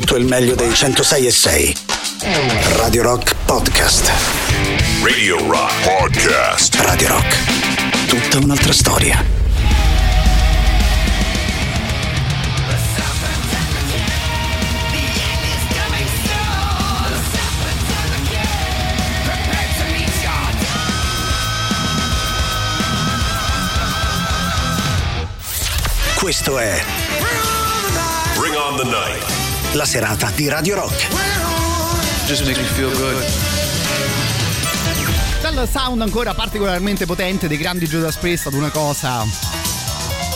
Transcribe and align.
tutto 0.00 0.16
il 0.16 0.26
meglio 0.26 0.54
dei 0.54 0.74
106 0.74 1.26
e 1.26 1.30
6. 1.30 1.76
Radio 2.76 3.02
Rock 3.02 3.34
Podcast. 3.46 4.12
Radio 5.02 5.38
Rock 5.48 5.72
Podcast. 5.84 6.74
Radio 6.80 7.08
Rock. 7.08 8.06
Tutta 8.06 8.44
un'altra 8.44 8.74
storia. 8.74 9.24
Questo 26.16 26.58
è 26.58 26.84
Bring 28.36 28.54
on 28.56 28.76
the 28.76 28.84
night. 28.84 29.35
La 29.76 29.84
serata 29.84 30.30
di 30.34 30.48
Radio 30.48 30.74
Rock. 30.76 31.08
Just 32.26 32.44
makes 32.46 32.58
me 32.58 32.64
feel 32.64 32.90
good. 32.96 33.24
Dal 35.42 35.68
sound 35.68 36.00
ancora 36.00 36.32
particolarmente 36.32 37.04
potente 37.04 37.46
dei 37.46 37.58
grandi 37.58 37.86
Judas 37.86 38.16
Priest 38.16 38.46
ad 38.46 38.54
una 38.54 38.70
cosa 38.70 39.24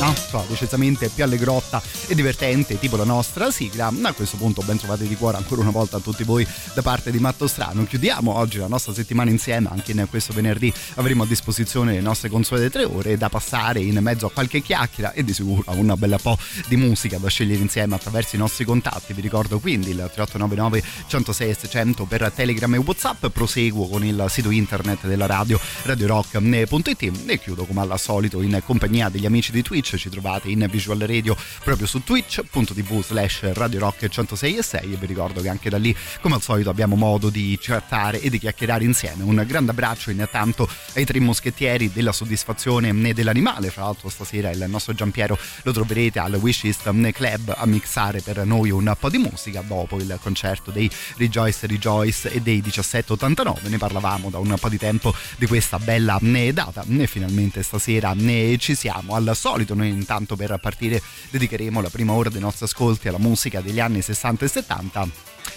no? 0.00 0.14
So, 0.14 0.44
decisamente 0.48 1.10
più 1.10 1.22
allegrotta 1.22 1.82
e 2.06 2.14
divertente, 2.14 2.78
tipo 2.78 2.96
la 2.96 3.04
nostra 3.04 3.50
sigla. 3.50 3.92
A 4.02 4.12
questo 4.12 4.36
punto 4.38 4.62
ben 4.62 4.78
trovate 4.78 5.06
di 5.06 5.14
cuore 5.14 5.36
ancora 5.36 5.60
una 5.60 5.70
volta 5.70 5.98
a 5.98 6.00
tutti 6.00 6.24
voi 6.24 6.46
da 6.74 6.80
parte 6.80 7.10
di 7.10 7.18
Matto 7.18 7.46
Strano. 7.46 7.84
Chiudiamo 7.84 8.34
oggi 8.34 8.58
la 8.58 8.66
nostra 8.66 8.94
settimana 8.94 9.30
insieme, 9.30 9.68
anche 9.70 9.92
in 9.92 10.06
questo 10.08 10.32
venerdì 10.32 10.72
avremo 10.94 11.24
a 11.24 11.26
disposizione 11.26 11.92
le 11.92 12.00
nostre 12.00 12.30
consuete 12.30 12.70
tre 12.70 12.84
ore 12.84 13.18
da 13.18 13.28
passare 13.28 13.80
in 13.80 13.98
mezzo 14.00 14.26
a 14.26 14.30
qualche 14.30 14.62
chiacchiera 14.62 15.12
e 15.12 15.22
di 15.22 15.34
sicuro 15.34 15.62
a 15.66 15.74
una 15.74 15.96
bella 15.96 16.18
po' 16.18 16.38
di 16.66 16.76
musica 16.76 17.18
da 17.18 17.28
scegliere 17.28 17.60
insieme 17.60 17.94
attraverso 17.94 18.36
i 18.36 18.38
nostri 18.38 18.64
contatti. 18.64 19.12
Vi 19.12 19.20
ricordo 19.20 19.58
quindi 19.58 19.90
il 19.90 20.10
3899 20.12 20.82
106 21.08 21.54
600 21.54 22.04
per 22.04 22.32
Telegram 22.34 22.74
e 22.74 22.78
Whatsapp. 22.78 23.26
Proseguo 23.26 23.86
con 23.88 24.04
il 24.04 24.24
sito 24.28 24.50
internet 24.50 25.06
della 25.06 25.26
radio 25.26 25.60
radiorock.it 25.82 27.12
e 27.26 27.38
chiudo 27.38 27.64
come 27.66 27.80
al 27.82 28.00
solito 28.00 28.40
in 28.40 28.60
compagnia 28.64 29.08
degli 29.08 29.26
amici 29.26 29.52
di 29.52 29.62
Twitch 29.62 29.89
ci 29.96 30.08
trovate 30.08 30.48
in 30.48 30.66
Visual 30.70 30.98
Radio 30.98 31.36
proprio 31.62 31.86
su 31.86 32.02
twitch.tv 32.02 33.02
slash 33.02 33.52
Radio 33.52 33.80
Rock 33.80 34.08
106 34.08 34.56
e 34.56 34.62
6 34.62 34.92
e 34.92 34.96
vi 34.96 35.06
ricordo 35.06 35.40
che 35.40 35.48
anche 35.48 35.70
da 35.70 35.78
lì 35.78 35.94
come 36.20 36.34
al 36.34 36.42
solito 36.42 36.70
abbiamo 36.70 36.96
modo 36.96 37.30
di 37.30 37.56
chattare 37.60 38.20
e 38.20 38.30
di 38.30 38.38
chiacchierare 38.38 38.84
insieme. 38.84 39.22
Un 39.22 39.42
grande 39.46 39.70
abbraccio 39.70 40.10
intanto 40.10 40.68
ai 40.94 41.04
tre 41.04 41.20
moschettieri 41.20 41.90
della 41.92 42.12
soddisfazione 42.12 42.88
e 42.88 43.14
dell'animale. 43.14 43.70
Fra 43.70 43.82
l'altro 43.82 44.08
stasera 44.08 44.50
il 44.50 44.64
nostro 44.68 44.94
Giampiero 44.94 45.38
lo 45.62 45.72
troverete 45.72 46.18
al 46.18 46.34
Wishlist 46.34 46.88
Club 47.12 47.54
a 47.56 47.66
mixare 47.66 48.20
per 48.20 48.44
noi 48.44 48.70
un 48.70 48.94
po' 48.98 49.08
di 49.08 49.18
musica 49.18 49.62
dopo 49.62 49.96
il 49.96 50.18
concerto 50.22 50.70
dei 50.70 50.90
Rejoice 51.16 51.66
Rejoice 51.66 52.30
e 52.32 52.40
dei 52.40 52.60
1789 52.62 53.68
ne 53.68 53.78
parlavamo 53.78 54.30
da 54.30 54.38
un 54.38 54.54
po' 54.58 54.68
di 54.68 54.78
tempo 54.78 55.14
di 55.36 55.46
questa 55.46 55.78
bella 55.78 56.18
data. 56.52 56.84
E 56.88 57.06
finalmente 57.06 57.62
stasera 57.62 58.12
ne 58.14 58.56
ci 58.58 58.74
siamo. 58.74 59.14
Al 59.14 59.30
solito 59.34 59.74
noi 59.80 59.88
intanto 59.88 60.36
per 60.36 60.58
partire 60.60 61.02
dedicheremo 61.30 61.80
la 61.80 61.90
prima 61.90 62.12
ora 62.12 62.28
dei 62.28 62.40
nostri 62.40 62.66
ascolti 62.66 63.08
alla 63.08 63.18
musica 63.18 63.60
degli 63.60 63.80
anni 63.80 64.02
60 64.02 64.44
e 64.44 64.48
70 64.48 65.08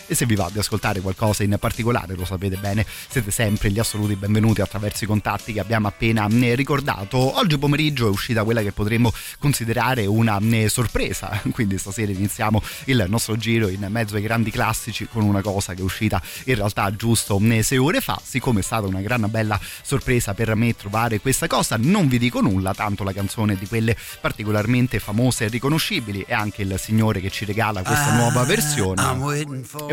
e 0.07 0.15
se 0.15 0.25
vi 0.25 0.35
va 0.35 0.49
di 0.51 0.59
ascoltare 0.59 0.99
qualcosa 0.99 1.43
in 1.43 1.55
particolare 1.59 2.15
lo 2.15 2.25
sapete 2.25 2.57
bene 2.57 2.85
siete 3.09 3.31
sempre 3.31 3.71
gli 3.71 3.79
assoluti 3.79 4.15
benvenuti 4.15 4.61
attraverso 4.61 5.03
i 5.03 5.07
contatti 5.07 5.53
che 5.53 5.59
abbiamo 5.59 5.87
appena 5.87 6.27
ricordato. 6.29 7.37
Oggi 7.37 7.57
pomeriggio 7.57 8.07
è 8.07 8.09
uscita 8.09 8.43
quella 8.43 8.61
che 8.61 8.71
potremmo 8.71 9.13
considerare 9.39 10.05
una 10.05 10.39
sorpresa. 10.67 11.41
Quindi 11.51 11.77
stasera 11.77 12.11
iniziamo 12.11 12.61
il 12.85 13.05
nostro 13.07 13.37
giro 13.37 13.67
in 13.67 13.85
mezzo 13.89 14.15
ai 14.15 14.21
grandi 14.21 14.51
classici 14.51 15.07
con 15.07 15.23
una 15.23 15.41
cosa 15.41 15.73
che 15.73 15.81
è 15.81 15.83
uscita 15.83 16.21
in 16.45 16.55
realtà 16.55 16.93
giusto 16.95 17.41
sei 17.61 17.77
ore 17.77 18.01
fa. 18.01 18.19
Siccome 18.23 18.59
è 18.59 18.63
stata 18.63 18.87
una 18.87 19.01
gran 19.01 19.25
bella 19.29 19.59
sorpresa 19.81 20.33
per 20.33 20.53
me 20.55 20.75
trovare 20.75 21.19
questa 21.19 21.47
cosa 21.47 21.77
non 21.77 22.07
vi 22.07 22.17
dico 22.17 22.41
nulla 22.41 22.73
tanto 22.73 23.03
la 23.03 23.13
canzone 23.13 23.53
è 23.53 23.55
di 23.55 23.67
quelle 23.67 23.95
particolarmente 24.19 24.99
famose 24.99 25.45
e 25.45 25.47
riconoscibili. 25.47 26.25
E 26.27 26.33
anche 26.33 26.61
il 26.61 26.75
signore 26.79 27.19
che 27.19 27.29
ci 27.29 27.45
regala 27.45 27.81
questa 27.83 28.15
nuova 28.15 28.43
versione 28.43 29.01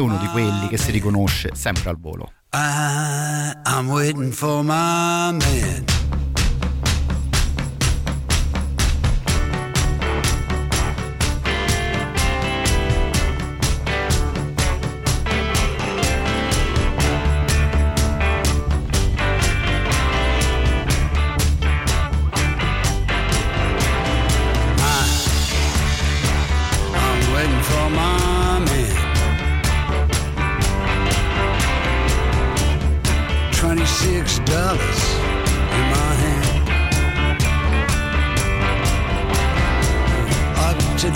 uno 0.01 0.17
di 0.17 0.27
quelli 0.29 0.69
che 0.69 0.77
si 0.77 0.91
riconosce 0.91 1.51
sempre 1.55 1.91
al 1.91 1.99
volo. 1.99 2.33
I, 2.53 3.53
I'm 3.67 3.89
waiting 3.89 4.33
for 4.33 4.63
my 4.65 5.31
man. 5.33 5.85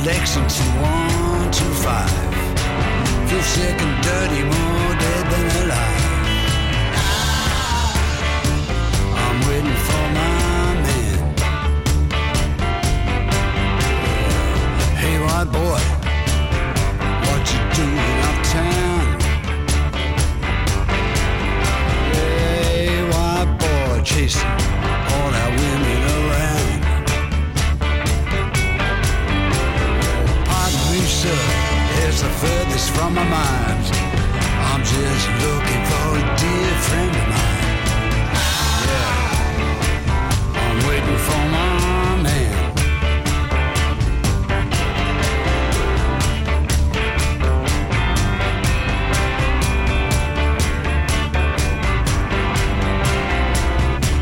Lexington, 0.04 0.66
one 0.82 1.50
two 1.50 1.72
five. 1.82 2.10
Feel 3.28 3.42
sick 3.42 3.80
and 3.80 4.04
dirty, 4.04 4.42
more 4.42 4.94
dead 5.00 5.24
than 5.32 5.46
alive. 5.64 6.04
I'm 9.22 9.38
waiting 9.48 9.78
for 9.86 10.04
my 10.18 10.74
man. 10.84 11.16
Hey, 15.00 15.16
white 15.24 15.50
boy, 15.50 15.82
what 17.26 17.42
you 17.50 17.60
doing 17.78 18.18
uptown? 18.28 19.04
Hey, 22.12 23.02
white 23.10 23.52
boy, 23.58 24.02
chasing 24.04 24.63
the 32.74 32.80
from 32.80 33.14
my 33.14 33.22
mind. 33.24 33.84
I'm 34.68 34.82
just 34.82 35.28
looking 35.44 35.84
for 35.90 36.06
a 36.18 36.24
dear 36.40 36.72
friend 36.86 37.14
of 37.20 37.26
mine. 37.32 37.64
Yeah, 38.90 39.22
I'm 40.62 40.78
waiting 40.88 41.20
for 41.26 41.42
my 41.54 41.68
man. 42.24 42.54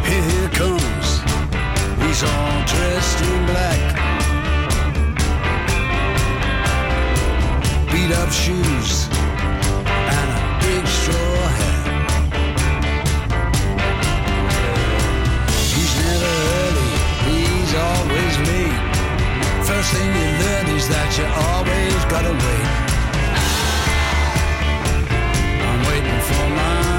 Here, 0.08 0.24
here 0.30 0.50
comes. 0.60 1.08
He's 2.02 2.22
all 2.22 2.64
dressed 2.66 3.20
in 3.22 3.46
black. 3.46 3.71
Beat 8.02 8.14
up 8.16 8.32
shoes 8.32 9.06
and 9.06 10.28
a 10.34 10.58
big 10.60 10.84
straw 10.88 11.38
hat. 11.58 11.84
He's 15.70 15.94
never 16.02 16.32
early, 16.58 16.92
he's 17.26 17.72
always 17.88 18.34
late. 18.48 18.80
First 19.68 19.88
thing 19.94 20.08
you 20.18 20.28
learn 20.42 20.66
is 20.76 20.88
that 20.88 21.10
you 21.16 21.26
always 21.46 22.00
gotta 22.10 22.34
wait. 22.44 22.68
I'm 25.62 25.80
waiting 25.86 26.20
for 26.26 26.46
my 26.56 26.91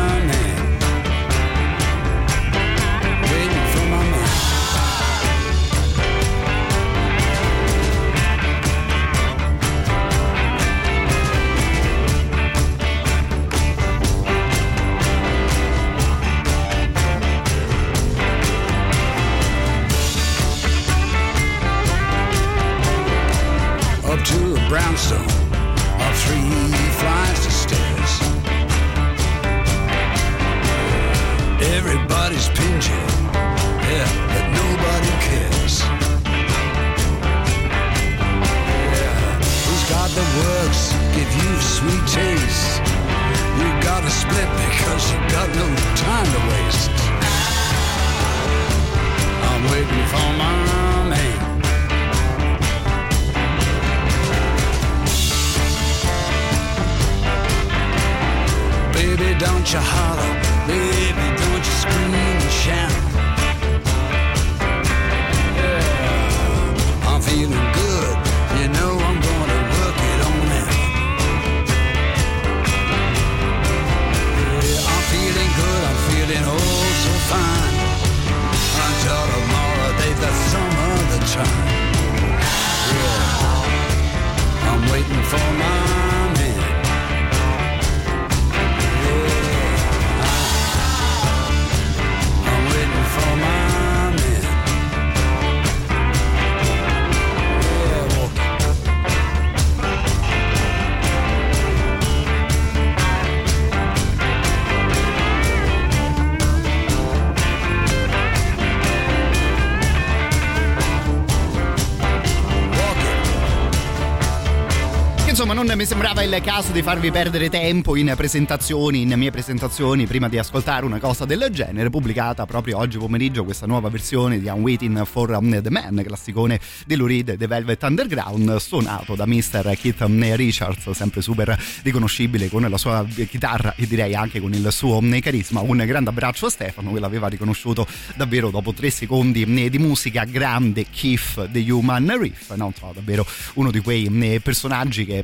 mi 115.83 115.89
sembrava 115.89 116.23
il 116.23 116.41
caso 116.41 116.71
di 116.71 116.81
farvi 116.81 117.11
perdere 117.11 117.49
tempo 117.49 117.97
in 117.97 118.13
presentazioni, 118.15 119.01
in 119.01 119.13
mie 119.17 119.31
presentazioni, 119.31 120.05
prima 120.05 120.29
di 120.29 120.37
ascoltare 120.37 120.85
una 120.85 120.97
cosa 120.97 121.25
del 121.25 121.49
genere, 121.51 121.89
pubblicata 121.89 122.45
proprio 122.45 122.77
oggi 122.77 122.97
pomeriggio 122.97 123.43
questa 123.43 123.65
nuova 123.65 123.89
versione 123.89 124.39
di 124.39 124.45
I'm 124.45 124.61
Waiting 124.61 125.03
for 125.03 125.37
the 125.37 125.69
Man, 125.69 126.01
classicone 126.05 126.57
Reed 126.87 127.35
The 127.35 127.47
Velvet 127.47 127.83
Underground, 127.83 128.55
suonato 128.59 129.15
da 129.15 129.25
Mr. 129.25 129.77
Keith 129.77 129.99
Richards, 130.35 130.89
sempre 130.91 131.21
super 131.21 131.61
riconoscibile 131.81 132.47
con 132.47 132.61
la 132.61 132.77
sua 132.77 133.05
chitarra 133.27 133.75
e 133.75 133.85
direi 133.85 134.15
anche 134.15 134.39
con 134.39 134.53
il 134.53 134.65
suo 134.71 135.01
carisma. 135.19 135.59
Un 135.59 135.83
grande 135.85 136.11
abbraccio 136.11 136.45
a 136.45 136.49
Stefano, 136.49 136.93
che 136.93 137.01
l'aveva 137.01 137.27
riconosciuto 137.27 137.85
davvero 138.15 138.51
dopo 138.51 138.71
tre 138.71 138.89
secondi 138.89 139.43
di 139.69 139.79
musica, 139.79 140.23
grande 140.23 140.85
Keith 140.89 141.49
The 141.49 141.69
Human 141.69 142.17
Riff, 142.17 142.53
no? 142.53 142.71
so, 142.73 142.91
davvero 142.93 143.27
uno 143.55 143.69
di 143.69 143.81
quei 143.81 144.39
personaggi 144.41 145.03
che 145.03 145.19
è 145.19 145.23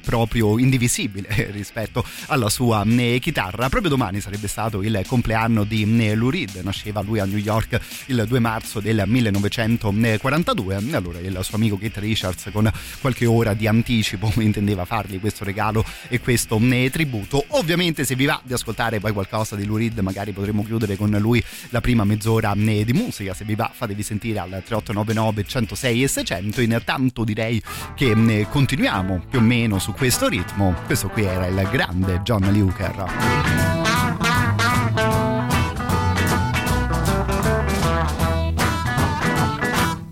indivisibile 0.57 1.50
rispetto 1.51 2.04
alla 2.28 2.50
sua 2.50 2.84
eh, 2.86 3.19
chitarra. 3.22 3.69
Proprio 3.69 3.90
domani 3.90 4.22
sarebbe 4.22 4.48
stato 4.48 4.81
il 4.81 5.01
compleanno 5.06 5.63
di 5.63 5.84
eh, 6.06 6.16
Lou 6.16 6.30
Reed, 6.30 6.60
nasceva 6.63 7.01
lui 7.01 7.19
a 7.19 7.25
New 7.25 7.38
York 7.38 7.80
il 8.07 8.25
2 8.28 8.40
marzo 8.40 8.80
del 8.80 9.04
1942, 9.06 10.75
allora 10.92 11.19
il 11.19 11.38
suo 11.42 11.57
amico 11.57 11.78
Keith 11.78 11.98
Richards 11.98 12.50
con 12.51 12.72
qualche 13.01 13.25
ora 13.25 13.54
di 13.54 13.68
anticipo 13.68 14.31
intendeva 14.42 14.86
fargli 14.86 15.19
questo 15.19 15.44
regalo 15.44 15.84
e 16.07 16.19
questo 16.19 16.60
eh, 16.60 16.90
tributo. 16.92 17.44
Ovviamente 17.50 18.06
se 18.06 18.16
vi 18.16 18.25
va 18.25 18.40
di 18.44 18.54
ascoltare 18.54 19.00
poi 19.00 19.12
qualcosa 19.12 19.56
di 19.56 19.66
Lou 19.66 19.78
Reed 19.78 20.00
magari 20.00 20.31
potremo 20.31 20.63
chiudere 20.63 20.96
con 20.96 21.10
lui 21.10 21.44
la 21.69 21.81
prima 21.81 22.04
mezz'ora 22.04 22.54
eh, 22.54 22.86
di 22.86 22.94
musica, 22.94 23.34
se 23.34 23.46
vi 23.46 23.56
va 23.56 23.69
fatevi 23.74 24.04
sentire 24.04 24.40
al 24.40 24.50
3899 24.50 25.44
106 25.46 26.04
e 26.04 26.07
600, 26.07 26.62
intanto 26.62 27.24
direi 27.24 27.62
che 27.96 28.12
eh, 28.12 28.48
continuiamo 28.50 29.25
più 29.30 29.40
o 29.40 29.42
meno 29.42 29.80
su 29.80 29.94
questo 29.94 30.28
ritmo. 30.28 30.38
Questo 30.86 31.07
qui 31.09 31.24
era 31.24 31.47
il 31.47 31.68
grande 31.71 32.21
John 32.24 32.44
Hooker. 32.44 33.06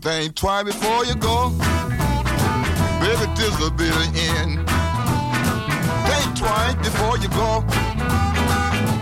Think 0.01 0.35
twice 0.35 0.63
before 0.63 1.05
you 1.05 1.15
go. 1.15 1.51
Baby, 2.99 3.25
this 3.35 3.57
will 3.59 3.71
be 3.71 3.89
the 3.89 4.07
end. 4.37 4.65
Think 6.07 6.35
twice 6.35 6.75
before 6.75 7.17
you 7.17 7.29
go. 7.29 7.61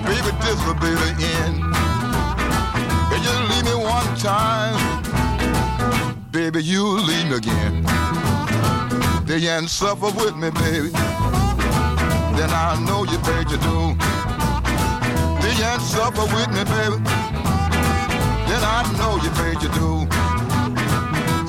Baby, 0.05 0.31
this 0.41 0.63
will 0.65 0.75
be 0.75 0.89
the 0.89 1.13
end. 1.43 1.61
Can 3.09 3.21
you 3.23 3.33
leave 3.49 3.65
me 3.65 3.75
one 3.75 4.15
time? 4.17 4.75
Baby, 6.31 6.63
you 6.63 6.83
leave 6.99 7.29
me 7.29 7.35
again. 7.37 7.85
Then 9.35 9.43
you 9.43 9.49
ain't 9.49 9.69
suffer 9.69 10.11
with 10.15 10.37
me, 10.37 10.49
baby. 10.49 10.91
Then 10.91 12.51
I 12.55 12.81
know 12.87 13.03
you 13.03 13.17
paid 13.17 13.49
your 13.49 13.59
due. 13.59 13.93
Then 15.41 15.57
you 15.59 15.79
suffer 15.83 16.23
with 16.33 16.47
me, 16.55 16.63
baby. 16.63 17.03
Then 18.47 18.63
I 18.63 18.87
know 18.95 19.19
you 19.21 19.29
paid 19.31 19.61
your 19.61 19.73
due. 19.75 20.07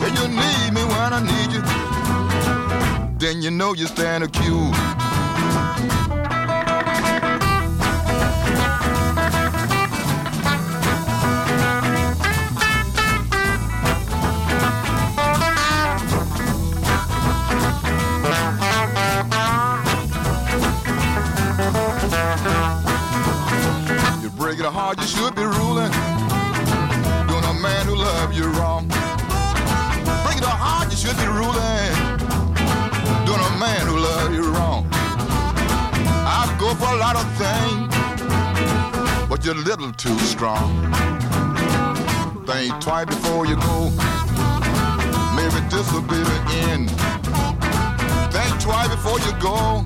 Say 0.01 0.11
you 0.19 0.27
need 0.27 0.75
me 0.75 0.83
when 0.83 1.13
I 1.13 1.21
need 1.23 1.53
you. 1.53 1.63
Then 3.21 3.41
you 3.41 3.53
know 3.53 3.73
you 3.73 3.87
stand 3.87 4.25
accused. 4.25 5.06
You 25.07 25.13
should 25.13 25.35
be 25.37 25.43
ruling. 25.43 25.93
Doing 27.29 27.45
a 27.45 27.57
man 27.63 27.87
who 27.87 27.95
love 27.95 28.33
you 28.33 28.47
wrong. 28.59 28.89
Break 28.89 30.39
it 30.39 30.45
hard, 30.45 30.91
you 30.91 30.97
should 30.97 31.17
be 31.17 31.27
ruling. 31.27 31.95
Doing 33.25 33.45
a 33.51 33.55
man 33.59 33.87
who 33.87 33.99
love 33.99 34.35
you 34.35 34.51
wrong. 34.55 34.89
I 34.91 36.53
go 36.59 36.75
for 36.75 36.91
a 36.93 36.97
lot 36.97 37.15
of 37.15 37.27
things, 37.39 39.29
but 39.29 39.45
you're 39.45 39.55
a 39.55 39.67
little 39.71 39.93
too 39.93 40.19
strong. 40.19 40.93
Think 42.47 42.81
twice 42.81 43.07
before 43.07 43.47
you 43.47 43.57
go. 43.57 43.91
Maybe 45.39 45.61
this 45.71 45.87
will 45.93 46.03
be 46.03 46.19
the 46.19 46.41
end. 46.71 46.91
Think 48.35 48.61
twice 48.61 48.89
before 48.89 49.21
you 49.21 49.33
go. 49.39 49.85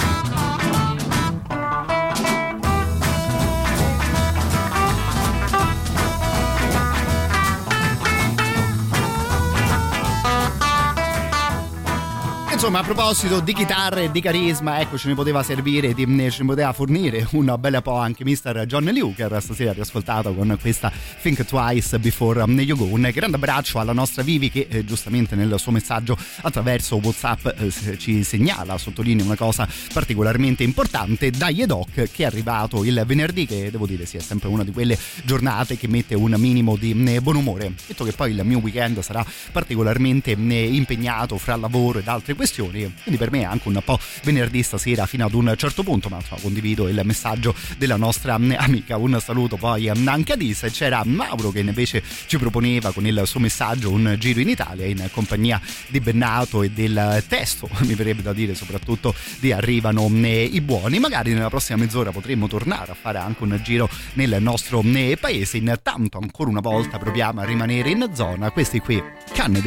Insomma, 12.59 12.79
a 12.79 12.83
proposito 12.83 13.39
di 13.39 13.53
chitarre 13.53 14.03
e 14.03 14.11
di 14.11 14.19
carisma, 14.19 14.81
ecco, 14.81 14.97
ce 14.97 15.07
ne 15.07 15.15
poteva 15.15 15.41
servire, 15.43 15.93
di- 15.93 16.03
ce 16.29 16.41
ne 16.41 16.45
poteva 16.45 16.73
fornire 16.73 17.25
un 17.31 17.55
bel 17.57 17.79
po' 17.81 17.95
anche 17.95 18.25
Mr. 18.25 18.65
John 18.67 18.83
Luker, 18.93 19.41
stasera 19.41 19.71
riascoltato 19.71 20.33
con 20.33 20.57
questa 20.59 20.91
Think 21.21 21.45
Twice 21.45 21.97
Before 21.99 22.43
You 22.43 22.77
Go. 22.77 22.83
Un 22.83 23.09
grande 23.13 23.37
abbraccio 23.37 23.79
alla 23.79 23.93
nostra 23.93 24.23
Vivi 24.23 24.51
che 24.51 24.67
eh, 24.69 24.83
giustamente 24.83 25.35
nel 25.35 25.57
suo 25.57 25.71
messaggio 25.71 26.17
attraverso 26.41 26.97
Whatsapp 26.97 27.45
eh, 27.45 27.97
ci 27.97 28.25
segnala, 28.25 28.77
sottolinea 28.77 29.23
una 29.23 29.37
cosa 29.37 29.65
particolarmente 29.93 30.61
importante, 30.63 31.31
dagli 31.31 31.61
Edoc 31.61 31.93
che 31.93 32.23
è 32.23 32.25
arrivato 32.25 32.83
il 32.83 33.01
venerdì, 33.05 33.45
che 33.45 33.71
devo 33.71 33.87
dire 33.87 34.05
sia 34.05 34.19
sempre 34.19 34.49
una 34.49 34.65
di 34.65 34.71
quelle 34.71 34.99
giornate 35.23 35.77
che 35.77 35.87
mette 35.87 36.13
un 36.13 36.35
minimo 36.37 36.75
di 36.75 36.91
eh, 37.07 37.21
buon 37.21 37.37
umore. 37.37 37.71
Detto 37.87 38.03
che 38.03 38.11
poi 38.11 38.31
il 38.31 38.41
mio 38.43 38.59
weekend 38.59 38.99
sarà 38.99 39.25
particolarmente 39.53 40.31
eh, 40.31 40.73
impegnato 40.75 41.37
fra 41.37 41.55
lavoro 41.55 41.99
ed 41.99 42.07
altre 42.09 42.33
questioni, 42.33 42.47
questioni. 42.49 42.91
Quindi 43.03 43.17
per 43.17 43.31
me 43.31 43.41
è 43.41 43.43
anche 43.43 43.67
un 43.67 43.79
po' 43.83 43.99
venerdì 44.23 44.63
stasera 44.63 45.05
fino 45.05 45.25
ad 45.25 45.33
un 45.33 45.53
certo 45.55 45.83
punto, 45.83 46.09
ma 46.09 46.17
insomma, 46.17 46.41
condivido 46.41 46.87
il 46.87 46.99
messaggio 47.03 47.53
della 47.77 47.95
nostra 47.95 48.33
amica. 48.33 48.97
Un 48.97 49.19
saluto 49.23 49.55
poi 49.55 49.89
anche 49.89 50.33
a 50.33 50.35
Dis. 50.35 50.67
C'era 50.71 51.03
Mauro 51.05 51.51
che 51.51 51.59
invece 51.59 52.03
ci 52.25 52.37
proponeva 52.37 52.91
con 52.91 53.05
il 53.05 53.21
suo 53.25 53.39
messaggio 53.39 53.91
un 53.91 54.15
giro 54.17 54.39
in 54.39 54.49
Italia 54.49 54.85
in 54.85 55.07
compagnia 55.11 55.61
di 55.87 55.99
Bennato 55.99 56.63
e 56.63 56.71
del 56.71 57.23
testo, 57.27 57.69
mi 57.85 57.93
verrebbe 57.93 58.21
da 58.21 58.33
dire 58.33 58.55
soprattutto 58.55 59.13
di 59.39 59.51
Arrivano 59.51 60.09
eh, 60.23 60.43
i 60.43 60.61
buoni. 60.61 60.99
Magari 60.99 61.33
nella 61.33 61.49
prossima 61.49 61.77
mezz'ora 61.77 62.11
potremmo 62.11 62.47
tornare 62.47 62.91
a 62.91 62.95
fare 62.99 63.19
anche 63.19 63.43
un 63.43 63.59
giro 63.63 63.89
nel 64.13 64.37
nostro 64.41 64.81
paese. 65.19 65.57
Intanto 65.57 66.17
ancora 66.19 66.49
una 66.49 66.61
volta 66.61 66.97
proviamo 66.97 67.41
a 67.41 67.45
rimanere 67.45 67.89
in 67.89 68.09
zona. 68.13 68.49
Questi 68.51 68.79
qui, 68.79 69.01
canne 69.33 69.61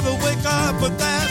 never 0.00 0.14
wake 0.24 0.44
up, 0.44 0.80
with 0.80 0.96
that 0.98 1.27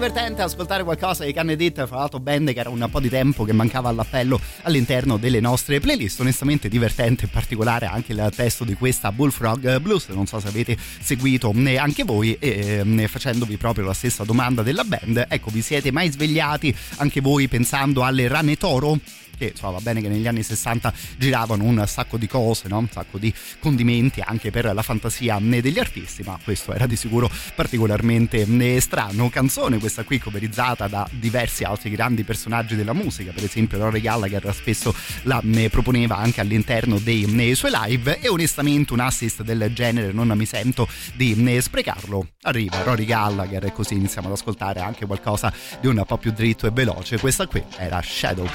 divertente 0.00 0.40
ascoltare 0.40 0.82
qualcosa 0.82 1.26
di 1.26 1.32
Canne 1.34 1.56
Dit, 1.56 1.86
fra 1.86 1.98
l'altro 1.98 2.20
band 2.20 2.54
che 2.54 2.60
era 2.60 2.70
un 2.70 2.88
po' 2.90 3.00
di 3.00 3.10
tempo 3.10 3.44
che 3.44 3.52
mancava 3.52 3.90
all'appello 3.90 4.40
all'interno 4.62 5.18
delle 5.18 5.40
nostre 5.40 5.78
playlist, 5.78 6.20
onestamente 6.20 6.70
divertente 6.70 7.26
in 7.26 7.30
particolare 7.30 7.84
anche 7.84 8.12
il 8.12 8.32
testo 8.34 8.64
di 8.64 8.72
questa 8.72 9.12
Bullfrog 9.12 9.78
Blues, 9.78 10.08
non 10.08 10.24
so 10.24 10.40
se 10.40 10.48
avete 10.48 10.74
seguito 11.00 11.52
anche 11.76 12.04
voi 12.04 12.34
e 12.38 13.04
facendovi 13.08 13.58
proprio 13.58 13.84
la 13.84 13.92
stessa 13.92 14.24
domanda 14.24 14.62
della 14.62 14.84
band, 14.84 15.26
ecco 15.28 15.50
vi 15.50 15.60
siete 15.60 15.92
mai 15.92 16.10
svegliati 16.10 16.74
anche 16.96 17.20
voi 17.20 17.46
pensando 17.48 18.02
alle 18.02 18.26
rane 18.26 18.56
toro? 18.56 18.98
Che 19.40 19.48
insomma, 19.52 19.72
va 19.72 19.80
bene 19.80 20.02
che 20.02 20.08
negli 20.08 20.26
anni 20.26 20.42
60 20.42 20.92
giravano 21.16 21.64
un 21.64 21.82
sacco 21.86 22.18
di 22.18 22.26
cose, 22.26 22.68
no? 22.68 22.78
un 22.78 22.88
sacco 22.90 23.16
di 23.16 23.32
condimenti 23.58 24.20
anche 24.20 24.50
per 24.50 24.72
la 24.74 24.82
fantasia 24.82 25.38
degli 25.40 25.78
artisti, 25.78 26.22
ma 26.22 26.38
questo 26.42 26.74
era 26.74 26.86
di 26.86 26.96
sicuro 26.96 27.30
particolarmente 27.54 28.44
strano. 28.80 29.30
Canzone 29.30 29.78
questa 29.78 30.04
qui 30.04 30.18
coverizzata 30.18 30.86
da 30.88 31.08
diversi 31.10 31.64
altri 31.64 31.90
grandi 31.90 32.22
personaggi 32.22 32.76
della 32.76 32.92
musica, 32.92 33.32
per 33.32 33.44
esempio 33.44 33.78
Rory 33.78 34.00
Gallagher 34.00 34.54
spesso 34.54 34.94
la 35.22 35.42
proponeva 35.70 36.16
anche 36.16 36.40
all'interno 36.40 36.98
dei 36.98 37.54
suoi 37.54 37.72
live 37.72 38.20
e 38.20 38.28
onestamente 38.28 38.92
un 38.92 39.00
assist 39.00 39.42
del 39.42 39.72
genere 39.72 40.12
non 40.12 40.28
mi 40.36 40.44
sento 40.44 40.86
di 41.14 41.58
sprecarlo. 41.60 42.28
Arriva 42.42 42.82
Rory 42.82 43.06
Gallagher 43.06 43.64
e 43.64 43.72
così 43.72 43.94
iniziamo 43.94 44.28
ad 44.28 44.34
ascoltare 44.34 44.80
anche 44.80 45.06
qualcosa 45.06 45.52
di 45.80 45.86
un 45.86 46.02
po' 46.06 46.18
più 46.18 46.32
dritto 46.32 46.66
e 46.66 46.70
veloce. 46.70 47.18
Questa 47.18 47.46
qui 47.46 47.62
era 47.78 48.02
Shadow 48.02 48.48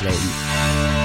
Bye. 0.76 1.05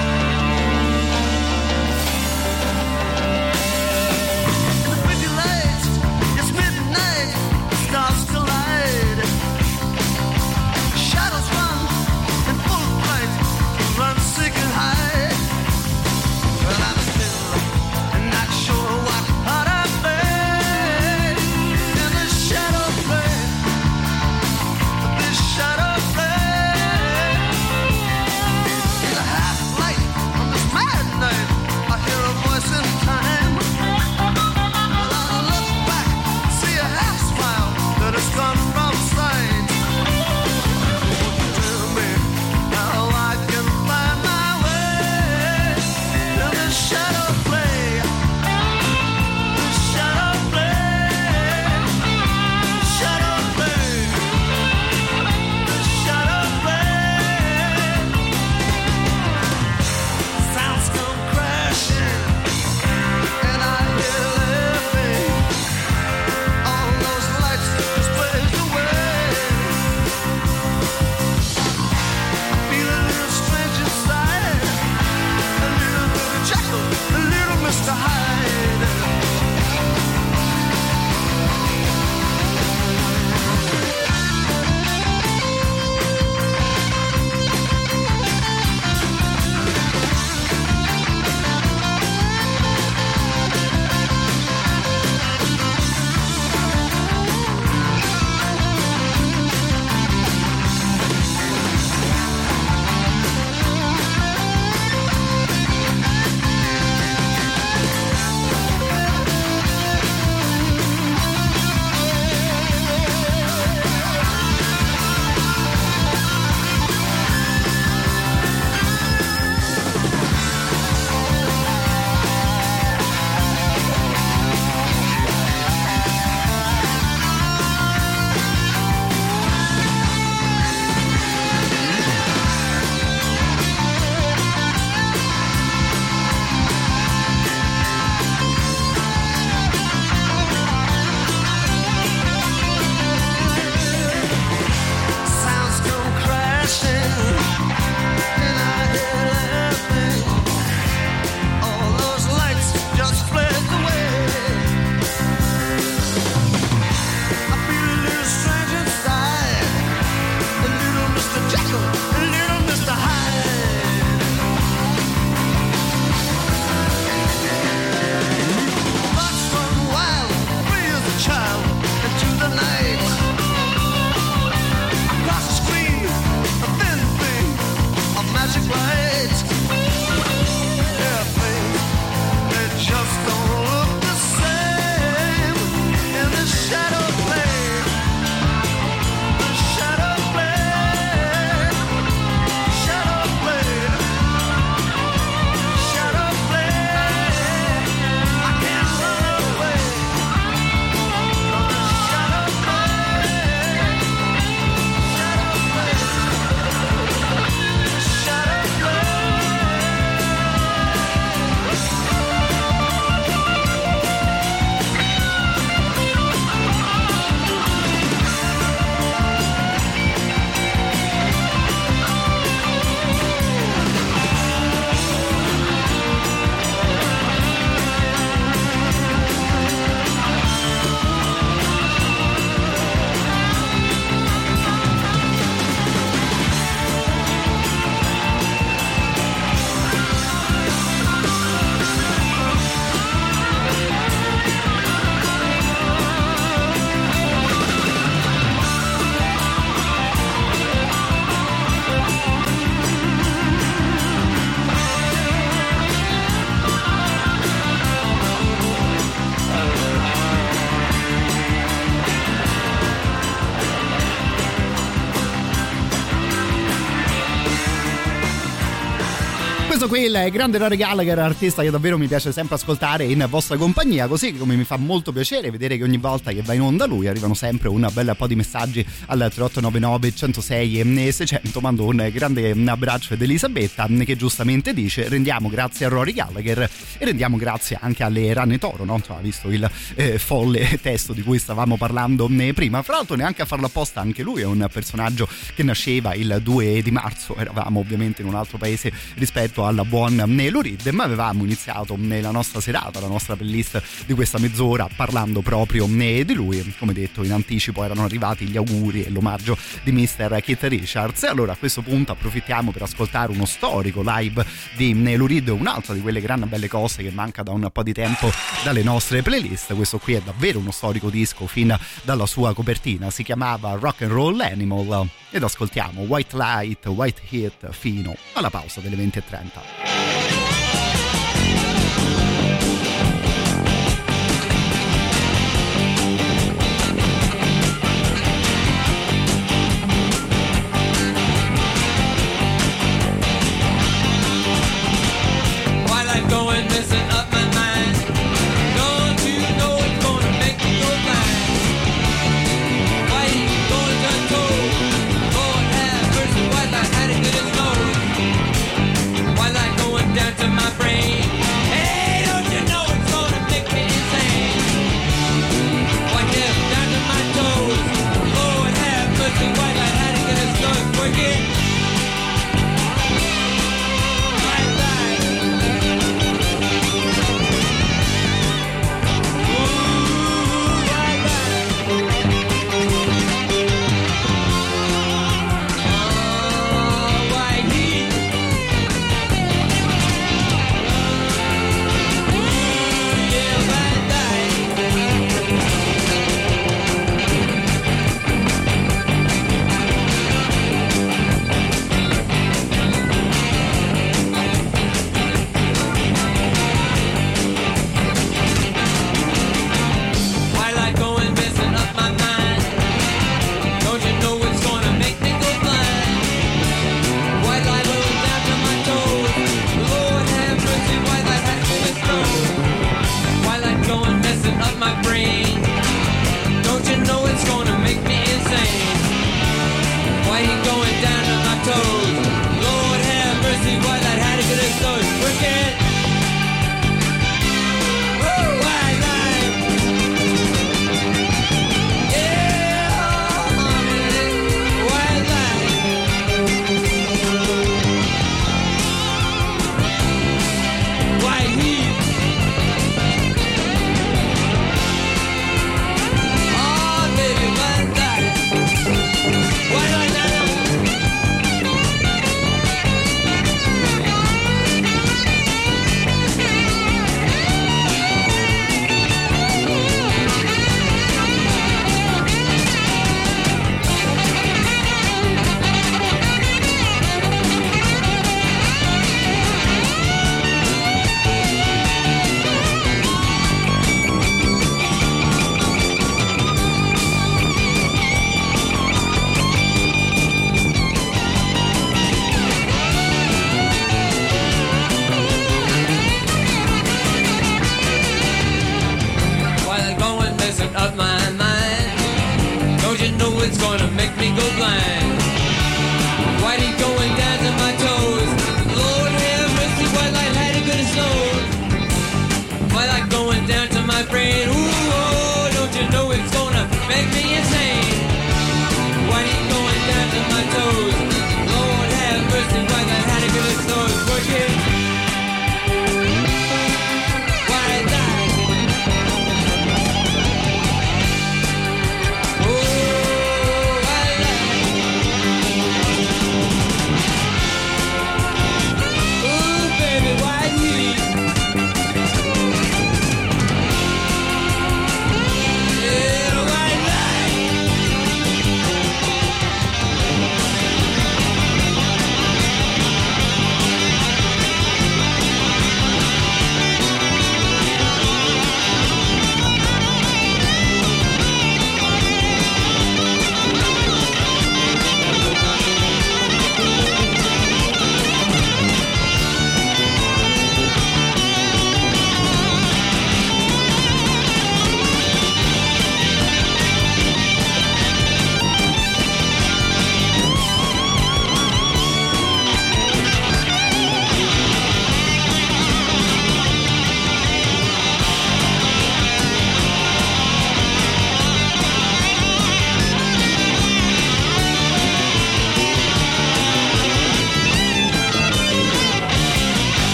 Qui 269.90 270.04
il 270.04 270.28
grande 270.30 270.56
Rory 270.56 270.76
Gallagher, 270.76 271.18
artista 271.18 271.62
che 271.62 271.70
davvero 271.70 271.98
mi 271.98 272.06
piace 272.06 272.30
sempre 272.30 272.54
ascoltare 272.54 273.02
in 273.06 273.26
vostra 273.28 273.56
compagnia, 273.56 274.06
così 274.06 274.36
come 274.36 274.54
mi 274.54 274.62
fa 274.62 274.76
molto 274.76 275.10
piacere 275.10 275.50
vedere 275.50 275.76
che 275.76 275.82
ogni 275.82 275.96
volta 275.96 276.30
che 276.30 276.42
va 276.42 276.52
in 276.52 276.60
onda 276.60 276.86
lui 276.86 277.08
arrivano 277.08 277.34
sempre 277.34 277.68
un 277.68 277.88
bel 277.92 278.14
po' 278.16 278.28
di 278.28 278.36
messaggi 278.36 278.86
al 279.06 279.18
3899 279.18 280.14
106 280.14 280.78
e 280.78 281.10
600. 281.10 281.60
Mando 281.60 281.86
un 281.86 282.08
grande 282.12 282.54
abbraccio 282.66 283.14
ad 283.14 283.22
Elisabetta 283.22 283.88
che 284.04 284.14
giustamente 284.14 284.72
dice 284.72 285.08
rendiamo 285.08 285.48
grazie 285.48 285.86
a 285.86 285.88
Rory 285.88 286.12
Gallagher 286.12 286.70
e 286.96 287.04
rendiamo 287.04 287.36
grazie 287.36 287.76
anche 287.80 288.04
alle 288.04 288.32
rane 288.32 288.58
toro, 288.58 288.84
no? 288.84 288.94
Insomma, 288.94 289.18
visto 289.18 289.50
il 289.50 289.68
eh, 289.96 290.18
folle 290.20 290.78
testo 290.80 291.12
di 291.12 291.22
cui 291.22 291.40
stavamo 291.40 291.76
parlando 291.76 292.28
eh, 292.30 292.52
prima. 292.54 292.80
Fra 292.82 292.94
l'altro 292.94 293.16
neanche 293.16 293.42
a 293.42 293.44
farlo 293.44 293.66
apposta 293.66 294.00
anche 294.00 294.22
lui 294.22 294.42
è 294.42 294.46
un 294.46 294.68
personaggio 294.72 295.28
che 295.52 295.64
nasceva 295.64 296.14
il 296.14 296.38
2 296.40 296.80
di 296.80 296.92
marzo, 296.92 297.34
eravamo 297.34 297.80
ovviamente 297.80 298.22
in 298.22 298.28
un 298.28 298.36
altro 298.36 298.56
paese 298.56 298.92
rispetto 299.16 299.64
al 299.64 299.78
alla 299.80 299.84
buon 299.84 300.22
Nelo 300.26 300.62
ma 300.92 301.04
avevamo 301.04 301.44
iniziato 301.44 301.96
nella 301.96 302.30
nostra 302.30 302.60
serata, 302.60 303.00
la 303.00 303.06
nostra 303.06 303.36
playlist 303.36 303.82
di 304.04 304.12
questa 304.12 304.38
mezz'ora 304.38 304.88
parlando 304.94 305.40
proprio 305.40 305.86
di 305.86 306.34
lui. 306.34 306.74
Come 306.78 306.92
detto 306.92 307.22
in 307.22 307.32
anticipo 307.32 307.82
erano 307.82 308.04
arrivati 308.04 308.46
gli 308.46 308.56
auguri 308.56 309.04
e 309.04 309.10
l'omaggio 309.10 309.56
di 309.82 309.92
Mr. 309.92 310.40
Keith 310.42 310.64
Richards. 310.64 311.22
Allora 311.24 311.52
a 311.52 311.56
questo 311.56 311.82
punto 311.82 312.12
approfittiamo 312.12 312.72
per 312.72 312.82
ascoltare 312.82 313.32
uno 313.32 313.46
storico 313.46 314.02
live 314.04 314.44
di 314.76 314.92
Nelo 314.92 315.26
Reed, 315.26 315.48
un'altra 315.48 315.94
di 315.94 316.00
quelle 316.00 316.20
grandi 316.20 316.46
belle 316.46 316.68
cose 316.68 317.02
che 317.02 317.10
manca 317.10 317.42
da 317.42 317.52
un 317.52 317.68
po' 317.72 317.82
di 317.82 317.92
tempo 317.92 318.30
dalle 318.64 318.82
nostre 318.82 319.22
playlist. 319.22 319.74
Questo 319.74 319.98
qui 319.98 320.14
è 320.14 320.20
davvero 320.20 320.58
uno 320.58 320.72
storico 320.72 321.08
disco 321.10 321.46
fin 321.46 321.76
dalla 322.02 322.26
sua 322.26 322.52
copertina, 322.54 323.10
si 323.10 323.22
chiamava 323.22 323.72
Rock 323.78 324.02
and 324.02 324.12
Roll 324.12 324.40
Animal 324.40 325.08
ed 325.30 325.42
ascoltiamo 325.42 326.02
White 326.02 326.36
Light, 326.36 326.86
White 326.86 327.22
Heat 327.30 327.70
fino 327.70 328.14
alla 328.34 328.50
pausa 328.50 328.80
delle 328.80 328.96
20.30. 328.96 329.69
Bye. 329.78 330.29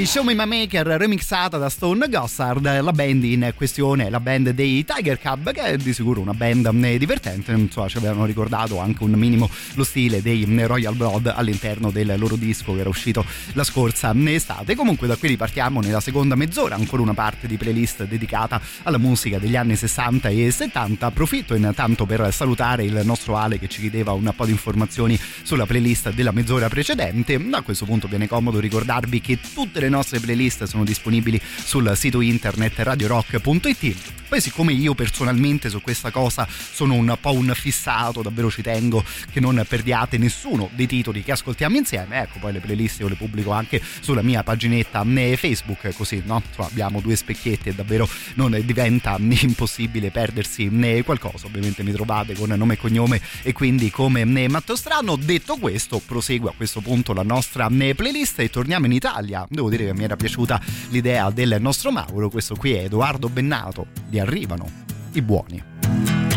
Di 0.00 0.06
Show 0.06 0.24
Me 0.24 0.34
My 0.34 0.46
Maker 0.46 0.86
remixata 0.86 1.58
da 1.58 1.68
Stone 1.68 2.08
Gossard, 2.08 2.80
la 2.80 2.92
band 2.92 3.22
in 3.22 3.52
questione, 3.54 4.08
la 4.08 4.18
band 4.18 4.48
dei 4.48 4.82
Tiger 4.82 5.20
Cub, 5.20 5.52
che 5.52 5.60
è 5.60 5.76
di 5.76 5.92
sicuro 5.92 6.22
una 6.22 6.32
band 6.32 6.70
eh, 6.84 6.96
divertente, 6.96 7.52
insomma 7.52 7.86
ci 7.86 7.98
avevano 7.98 8.24
ricordato 8.24 8.78
anche 8.78 9.04
un 9.04 9.10
minimo 9.10 9.50
lo 9.74 9.84
stile 9.84 10.22
dei 10.22 10.46
Royal 10.64 10.94
Blood 10.94 11.30
all'interno 11.36 11.90
del 11.90 12.14
loro 12.16 12.36
disco 12.36 12.72
che 12.72 12.80
era 12.80 12.88
uscito 12.88 13.26
la 13.52 13.62
scorsa 13.62 14.14
estate. 14.16 14.74
Comunque 14.74 15.06
da 15.06 15.16
qui 15.16 15.28
ripartiamo 15.28 15.82
nella 15.82 16.00
seconda 16.00 16.34
mezz'ora, 16.34 16.76
ancora 16.76 17.02
una 17.02 17.12
parte 17.12 17.46
di 17.46 17.58
playlist 17.58 18.04
dedicata 18.04 18.58
alla 18.84 18.96
musica 18.96 19.38
degli 19.38 19.56
anni 19.56 19.76
60 19.76 20.30
e 20.30 20.50
70. 20.50 21.04
Approfitto 21.04 21.54
intanto 21.54 22.06
per 22.06 22.32
salutare 22.32 22.84
il 22.84 23.02
nostro 23.04 23.36
Ale 23.36 23.58
che 23.58 23.68
ci 23.68 23.82
chiedeva 23.82 24.12
un 24.12 24.32
po' 24.34 24.46
di 24.46 24.52
informazioni 24.52 25.20
sulla 25.42 25.66
playlist 25.66 26.10
della 26.14 26.32
mezz'ora 26.32 26.70
precedente. 26.70 27.38
A 27.50 27.60
questo 27.60 27.84
punto 27.84 28.08
viene 28.08 28.26
comodo 28.26 28.58
ricordarvi 28.60 29.20
che 29.20 29.38
tutte 29.52 29.78
le 29.80 29.88
nostre 29.90 30.18
playlist 30.20 30.64
sono 30.64 30.84
disponibili 30.84 31.40
sul 31.42 31.92
sito 31.96 32.20
internet 32.20 32.78
radiorock.it. 32.78 34.18
Poi 34.30 34.40
siccome 34.40 34.72
io 34.72 34.94
personalmente 34.94 35.68
su 35.68 35.80
questa 35.80 36.12
cosa 36.12 36.46
sono 36.48 36.94
un 36.94 37.18
po' 37.20 37.32
un 37.32 37.50
fissato, 37.52 38.22
davvero 38.22 38.48
ci 38.48 38.62
tengo 38.62 39.04
che 39.32 39.40
non 39.40 39.64
perdiate 39.68 40.18
nessuno 40.18 40.70
dei 40.74 40.86
titoli 40.86 41.24
che 41.24 41.32
ascoltiamo 41.32 41.76
insieme, 41.76 42.22
ecco 42.22 42.38
poi 42.38 42.52
le 42.52 42.60
playlist 42.60 43.00
io 43.00 43.08
le 43.08 43.16
pubblico 43.16 43.50
anche 43.50 43.82
sulla 44.00 44.22
mia 44.22 44.44
paginetta 44.44 45.04
eh, 45.04 45.36
Facebook, 45.36 45.92
così 45.94 46.22
no? 46.24 46.40
Insomma, 46.46 46.68
abbiamo 46.68 47.00
due 47.00 47.16
specchietti 47.16 47.70
e 47.70 47.74
davvero 47.74 48.08
non 48.34 48.56
diventa 48.64 49.16
impossibile 49.18 50.12
perdersi 50.12 50.70
eh, 50.80 51.02
qualcosa. 51.02 51.46
Ovviamente 51.46 51.82
mi 51.82 51.90
trovate 51.90 52.34
con 52.34 52.50
nome 52.50 52.74
e 52.74 52.76
cognome 52.76 53.20
e 53.42 53.52
quindi 53.52 53.90
come 53.90 54.20
eh, 54.20 54.48
Matto 54.48 54.76
Strano. 54.76 55.16
Detto 55.16 55.56
questo, 55.56 55.98
prosegue 55.98 56.50
a 56.50 56.54
questo 56.56 56.80
punto 56.80 57.12
la 57.12 57.22
nostra 57.22 57.68
playlist 57.68 58.38
e 58.38 58.48
torniamo 58.48 58.86
in 58.86 58.92
Italia. 58.92 59.44
Devo 59.48 59.68
dire 59.68 59.79
che 59.84 59.94
mi 59.94 60.04
era 60.04 60.16
piaciuta 60.16 60.60
l'idea 60.90 61.30
del 61.30 61.56
nostro 61.60 61.90
Mauro, 61.90 62.28
questo 62.30 62.54
qui 62.54 62.72
è 62.72 62.84
Edoardo 62.84 63.28
Bennato 63.28 63.86
di 64.08 64.18
Arrivano 64.18 64.68
i 65.12 65.22
buoni. 65.22 66.29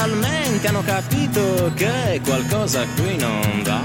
Finalmente 0.00 0.68
hanno 0.68 0.84
capito 0.84 1.72
che 1.74 2.20
qualcosa 2.24 2.86
qui 2.94 3.16
non 3.16 3.62
va. 3.64 3.80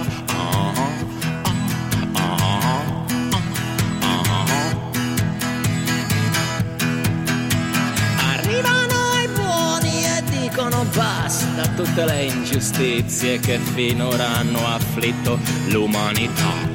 Arrivano 8.31 8.93
i 9.23 9.27
buoni 9.33 10.03
e 10.05 10.23
dicono 10.29 10.85
basta 10.93 11.67
tutte 11.75 12.05
le 12.05 12.25
ingiustizie 12.25 13.39
che 13.39 13.57
finora 13.57 14.35
hanno 14.37 14.67
afflitto 14.67 15.39
l'umanità. 15.69 16.73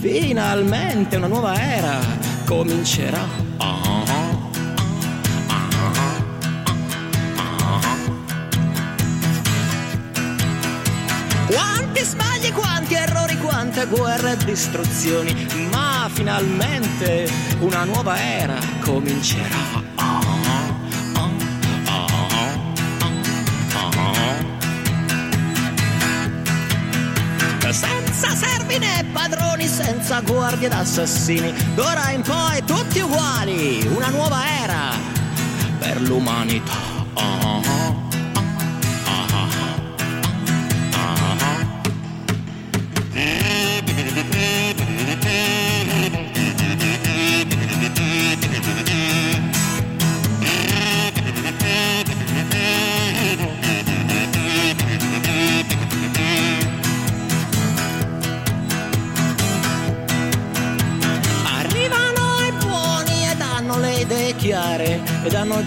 Finalmente 0.00 1.16
una 1.16 1.26
nuova 1.26 1.60
era 1.60 1.98
comincerà. 2.46 3.22
Ah, 3.58 4.47
Quanti 11.48 12.04
sbagli, 12.04 12.52
quanti 12.52 12.94
errori, 12.94 13.38
quante 13.38 13.86
guerre 13.86 14.32
e 14.32 14.44
distruzioni, 14.44 15.46
ma 15.72 16.08
finalmente 16.12 17.30
una 17.60 17.84
nuova 17.84 18.20
era 18.20 18.58
comincerà. 18.80 19.86
Senza 27.70 28.34
servi 28.34 28.78
né 28.78 29.04
padroni, 29.12 29.66
senza 29.66 30.20
guardie 30.20 30.66
ed 30.66 30.72
assassini, 30.72 31.52
d'ora 31.74 32.10
in 32.10 32.22
poi 32.22 32.64
tutti 32.64 32.98
uguali, 33.00 33.86
una 33.94 34.08
nuova 34.08 34.42
era 34.62 34.90
per 35.78 36.00
l'umanità. 36.00 37.77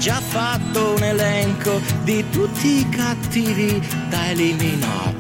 Già 0.02 0.20
fatto 0.20 0.96
un 0.96 1.04
elenco 1.04 1.80
di 2.02 2.28
tutti 2.32 2.80
i 2.80 2.90
cattivi 2.90 3.80
da 4.10 4.32
eliminare. 4.32 5.14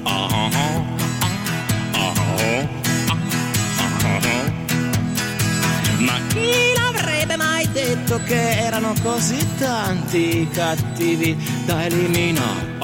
Ma 5.99 6.19
chi 6.29 6.73
l'avrebbe 6.75 7.35
mai 7.35 7.71
detto 7.71 8.19
che 8.25 8.57
erano 8.57 8.95
così 9.03 9.47
tanti 9.59 10.41
i 10.41 10.49
cattivi 10.49 11.37
da 11.65 11.85
eliminare? 11.85 12.79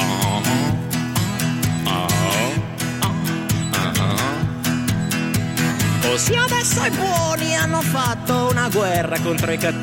Così 6.01 6.35
adesso 6.35 6.83
i 6.83 6.89
buoni 6.89 7.55
hanno 7.55 7.81
fatto 7.81 8.47
una 8.49 8.69
guerra 8.69 9.19
contro 9.19 9.51
i 9.51 9.57
cattivi, 9.57 9.76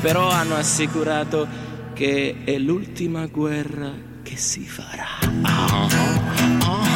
però 0.00 0.28
hanno 0.28 0.56
assicurato 0.56 1.48
che 1.94 2.42
è 2.44 2.58
l'ultima 2.58 3.24
guerra 3.26 3.90
che 4.22 4.36
si 4.36 4.60
farà. 4.60 5.06
Arrivano 5.42 6.87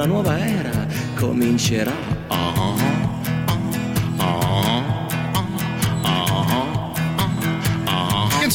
una 0.00 0.08
nuova 0.08 0.38
era 0.38 0.86
comincerà. 1.14 2.09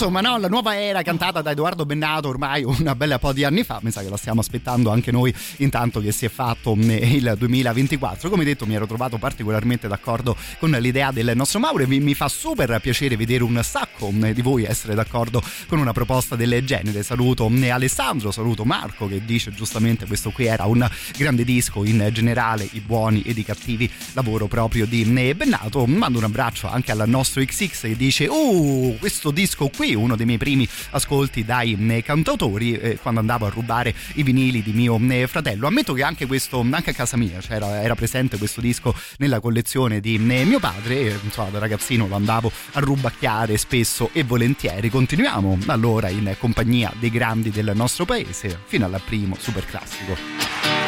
Insomma, 0.06 0.22
no, 0.22 0.38
la 0.38 0.50
nuova 0.50 0.80
era 0.80 1.02
cantata 1.02 1.41
da 1.41 1.50
Edoardo 1.50 1.84
Bennato 1.84 2.28
ormai 2.28 2.63
una 2.63 2.94
bella 2.94 3.18
po' 3.18 3.34
di 3.34 3.44
anni 3.44 3.63
fa, 3.63 3.80
mi 3.82 3.89
sa 3.89 4.04
che 4.04 4.10
la 4.10 4.18
stiamo 4.18 4.39
aspettando 4.39 4.91
anche 4.91 5.12
noi 5.12 5.34
intanto 5.58 6.00
che 6.00 6.12
si 6.12 6.26
è 6.26 6.30
fatto 6.30 6.76
mm, 6.76 6.89
il 6.91 7.34
2024. 7.36 8.30
Come 8.30 8.44
detto, 8.44 8.68
mi 8.68 8.76
ero 8.76 8.86
trovato 8.86 9.18
particolarmente 9.18 9.88
d'accordo 9.88 10.38
con 10.60 10.70
l'idea 10.70 11.12
del 11.12 11.32
nostro 11.34 11.58
Mauro 11.58 11.82
e 11.82 11.88
mi, 11.88 12.13
fa 12.13 12.28
super 12.30 12.80
piacere 12.80 13.18
vedere 13.18 13.44
un 13.44 13.60
sacco 13.63 14.12
mm, 14.12 14.26
di 14.26 14.44
voi 14.44 14.65
essere 14.65 14.94
d'accordo 14.94 15.41
con 15.65 15.80
una 15.80 15.91
proposta 15.91 16.36
del 16.36 16.63
genere. 16.63 17.02
Saluto 17.02 17.50
mm, 17.50 17.63
Alessandro, 17.72 18.30
saluto 18.30 18.63
Marco 18.63 19.08
che 19.08 19.26
dice 19.26 19.54
giustamente 19.54 20.06
questo 20.06 20.30
qui 20.30 20.46
era 20.46 20.65
un 20.65 20.88
grande 21.18 21.44
disco 21.44 21.84
in 21.84 22.10
generale, 22.13 22.70
i 22.74 22.80
buoni 22.80 23.24
ed 23.24 23.39
i 23.39 23.44
cattivi, 23.44 23.91
lavoro 24.13 24.46
proprio 24.46 24.86
di 24.86 25.04
Bennato. 25.34 25.84
Mando 25.88 26.20
un 26.20 26.26
abbraccio 26.26 26.68
anche 26.70 26.91
al 26.91 27.06
nostro 27.08 27.44
XX 27.44 27.80
che 27.80 27.96
dice 27.96 28.28
"Uh, 28.28 28.98
questo 29.00 29.32
disco 29.32 29.68
qui, 29.70 29.94
uno 29.95 30.15
dei 30.15 30.25
miei 30.25 30.38
primi 30.38 30.67
ascolti 30.91 31.43
dai 31.43 31.77
eh, 31.89 32.03
cantautori 32.03 32.73
eh, 32.73 32.99
quando 33.01 33.19
andavo 33.19 33.45
a 33.45 33.49
rubare 33.49 33.93
i 34.13 34.23
vinili 34.23 34.62
di 34.62 34.71
mio 34.71 34.99
eh, 35.10 35.27
fratello". 35.27 35.67
Ammetto 35.67 35.93
che 35.93 36.03
anche 36.03 36.25
questo 36.25 36.65
anche 36.69 36.91
a 36.91 36.93
casa 36.93 37.17
mia 37.17 37.39
c'era 37.39 37.81
era 37.81 37.95
presente 37.95 38.38
questo 38.38 38.62
disco 38.62 38.95
nella 39.17 39.39
collezione 39.39 39.99
di 39.99 40.15
eh, 40.15 40.45
mio 40.45 40.60
padre 40.60 40.99
e 40.99 41.19
insomma 41.23 41.49
da 41.49 41.60
ragazzino 41.60 42.08
lo 42.08 42.15
andavo 42.15 42.51
a 42.73 42.79
rubacchiare 42.79 43.58
spesso 43.58 44.10
e 44.13 44.23
volentieri. 44.23 44.89
Continuiamo 44.89 45.60
allora 45.67 46.10
in 46.10 46.36
compagnia 46.38 46.91
dei 46.99 47.10
grandi 47.10 47.49
del 47.49 47.71
nostro 47.73 48.05
paese 48.05 48.60
fino 48.65 48.86
al 48.86 49.01
primo 49.05 49.36
super 49.39 49.65
classico. 49.65 50.85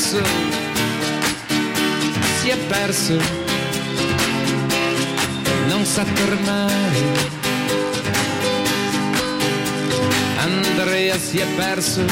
Perso, 0.00 0.22
si 2.40 2.48
è 2.48 2.56
perso, 2.56 3.18
non 5.66 5.84
sa 5.84 6.04
tornare. 6.04 7.02
Andrea 10.38 11.18
si 11.18 11.38
è 11.38 11.46
perso, 11.54 12.02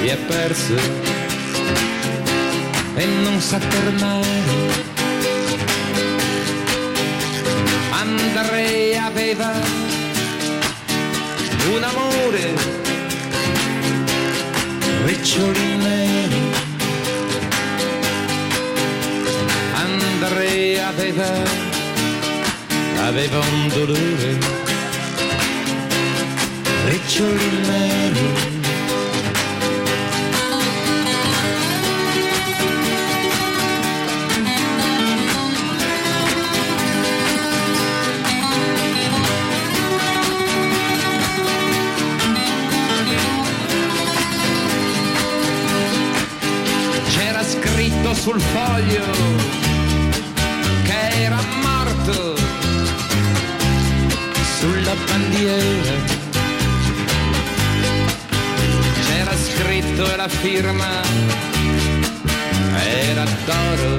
si 0.00 0.06
è 0.06 0.16
perso 0.16 0.76
e 2.94 3.04
non 3.22 3.38
sa 3.42 3.58
tornare. 3.58 4.54
Andrea 7.90 9.04
aveva 9.04 9.52
un 11.70 11.82
amore 11.82 12.85
riccioli 15.06 15.76
neri. 15.76 16.40
Andrea 19.74 20.88
aveva, 20.88 21.30
aveva 23.06 23.38
un 23.38 23.68
dolore, 23.68 24.38
riccioli 26.86 28.55
sul 48.26 48.40
foglio 48.40 49.04
che 50.82 51.22
era 51.22 51.40
morto 51.62 52.34
sulla 54.58 54.94
bandiera. 55.06 55.92
C'era 59.06 59.36
scritto 59.36 60.12
e 60.12 60.16
la 60.16 60.26
firma 60.26 61.02
era 62.82 63.24
d'oro, 63.44 63.96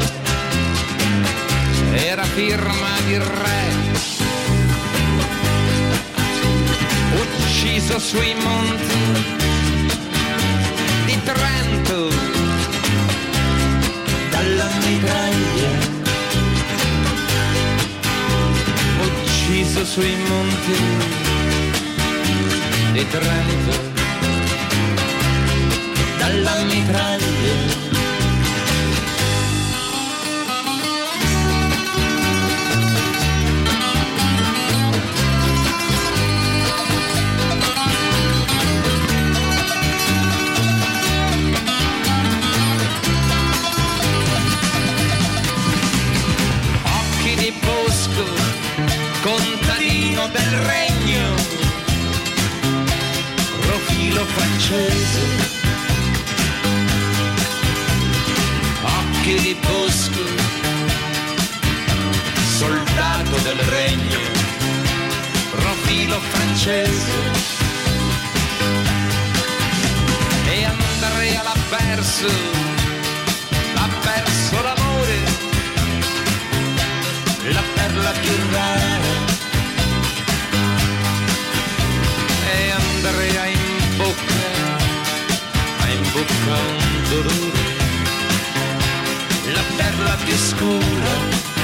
era 1.94 2.24
firma 2.24 2.92
di 3.06 3.18
re. 3.20 3.66
Ucciso 7.16 7.98
sui 7.98 8.36
monti 8.44 9.26
di 11.06 11.18
Trento 11.24 12.37
dalla 14.58 14.76
mitraglia 14.88 15.70
ucciso 19.06 19.86
sui 19.86 20.16
monti 20.28 20.78
di 22.92 23.08
Trento. 23.08 23.96
Dalla 26.18 26.64
mitraglia 26.64 27.87
francese, 54.38 55.22
occhi 58.82 59.40
di 59.40 59.58
bosco, 59.62 60.24
soldato 62.58 63.36
del 63.44 63.58
regno, 63.58 64.20
profilo 65.52 66.20
francese. 66.20 67.56
E 70.50 70.64
Andrea 70.64 71.44
l'ha 71.44 71.58
perso, 71.70 72.28
perso 74.02 74.62
l'amore, 74.62 75.20
la 77.52 77.64
perla 77.76 78.12
più 78.12 78.36
rara. 78.52 79.17
Bocca 86.18 86.58
un 86.58 87.10
dolore, 87.10 87.76
la 89.54 89.64
perla 89.76 90.18
più 90.24 90.36
scura. 90.36 91.57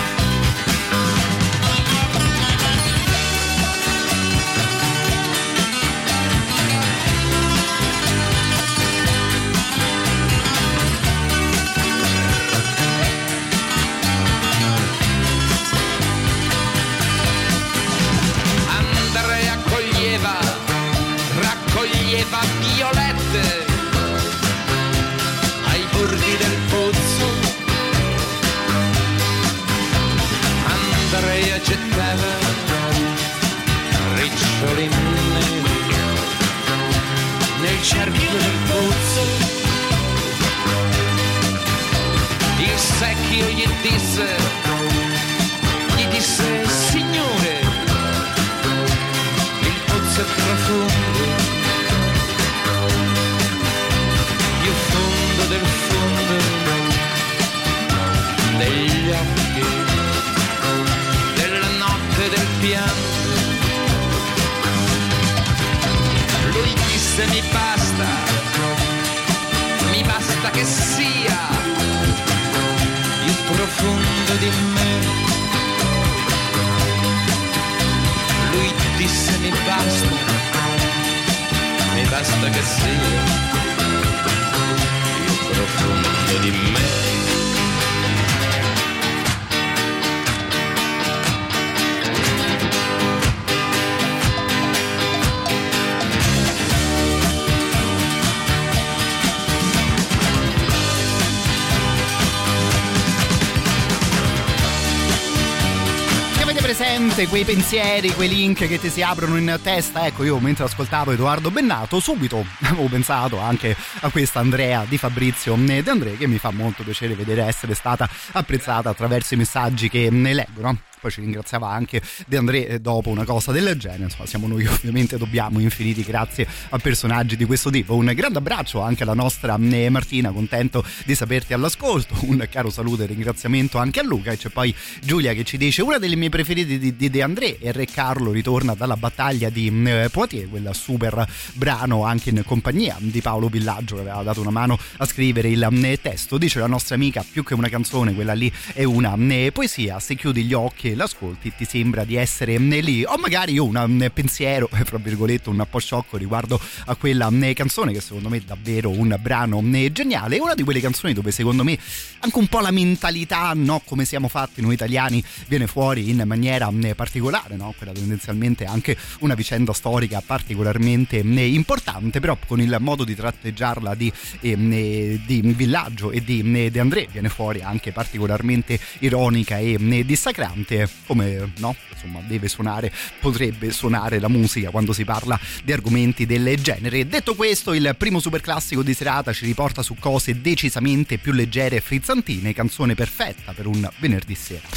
Presente 107.24 107.28
quei 107.28 107.44
pensieri, 107.44 108.14
quei 108.14 108.30
link 108.30 108.68
che 108.68 108.80
ti 108.80 108.90
si 108.90 109.02
aprono 109.02 109.38
in 109.38 109.60
testa? 109.62 110.06
Ecco, 110.06 110.24
io 110.24 110.40
mentre 110.40 110.64
ascoltavo 110.66 111.12
Edoardo 111.12 111.52
Bennato, 111.52 112.00
subito 112.00 112.46
avevo 112.64 112.88
pensato 112.88 113.40
anche 113.40 113.76
a 114.04 114.10
questa 114.10 114.40
Andrea 114.40 114.86
di 114.88 114.98
Fabrizio 114.98 115.56
De 115.56 115.82
André, 115.88 116.18
che 116.18 116.28
mi 116.28 116.38
fa 116.38 116.52
molto 116.52 116.84
piacere 116.84 117.16
vedere 117.16 117.44
essere 117.44 117.74
stata 117.74 118.10
apprezzata 118.34 118.90
attraverso 118.90 119.34
i 119.34 119.38
messaggi 119.38 119.88
che 119.88 120.10
ne 120.10 120.34
leggono 120.34 120.78
poi 121.04 121.12
ci 121.12 121.20
ringraziava 121.20 121.70
anche 121.70 122.02
De 122.26 122.38
André 122.38 122.66
eh, 122.66 122.80
dopo 122.80 123.10
una 123.10 123.26
cosa 123.26 123.52
del 123.52 123.78
genere. 123.78 124.04
Insomma 124.04 124.26
siamo 124.26 124.48
noi 124.48 124.66
ovviamente 124.72 125.18
dobbiamo 125.18 125.60
infiniti 125.60 126.02
grazie 126.02 126.48
a 126.70 126.78
personaggi 126.78 127.36
di 127.36 127.44
questo 127.44 127.70
tipo. 127.70 127.94
Un 127.96 128.10
grande 128.16 128.38
abbraccio 128.38 128.80
anche 128.80 129.04
alla 129.04 129.14
nostra 129.14 129.58
eh, 129.60 129.90
Martina 129.90 130.32
contento 130.32 130.84
di 131.04 131.14
saperti 131.14 131.52
all'ascolto. 131.52 132.16
Un 132.24 132.48
caro 132.50 132.70
saluto 132.70 133.04
e 133.04 133.08
ringraziamento 133.08 133.78
anche 133.78 134.00
a 134.00 134.04
Luca. 134.04 134.32
E 134.32 134.38
c'è 134.38 134.48
poi 134.48 134.74
Giulia 135.02 135.34
che 135.34 135.44
ci 135.44 135.58
dice 135.58 135.82
una 135.82 135.98
delle 135.98 136.16
mie 136.16 136.30
preferite 136.30 136.80
di, 136.80 136.96
di 136.96 137.10
De 137.10 137.22
André 137.22 137.60
e 137.60 137.74
Re 137.74 137.86
Carlo 137.86 138.32
ritorna 138.32 138.74
dalla 138.74 138.96
battaglia 138.96 139.50
di 139.50 139.68
eh, 139.86 140.08
Poitiers 140.10 140.50
quel 140.50 140.70
super 140.74 141.28
brano 141.54 142.06
anche 142.06 142.30
in 142.30 142.44
compagnia 142.46 142.96
di 143.00 143.20
Paolo 143.20 143.50
Villaggio 143.50 143.93
che 143.96 144.02
aveva 144.02 144.24
dato 144.24 144.42
una 144.42 144.50
mano 144.50 144.78
a 144.98 145.06
scrivere 145.06 145.50
il 145.50 145.68
eh, 145.84 146.00
testo. 146.02 146.38
Dice 146.38 146.60
la 146.60 146.68
nostra 146.68 146.96
amica 146.96 147.26
più 147.30 147.44
che 147.44 147.54
una 147.54 147.70
canzone 147.70 148.14
quella 148.14 148.34
lì 148.34 148.52
è 148.74 148.84
una 148.84 149.16
eh, 149.18 149.52
poesia. 149.52 150.00
Se 150.00 150.16
chiudi 150.16 150.44
gli 150.44 150.54
occhi 150.54 150.92
e 150.92 150.96
l'ascolti 150.96 151.54
ti 151.56 151.66
sembra 151.66 152.04
di 152.04 152.16
essere 152.16 152.54
eh, 152.54 152.82
lì. 152.82 153.04
O 153.04 153.18
magari 153.18 153.54
io 153.54 153.66
un 153.66 154.12
pensiero 154.14 154.70
fra 154.84 154.98
virgolette 154.98 155.50
un 155.50 155.66
po' 155.70 155.80
sciocco 155.80 156.18
riguardo 156.18 156.60
a 156.86 156.96
quella 156.96 157.30
canzone 157.54 157.92
che 157.94 158.02
secondo 158.02 158.30
me 158.30 158.38
è 158.38 158.42
davvero 158.42 158.90
un 158.90 159.18
brano 159.20 159.62
geniale. 159.92 160.38
È 160.38 160.40
una 160.40 160.54
di 160.54 160.64
quelle 160.64 160.80
canzoni 160.80 161.14
dove 161.14 161.32
secondo 161.32 161.64
me 161.64 161.78
anche 162.20 162.38
un 162.38 162.48
po' 162.48 162.60
la 162.60 162.72
mentalità 162.72 163.52
no 163.56 163.82
come 163.84 164.06
siamo 164.06 164.28
fatti 164.28 164.62
noi 164.62 164.74
italiani 164.74 165.24
viene 165.48 165.68
fuori 165.68 166.10
in 166.10 166.24
maniera 166.26 166.72
particolare 166.96 167.56
no? 167.56 167.74
Quella 167.78 167.92
tendenzialmente 167.92 168.66
anche 168.66 168.98
una 169.20 169.34
vicenda 169.34 169.74
storica 169.74 170.22
particolarmente 170.26 171.18
importante 171.18 172.20
però 172.20 172.38
con 172.46 172.62
il 172.62 172.76
modo 172.80 173.04
di 173.04 173.16
tratteggiarla 173.16 173.83
di, 173.96 174.12
eh, 174.40 175.20
di 175.26 175.42
Villaggio 175.44 176.12
e 176.12 176.24
di 176.24 176.40
eh, 176.56 176.72
De 176.72 176.80
André. 176.80 177.08
Viene 177.12 177.30
fuori 177.30 177.62
anche 177.62 177.92
particolarmente 177.92 178.80
ironica 179.00 179.58
e 179.58 179.78
eh, 179.80 180.06
dissacrante 180.06 180.90
come 181.06 181.52
no 181.58 181.76
insomma 181.92 182.20
deve 182.28 182.48
suonare 182.48 182.92
potrebbe 183.20 183.72
suonare 183.72 184.20
la 184.20 184.28
musica 184.28 184.70
quando 184.70 184.94
si 184.94 185.06
parla 185.06 185.40
di 185.64 185.72
argomenti 185.72 186.26
del 186.26 186.56
genere. 186.62 187.08
Detto 187.08 187.36
questo 187.36 187.74
il 187.74 187.96
primo 187.98 188.20
super 188.20 188.42
classico 188.42 188.84
di 188.84 188.94
serata 188.94 189.34
ci 189.34 189.46
riporta 189.46 189.82
su 189.82 189.96
cose 190.00 190.42
decisamente 190.42 191.18
più 191.18 191.32
leggere 191.32 191.78
e 191.78 191.82
frizzantine. 191.82 192.54
Canzone 192.54 192.96
perfetta 192.96 193.54
per 193.54 193.68
un 193.68 193.88
venerdì 194.00 194.36
sera. 194.36 194.68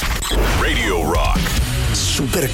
Radio 0.60 1.10
Rock. 1.10 1.40
Super 1.92 2.50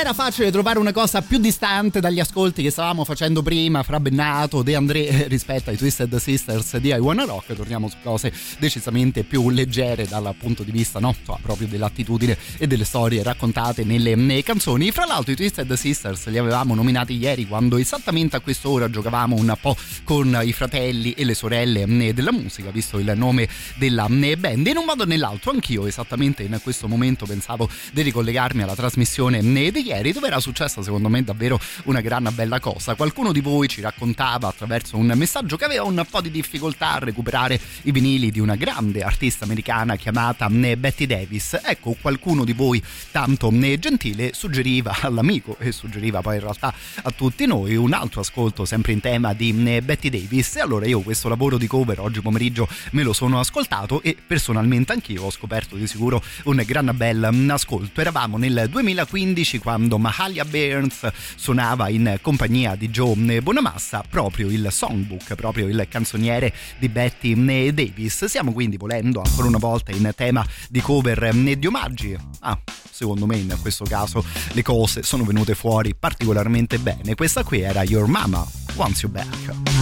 era 0.00 0.12
facile 0.12 0.52
trovare 0.52 0.78
una 0.78 0.92
cosa 0.92 1.22
più 1.22 1.38
distante 1.38 1.98
dagli 1.98 2.20
ascolti 2.20 2.62
che 2.62 2.70
stavamo 2.70 3.04
facendo 3.04 3.42
prima 3.42 3.82
fra 3.82 3.98
Bennato, 3.98 4.62
De 4.62 4.76
André 4.76 5.08
eh, 5.08 5.26
rispetto 5.26 5.70
ai 5.70 5.76
Twisted 5.76 6.14
Sisters 6.16 6.76
di 6.76 6.90
I 6.90 6.98
Wanna 6.98 7.24
Rock. 7.24 7.52
Torniamo 7.54 7.88
su 7.88 7.96
cose 8.00 8.32
decisamente 8.58 9.24
più 9.24 9.50
leggere 9.50 10.06
dal 10.06 10.32
punto 10.38 10.62
di 10.62 10.70
vista 10.70 11.00
no, 11.00 11.16
proprio 11.42 11.66
dell'attitudine 11.66 12.38
e 12.58 12.68
delle 12.68 12.84
storie 12.84 13.24
raccontate 13.24 13.82
nelle, 13.82 14.42
canzoni. 14.44 14.92
Fra 14.92 15.04
l'altro, 15.04 15.32
i 15.32 15.36
Twisted 15.36 15.72
Sisters 15.72 16.28
li 16.28 16.38
avevamo 16.38 16.76
nominati 16.76 17.16
ieri 17.16 17.48
quando 17.48 17.76
esattamente 17.76 18.36
a 18.36 18.40
quest'ora 18.40 18.88
giocavamo 18.88 19.34
un 19.34 19.52
po' 19.60 19.76
con 20.04 20.38
i 20.44 20.52
fratelli 20.52 21.12
e 21.12 21.24
le 21.24 21.34
sorelle 21.34 21.82
eh, 21.82 22.14
della 22.14 22.32
musica, 22.32 22.70
visto 22.70 22.98
il 22.98 23.12
nome 23.16 23.48
della 23.74 24.06
eh, 24.06 24.36
band. 24.36 24.64
In 24.64 24.76
un 24.76 24.84
modo 24.84 25.02
o 25.02 25.06
nell'altro, 25.06 25.50
anch'io 25.50 25.86
esattamente 25.86 26.44
in 26.44 26.60
questo 26.62 26.86
momento 26.86 27.26
pensavo 27.26 27.68
di 27.92 28.02
ricollegarmi 28.02 28.62
alla 28.62 28.76
trasmissione 28.76 29.40
di 29.40 29.86
ieri, 29.88 30.12
dove 30.12 30.26
era 30.26 30.40
successa 30.40 30.82
secondo 30.82 31.08
me 31.08 31.24
davvero 31.24 31.58
una 31.84 32.00
gran 32.00 32.30
bella 32.34 32.60
cosa. 32.60 32.94
Qualcuno 32.94 33.32
di 33.32 33.40
voi 33.40 33.68
ci 33.68 33.80
raccontava 33.80 34.48
attraverso 34.48 34.96
un 34.96 35.12
messaggio 35.16 35.56
che 35.56 35.64
aveva 35.64 35.84
un 35.84 36.04
po' 36.08 36.20
di 36.20 36.30
difficoltà 36.30 36.94
a 36.94 36.98
recuperare 36.98 37.58
i 37.82 37.92
vinili 37.92 38.30
di 38.30 38.38
una 38.38 38.54
grande 38.54 39.02
artista 39.02 39.44
americana 39.44 39.96
chiamata 39.96 40.48
Betty 40.48 41.06
Davis. 41.06 41.58
Ecco, 41.62 41.96
qualcuno 42.00 42.44
di 42.44 42.52
voi 42.52 42.82
tanto 43.10 43.50
gentile 43.78 44.32
suggeriva 44.34 44.96
all'amico 45.00 45.56
e 45.58 45.72
suggeriva 45.72 46.20
poi 46.20 46.36
in 46.36 46.42
realtà 46.42 46.72
a 47.02 47.10
tutti 47.10 47.46
noi 47.46 47.74
un 47.76 47.92
altro 47.92 48.20
ascolto 48.20 48.64
sempre 48.64 48.92
in 48.92 49.00
tema 49.00 49.32
di 49.32 49.52
Betty 49.52 50.10
Davis 50.10 50.56
e 50.56 50.60
allora 50.60 50.86
io 50.86 51.00
questo 51.00 51.28
lavoro 51.28 51.56
di 51.56 51.66
cover 51.66 52.00
oggi 52.00 52.20
pomeriggio 52.20 52.68
me 52.90 53.02
lo 53.02 53.12
sono 53.12 53.40
ascoltato 53.40 54.02
e 54.02 54.16
personalmente 54.24 54.92
anch'io 54.92 55.24
ho 55.24 55.30
scoperto 55.30 55.76
di 55.76 55.86
sicuro 55.86 56.22
un 56.44 56.62
gran 56.66 56.90
bel 56.94 57.50
ascolto. 57.50 58.00
Eravamo 58.00 58.36
nel 58.36 58.66
2015 58.68 59.58
quando 59.58 59.77
Mahalia 59.86 60.44
Burns 60.44 61.08
suonava 61.36 61.88
in 61.88 62.18
compagnia 62.20 62.74
di 62.74 62.88
Joe 62.88 63.40
Bonamassa 63.40 64.02
proprio 64.08 64.48
il 64.48 64.68
songbook, 64.70 65.34
proprio 65.34 65.68
il 65.68 65.86
canzoniere 65.88 66.52
di 66.78 66.88
Betty 66.88 67.34
Davis. 67.72 68.24
Siamo 68.24 68.52
quindi 68.52 68.76
volendo 68.76 69.22
ancora 69.24 69.46
una 69.46 69.58
volta 69.58 69.92
in 69.92 70.10
tema 70.16 70.44
di 70.68 70.80
cover 70.80 71.22
e 71.22 71.58
di 71.58 71.66
omaggi. 71.66 72.16
Ah, 72.40 72.58
secondo 72.90 73.26
me 73.26 73.36
in 73.36 73.56
questo 73.60 73.84
caso 73.84 74.24
le 74.52 74.62
cose 74.62 75.02
sono 75.02 75.24
venute 75.24 75.54
fuori 75.54 75.94
particolarmente 75.94 76.78
bene. 76.78 77.14
Questa 77.14 77.44
qui 77.44 77.60
era 77.60 77.82
Your 77.84 78.06
Mama 78.06 78.46
Wants 78.74 79.02
You 79.02 79.10
Back. 79.10 79.77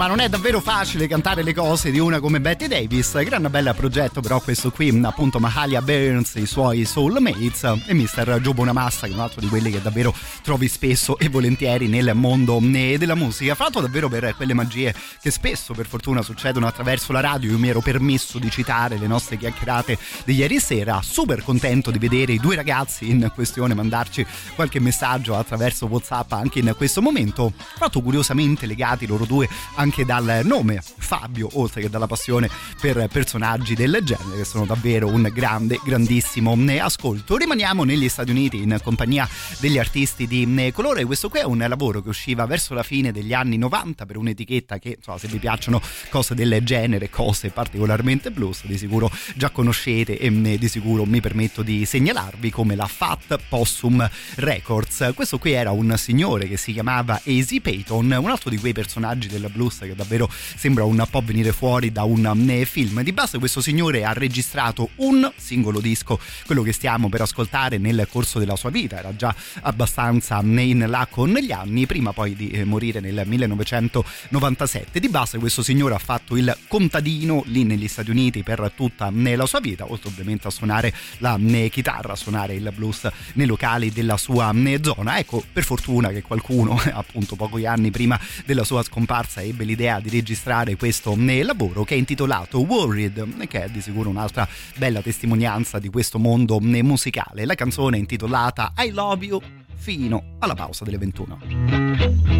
Insomma 0.00 0.06
non 0.06 0.24
è 0.24 0.30
davvero 0.30 0.60
facile 0.60 1.06
cantare 1.06 1.42
le 1.42 1.52
cose 1.52 1.90
di 1.90 1.98
una 1.98 2.20
come 2.20 2.40
Betty 2.40 2.68
Davis, 2.68 3.22
gran 3.22 3.46
bel 3.50 3.74
progetto 3.76 4.22
però 4.22 4.40
questo 4.40 4.70
qui, 4.70 4.98
appunto 5.02 5.38
Mahalia 5.38 5.82
Burns, 5.82 6.36
i 6.36 6.46
suoi 6.46 6.86
soulmates 6.86 7.64
e 7.86 7.92
Mr. 7.92 8.38
Joe 8.40 8.54
Bonamassa 8.54 9.06
che 9.06 9.12
è 9.12 9.14
un 9.14 9.20
altro 9.20 9.40
di 9.40 9.48
quelli 9.48 9.70
che 9.70 9.82
davvero 9.82 10.14
trovi 10.42 10.68
spesso 10.68 11.18
e 11.18 11.28
volentieri 11.28 11.86
nel 11.86 12.12
mondo 12.14 12.58
eh, 12.72 12.96
della 12.96 13.14
musica, 13.14 13.54
fatto 13.54 13.80
davvero 13.80 14.08
per 14.08 14.34
quelle 14.36 14.54
magie 14.54 14.94
che 15.20 15.30
spesso 15.30 15.74
per 15.74 15.86
fortuna 15.86 16.22
succedono 16.22 16.66
attraverso 16.66 17.12
la 17.12 17.20
radio, 17.20 17.50
io 17.50 17.58
mi 17.58 17.68
ero 17.68 17.80
permesso 17.80 18.38
di 18.38 18.50
citare 18.50 18.96
le 18.96 19.06
nostre 19.06 19.36
chiacchierate 19.36 19.98
di 20.24 20.34
ieri 20.34 20.58
sera, 20.58 21.00
super 21.02 21.42
contento 21.42 21.90
di 21.90 21.98
vedere 21.98 22.32
i 22.32 22.38
due 22.38 22.56
ragazzi 22.56 23.10
in 23.10 23.30
questione 23.34 23.74
mandarci 23.74 24.24
qualche 24.54 24.80
messaggio 24.80 25.36
attraverso 25.36 25.86
Whatsapp 25.86 26.32
anche 26.32 26.60
in 26.60 26.72
questo 26.76 27.02
momento, 27.02 27.52
fatto 27.56 28.00
curiosamente 28.00 28.66
legati 28.66 29.06
loro 29.06 29.26
due 29.26 29.48
anche 29.74 30.04
dal 30.04 30.40
nome 30.44 30.80
Fabio, 30.82 31.48
oltre 31.54 31.82
che 31.82 31.90
dalla 31.90 32.06
passione 32.06 32.48
per 32.80 33.08
personaggi 33.12 33.74
del 33.74 34.00
genere, 34.02 34.38
che 34.38 34.44
sono 34.44 34.64
davvero 34.64 35.08
un 35.08 35.30
grande, 35.32 35.78
grandissimo 35.84 36.56
ascolto. 36.80 37.36
Rimaniamo 37.36 37.84
negli 37.84 38.08
Stati 38.08 38.30
Uniti 38.30 38.62
in 38.62 38.78
compagnia 38.82 39.28
degli 39.58 39.78
artisti 39.78 40.26
di 40.26 40.70
colore. 40.72 41.04
Questo 41.04 41.28
qui 41.28 41.40
è 41.40 41.44
un 41.44 41.58
lavoro 41.68 42.00
che 42.00 42.08
usciva 42.08 42.46
verso 42.46 42.72
la 42.74 42.82
fine 42.82 43.12
degli 43.12 43.34
anni 43.34 43.58
90 43.58 44.06
per 44.06 44.16
un'etichetta 44.16 44.78
che, 44.78 44.98
insomma, 45.10 45.18
se 45.18 45.28
vi 45.28 45.38
piacciono 45.38 45.80
cose 46.08 46.34
del 46.34 46.60
genere, 46.62 47.10
cose 47.10 47.50
particolarmente 47.50 48.30
blues, 48.30 48.64
di 48.64 48.78
sicuro 48.78 49.10
già 49.34 49.50
conoscete 49.50 50.18
e 50.18 50.30
di 50.30 50.68
sicuro 50.68 51.04
mi 51.04 51.20
permetto 51.20 51.62
di 51.62 51.84
segnalarvi 51.84 52.50
come 52.50 52.74
la 52.74 52.86
Fat 52.86 53.38
Possum 53.48 54.08
Records. 54.36 55.12
Questo 55.14 55.38
qui 55.38 55.52
era 55.52 55.70
un 55.72 55.94
signore 55.96 56.46
che 56.46 56.56
si 56.56 56.72
chiamava 56.72 57.20
Easy 57.24 57.60
Payton, 57.60 58.10
un 58.10 58.30
altro 58.30 58.50
di 58.50 58.58
quei 58.58 58.72
personaggi 58.72 59.28
del 59.28 59.48
blues 59.52 59.78
che 59.80 59.94
davvero 59.94 60.28
sembra 60.30 60.84
un 60.84 61.02
po' 61.10 61.22
venire 61.24 61.52
fuori 61.52 61.90
da 61.92 62.04
un 62.04 62.48
eh, 62.48 62.64
film. 62.64 63.02
Di 63.02 63.12
base 63.12 63.38
questo 63.38 63.60
signore 63.60 64.04
ha 64.04 64.12
registrato 64.12 64.90
un 64.96 65.30
singolo 65.36 65.80
disco, 65.80 66.18
quello 66.46 66.62
che 66.62 66.72
stiamo 66.72 67.08
per 67.08 67.22
ascoltare 67.22 67.78
nel 67.78 68.06
corso 68.10 68.38
della 68.38 68.56
sua 68.56 68.70
vita, 68.70 68.98
era 68.98 69.14
già 69.16 69.34
abbastanza 69.62 70.40
in 70.42 70.84
là 70.88 71.06
con 71.10 71.30
gli 71.32 71.52
anni, 71.52 71.86
prima 71.86 72.12
poi 72.12 72.34
di 72.34 72.50
eh, 72.50 72.64
morire 72.64 73.00
nel 73.00 73.22
1997. 73.26 74.99
Di 75.00 75.08
base 75.08 75.38
questo 75.38 75.62
signore 75.62 75.94
ha 75.94 75.98
fatto 75.98 76.36
il 76.36 76.54
contadino 76.68 77.42
lì 77.46 77.64
negli 77.64 77.88
Stati 77.88 78.10
Uniti 78.10 78.42
per 78.42 78.70
tutta 78.76 79.10
eh, 79.10 79.34
la 79.34 79.46
sua 79.46 79.58
vita, 79.58 79.90
oltre 79.90 80.10
ovviamente 80.10 80.46
a 80.46 80.50
suonare 80.50 80.92
la 81.18 81.38
chitarra, 81.70 82.12
a 82.12 82.16
suonare 82.16 82.52
il 82.52 82.70
blues 82.76 83.08
nei 83.32 83.46
locali 83.46 83.90
della 83.90 84.18
sua 84.18 84.52
zona. 84.82 85.18
Ecco, 85.18 85.42
per 85.50 85.64
fortuna 85.64 86.10
che 86.10 86.20
qualcuno, 86.20 86.78
appunto 86.92 87.34
pochi 87.34 87.64
anni 87.64 87.90
prima 87.90 88.20
della 88.44 88.62
sua 88.62 88.82
scomparsa, 88.82 89.40
ebbe 89.40 89.64
l'idea 89.64 90.00
di 90.00 90.10
registrare 90.10 90.76
questo 90.76 91.16
eh, 91.18 91.42
lavoro 91.44 91.82
che 91.82 91.94
è 91.94 91.98
intitolato 91.98 92.58
Worried, 92.58 93.46
che 93.46 93.64
è 93.64 93.68
di 93.70 93.80
sicuro 93.80 94.10
un'altra 94.10 94.46
bella 94.76 95.00
testimonianza 95.00 95.78
di 95.78 95.88
questo 95.88 96.18
mondo 96.18 96.60
eh, 96.60 96.82
musicale. 96.82 97.46
La 97.46 97.54
canzone 97.54 97.96
è 97.96 98.00
intitolata 98.00 98.74
I 98.76 98.90
Love 98.90 99.24
You 99.24 99.40
fino 99.76 100.36
alla 100.40 100.54
pausa 100.54 100.84
delle 100.84 100.98
21. 100.98 102.39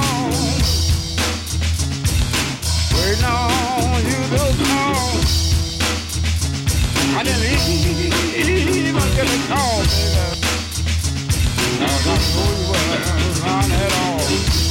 I 7.21 7.23
never 7.23 7.45
even 7.45 8.95
could 9.13 9.27
have 9.27 9.47
call, 9.47 9.83
you. 9.83 10.09
I 11.77 11.85
was 11.85 12.05
not 12.07 12.21
going 12.33 12.61
around 13.45 13.71
at 13.71 13.93
all. 13.93 14.70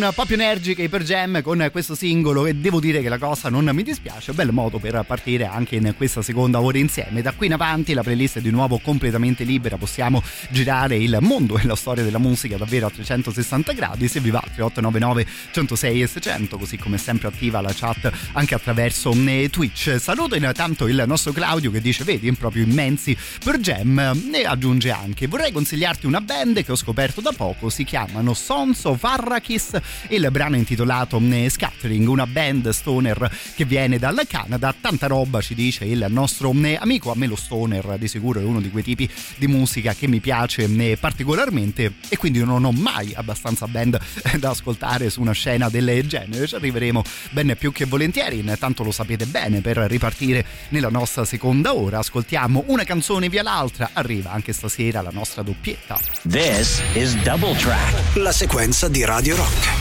Su 0.00 0.06
cose 0.06 0.06
un 0.06 0.12
po' 0.14 0.24
più 0.24 0.34
energiche 0.34 0.88
per 0.88 1.02
Jam 1.02 1.42
con 1.42 1.68
questo 1.70 1.94
singolo 1.94 2.46
e 2.46 2.54
devo 2.54 2.80
dire 2.80 3.02
che 3.02 3.08
la 3.08 3.18
cosa 3.18 3.48
non 3.48 3.68
mi 3.72 3.82
dispiace, 3.82 4.32
bel 4.32 4.52
modo 4.52 4.78
per 4.78 5.04
partire 5.06 5.44
anche 5.44 5.76
in 5.76 5.94
questa 5.96 6.22
seconda 6.22 6.60
ora 6.60 6.78
insieme. 6.78 7.22
Da 7.22 7.32
qui 7.32 7.46
in 7.46 7.52
avanti 7.52 7.92
la 7.92 8.02
playlist 8.02 8.38
è 8.38 8.40
di 8.40 8.50
nuovo 8.50 8.78
completamente 8.78 9.44
libera, 9.44 9.76
possiamo 9.76 10.22
girare 10.50 10.96
il 10.96 11.18
mondo 11.20 11.58
e 11.58 11.64
la 11.64 11.76
storia 11.76 12.02
della 12.02 12.18
musica 12.18 12.56
davvero 12.56 12.86
a 12.86 12.90
360 12.90 13.72
gradi, 13.72 14.08
se 14.08 14.20
vi 14.20 14.30
va 14.30 14.40
3899 14.40 15.26
106 15.52 16.02
e 16.02 16.06
600, 16.06 16.58
così 16.58 16.76
come 16.76 16.98
sempre 16.98 17.28
attiva 17.28 17.60
la 17.60 17.72
chat 17.74 18.10
anche 18.32 18.54
attraverso 18.54 19.12
eh, 19.12 19.48
Twitch. 19.50 19.98
Saluto 19.98 20.34
intanto 20.34 20.86
il 20.86 21.02
nostro 21.06 21.32
Claudio 21.32 21.70
che 21.70 21.80
dice 21.80 22.04
vedi 22.04 22.32
proprio 22.32 22.62
immensi 22.62 23.16
per 23.44 23.58
Jam 23.58 23.98
e 24.32 24.44
aggiunge 24.44 24.90
anche 24.90 25.26
vorrei 25.26 25.52
consigliarti 25.52 26.06
una 26.06 26.20
band 26.20 26.62
che 26.64 26.72
ho 26.72 26.76
scoperto 26.76 27.20
da 27.20 27.32
poco, 27.32 27.68
si 27.68 27.84
chiamano 27.84 28.34
Sons 28.34 28.84
of 28.84 29.02
Ar 29.04 29.20
Arrakis 29.20 29.78
il 30.08 30.28
brano 30.30 30.56
intitolato 30.56 31.18
eh, 31.18 31.48
Scattering, 31.48 32.08
una 32.08 32.26
band 32.26 32.68
stoner 32.70 33.30
che 33.54 33.64
viene 33.64 33.98
dal 33.98 34.20
Canada. 34.28 34.74
Tanta 34.78 35.06
roba 35.06 35.40
ci 35.40 35.54
dice 35.54 35.84
il 35.84 36.04
nostro 36.08 36.52
eh, 36.62 36.76
amico, 36.80 37.10
a 37.10 37.14
me 37.16 37.26
lo 37.26 37.36
stoner 37.36 37.96
di 37.98 38.08
sicuro 38.08 38.40
è 38.40 38.44
uno 38.44 38.60
di 38.60 38.70
quei 38.70 38.82
tipi 38.82 39.08
di 39.36 39.46
musica 39.46 39.94
che 39.94 40.06
mi 40.06 40.20
piace 40.20 40.64
eh, 40.64 40.96
particolarmente 40.98 41.94
e 42.08 42.16
quindi 42.16 42.42
non 42.44 42.64
ho 42.64 42.72
mai 42.72 43.12
abbastanza 43.14 43.66
band 43.66 43.98
da 44.38 44.50
ascoltare 44.50 45.10
su 45.10 45.20
una 45.20 45.32
scena 45.32 45.68
del 45.68 46.06
genere. 46.06 46.46
Ci 46.46 46.54
arriveremo 46.54 47.02
ben 47.30 47.54
più 47.58 47.72
che 47.72 47.84
volentieri, 47.84 48.38
intanto 48.38 48.82
lo 48.82 48.92
sapete 48.92 49.26
bene, 49.26 49.60
per 49.60 49.76
ripartire 49.76 50.44
nella 50.70 50.88
nostra 50.88 51.24
seconda 51.24 51.74
ora 51.74 51.98
ascoltiamo 51.98 52.64
una 52.66 52.84
canzone 52.84 53.28
via 53.28 53.42
l'altra, 53.42 53.90
arriva 53.92 54.32
anche 54.32 54.52
stasera 54.52 55.00
la 55.00 55.10
nostra 55.12 55.42
doppietta. 55.42 55.98
This 56.28 56.82
is 56.94 57.14
Double 57.22 57.56
Track. 57.56 58.16
La 58.16 58.32
sequenza 58.32 58.88
di 58.88 59.04
Radio 59.04 59.36
Rock. 59.36 59.79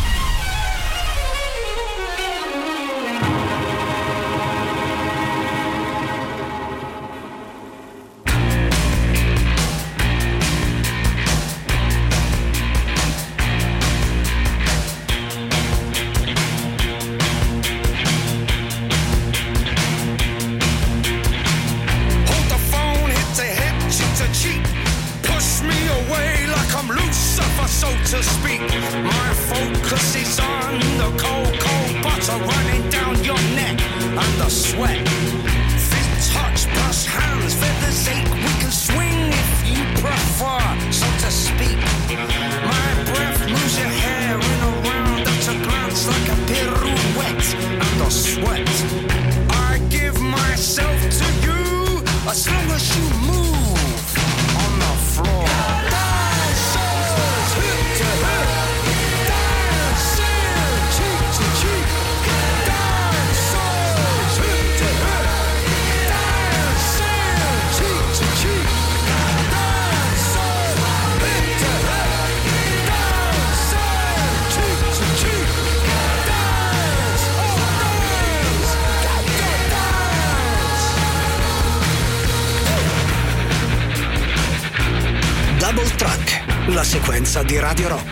Sequenza 87.80 88.09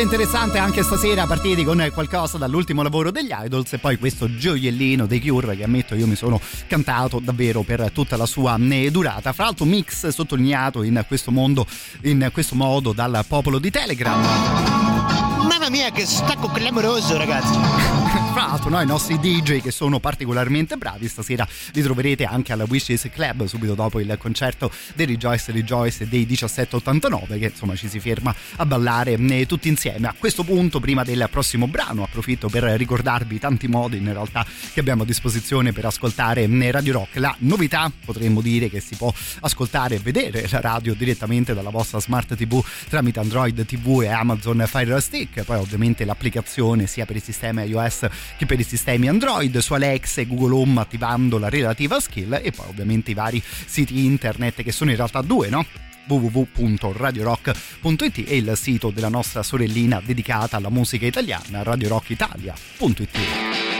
Ambiente 0.00 0.22
interessante 0.22 0.58
anche 0.58 0.82
stasera, 0.82 1.26
partiti 1.26 1.62
con 1.62 1.90
qualcosa 1.92 2.38
dall'ultimo 2.38 2.82
lavoro 2.82 3.10
degli 3.10 3.32
Idols 3.38 3.74
e 3.74 3.78
poi 3.78 3.98
questo 3.98 4.34
gioiellino 4.34 5.04
dei 5.04 5.20
Cure 5.20 5.54
che 5.54 5.62
ammetto 5.62 5.94
io 5.94 6.06
mi 6.06 6.14
sono 6.16 6.40
cantato 6.66 7.18
davvero 7.18 7.60
per 7.60 7.90
tutta 7.92 8.16
la 8.16 8.24
sua 8.24 8.56
eh, 8.58 8.90
durata. 8.90 9.34
Fra 9.34 9.44
l'altro 9.44 9.66
mix 9.66 10.08
sottolineato 10.08 10.84
in 10.84 11.04
questo 11.06 11.30
mondo, 11.30 11.66
in 12.04 12.30
questo 12.32 12.54
modo 12.54 12.94
dal 12.94 13.26
popolo 13.28 13.58
di 13.58 13.70
Telegram. 13.70 14.18
Mamma 15.46 15.68
mia, 15.68 15.90
che 15.90 16.06
stacco 16.06 16.48
clamoroso, 16.48 17.18
ragazzi! 17.18 18.28
Fra 18.32 18.46
l'altro, 18.46 18.70
noi, 18.70 18.84
i 18.84 18.86
nostri 18.86 19.18
DJ 19.18 19.60
che 19.60 19.72
sono 19.72 19.98
particolarmente 19.98 20.76
bravi, 20.76 21.08
stasera 21.08 21.46
li 21.72 21.82
troverete 21.82 22.24
anche 22.24 22.52
alla 22.52 22.64
Wishes 22.68 23.08
Club 23.12 23.44
subito 23.46 23.74
dopo 23.74 23.98
il 23.98 24.16
concerto 24.18 24.70
dei 24.94 25.06
Rejoice 25.06 25.50
Rejoice 25.50 26.08
dei 26.08 26.24
1789, 26.26 27.38
che 27.38 27.46
insomma 27.46 27.74
ci 27.74 27.88
si 27.88 27.98
ferma 27.98 28.32
a 28.56 28.66
ballare 28.66 29.14
eh, 29.14 29.46
tutti 29.46 29.66
insieme. 29.66 30.06
A 30.06 30.14
questo 30.16 30.44
punto, 30.44 30.78
prima 30.78 31.02
del 31.02 31.26
prossimo 31.28 31.66
brano, 31.66 32.04
approfitto 32.04 32.48
per 32.48 32.62
ricordarvi 32.62 33.40
tanti 33.40 33.66
modi 33.66 33.96
in 33.96 34.12
realtà 34.12 34.46
che 34.72 34.78
abbiamo 34.78 35.02
a 35.02 35.06
disposizione 35.06 35.72
per 35.72 35.86
ascoltare 35.86 36.44
eh, 36.44 36.70
Radio 36.70 36.92
Rock. 36.92 37.16
La 37.16 37.34
novità 37.40 37.90
potremmo 38.04 38.40
dire 38.40 38.70
che 38.70 38.80
si 38.80 38.94
può 38.94 39.12
ascoltare 39.40 39.96
e 39.96 39.98
vedere 39.98 40.46
la 40.50 40.60
radio 40.60 40.94
direttamente 40.94 41.52
dalla 41.52 41.70
vostra 41.70 41.98
smart 41.98 42.36
TV 42.36 42.64
tramite 42.88 43.18
Android 43.18 43.66
TV 43.66 44.02
e 44.02 44.08
Amazon 44.08 44.64
Fire 44.66 45.00
Stick 45.00 45.42
poi 45.42 45.56
ovviamente 45.58 46.04
l'applicazione 46.04 46.86
sia 46.86 47.06
per 47.06 47.16
i 47.16 47.20
sistemi 47.20 47.64
iOS 47.64 48.08
che 48.36 48.46
per 48.46 48.60
i 48.60 48.64
sistemi 48.64 49.08
Android 49.08 49.56
su 49.58 49.74
Alexa 49.74 50.20
e 50.20 50.26
Google 50.26 50.54
Home 50.54 50.80
attivando 50.80 51.38
la 51.38 51.48
relativa 51.48 52.00
skill 52.00 52.40
e 52.42 52.50
poi 52.52 52.66
ovviamente 52.68 53.10
i 53.10 53.14
vari 53.14 53.42
siti 53.42 54.04
internet 54.04 54.62
che 54.62 54.72
sono 54.72 54.90
in 54.90 54.96
realtà 54.96 55.22
due, 55.22 55.48
no? 55.48 55.64
www.radiorock.it 56.06 58.24
e 58.26 58.36
il 58.36 58.52
sito 58.56 58.90
della 58.90 59.08
nostra 59.08 59.42
sorellina 59.42 60.02
dedicata 60.04 60.56
alla 60.56 60.70
musica 60.70 61.06
italiana, 61.06 61.62
radiorockitalia.it. 61.62 63.79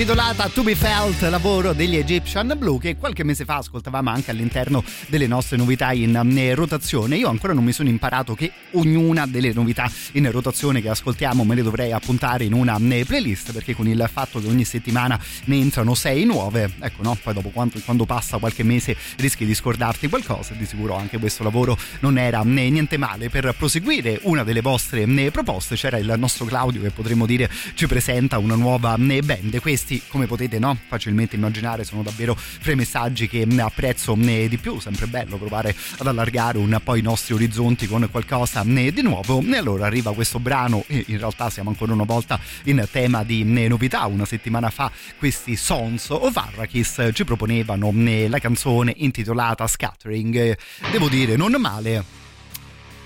intitolata 0.00 0.48
To 0.48 0.62
Be 0.62 0.74
Felt, 0.74 1.20
lavoro 1.28 1.74
degli 1.74 1.94
Egyptian 1.94 2.54
Blue, 2.56 2.78
che 2.78 2.96
qualche 2.96 3.22
mese 3.22 3.44
fa 3.44 3.56
ascoltavamo 3.56 4.08
anche 4.08 4.30
all'interno 4.30 4.82
delle 5.08 5.26
nostre 5.26 5.58
novità 5.58 5.92
in 5.92 6.16
eh, 6.38 6.54
rotazione. 6.54 7.16
Io 7.16 7.28
ancora 7.28 7.52
non 7.52 7.64
mi 7.64 7.72
sono 7.72 7.90
imparato 7.90 8.34
che 8.34 8.50
ognuna 8.70 9.26
delle 9.26 9.52
novità 9.52 9.90
in 10.12 10.30
rotazione 10.30 10.80
che 10.80 10.88
ascoltiamo 10.88 11.44
me 11.44 11.54
le 11.54 11.62
dovrei 11.62 11.92
appuntare 11.92 12.44
in 12.44 12.54
una 12.54 12.78
eh, 12.78 13.04
playlist, 13.04 13.52
perché 13.52 13.74
con 13.74 13.88
il 13.88 14.08
fatto 14.10 14.40
che 14.40 14.46
ogni 14.46 14.64
settimana 14.64 15.20
ne 15.44 15.56
entrano 15.56 15.94
sei 15.94 16.24
nuove, 16.24 16.72
ecco 16.80 17.02
no, 17.02 17.18
poi 17.22 17.34
dopo 17.34 17.50
quanto, 17.50 17.78
quando 17.84 18.06
passa 18.06 18.38
qualche 18.38 18.62
mese 18.62 18.96
rischi 19.16 19.44
di 19.44 19.54
scordarti 19.54 20.08
qualcosa, 20.08 20.54
di 20.54 20.64
sicuro 20.64 20.96
anche 20.96 21.18
questo 21.18 21.42
lavoro 21.42 21.76
non 21.98 22.16
era 22.16 22.40
né 22.42 22.64
eh, 22.64 22.70
niente 22.70 22.96
male. 22.96 23.28
Per 23.28 23.54
proseguire 23.58 24.18
una 24.22 24.44
delle 24.44 24.62
vostre 24.62 25.04
proposte 25.30 25.74
c'era 25.74 25.98
il 25.98 26.14
nostro 26.16 26.46
Claudio 26.46 26.80
che 26.80 26.90
potremmo 26.90 27.26
dire 27.26 27.50
ci 27.74 27.86
presenta 27.86 28.38
una 28.38 28.54
nuova 28.54 28.96
band. 28.96 29.60
Questi, 29.60 29.88
come 30.08 30.26
potete 30.26 30.58
no, 30.58 30.76
facilmente 30.88 31.36
immaginare, 31.36 31.84
sono 31.84 32.02
davvero 32.02 32.36
i 32.64 32.74
messaggi 32.74 33.28
che 33.28 33.46
apprezzo 33.58 34.14
di 34.14 34.58
più. 34.60 34.78
Sempre 34.80 35.06
bello 35.06 35.36
provare 35.36 35.74
ad 35.98 36.06
allargare 36.06 36.58
un 36.58 36.80
po' 36.82 36.94
i 36.94 37.02
nostri 37.02 37.34
orizzonti 37.34 37.86
con 37.86 38.06
qualcosa 38.10 38.62
di 38.64 39.02
nuovo. 39.02 39.42
E 39.42 39.56
allora 39.56 39.86
arriva 39.86 40.12
questo 40.14 40.38
brano 40.38 40.84
in 40.88 41.18
realtà 41.18 41.50
siamo 41.50 41.70
ancora 41.70 41.92
una 41.92 42.04
volta 42.04 42.38
in 42.64 42.86
tema 42.90 43.24
di 43.24 43.42
novità. 43.44 44.06
Una 44.06 44.24
settimana 44.24 44.70
fa 44.70 44.90
questi 45.18 45.56
Sons 45.56 46.10
of 46.10 46.36
Arrakis 46.36 47.10
ci 47.12 47.24
proponevano 47.24 47.92
la 48.28 48.38
canzone 48.38 48.94
intitolata 48.96 49.66
Scattering. 49.66 50.56
Devo 50.90 51.08
dire, 51.08 51.36
non 51.36 51.54
male. 51.58 52.04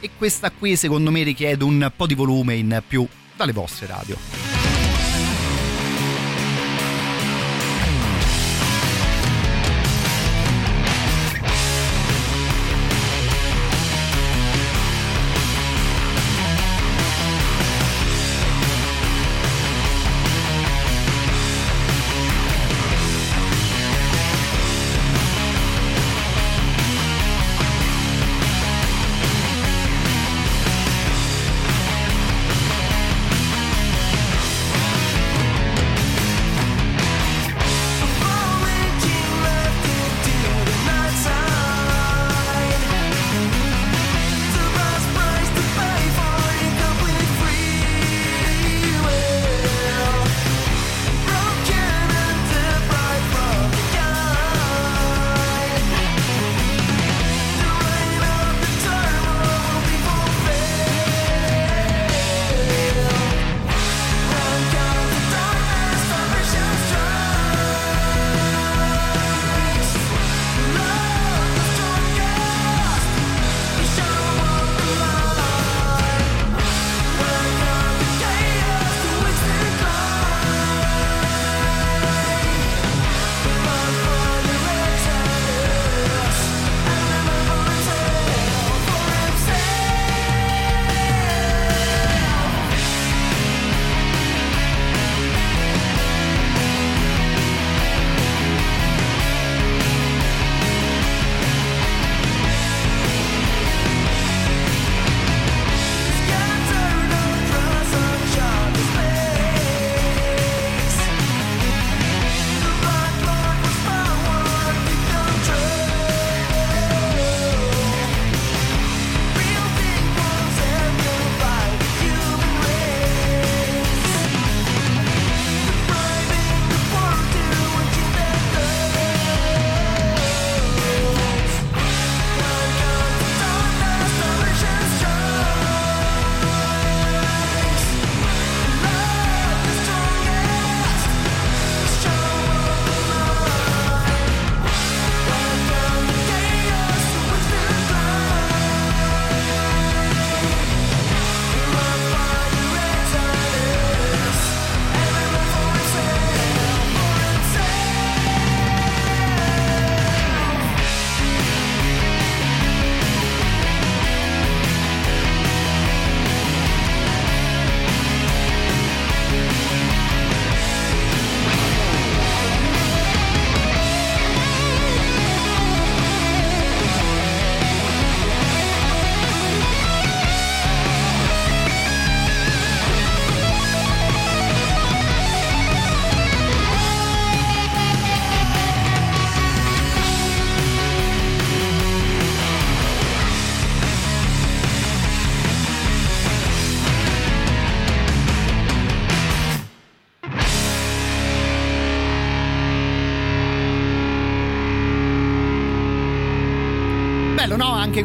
E 0.01 0.11
questa 0.16 0.51
qui 0.51 0.76
secondo 0.76 1.11
me 1.11 1.22
richiede 1.22 1.64
un 1.64 1.91
po' 1.97 2.07
di 2.07 2.14
volume 2.14 2.55
in 2.55 2.82
più 2.87 3.07
dalle 3.37 3.53
vostre 3.53 3.87
radio. 3.87 4.54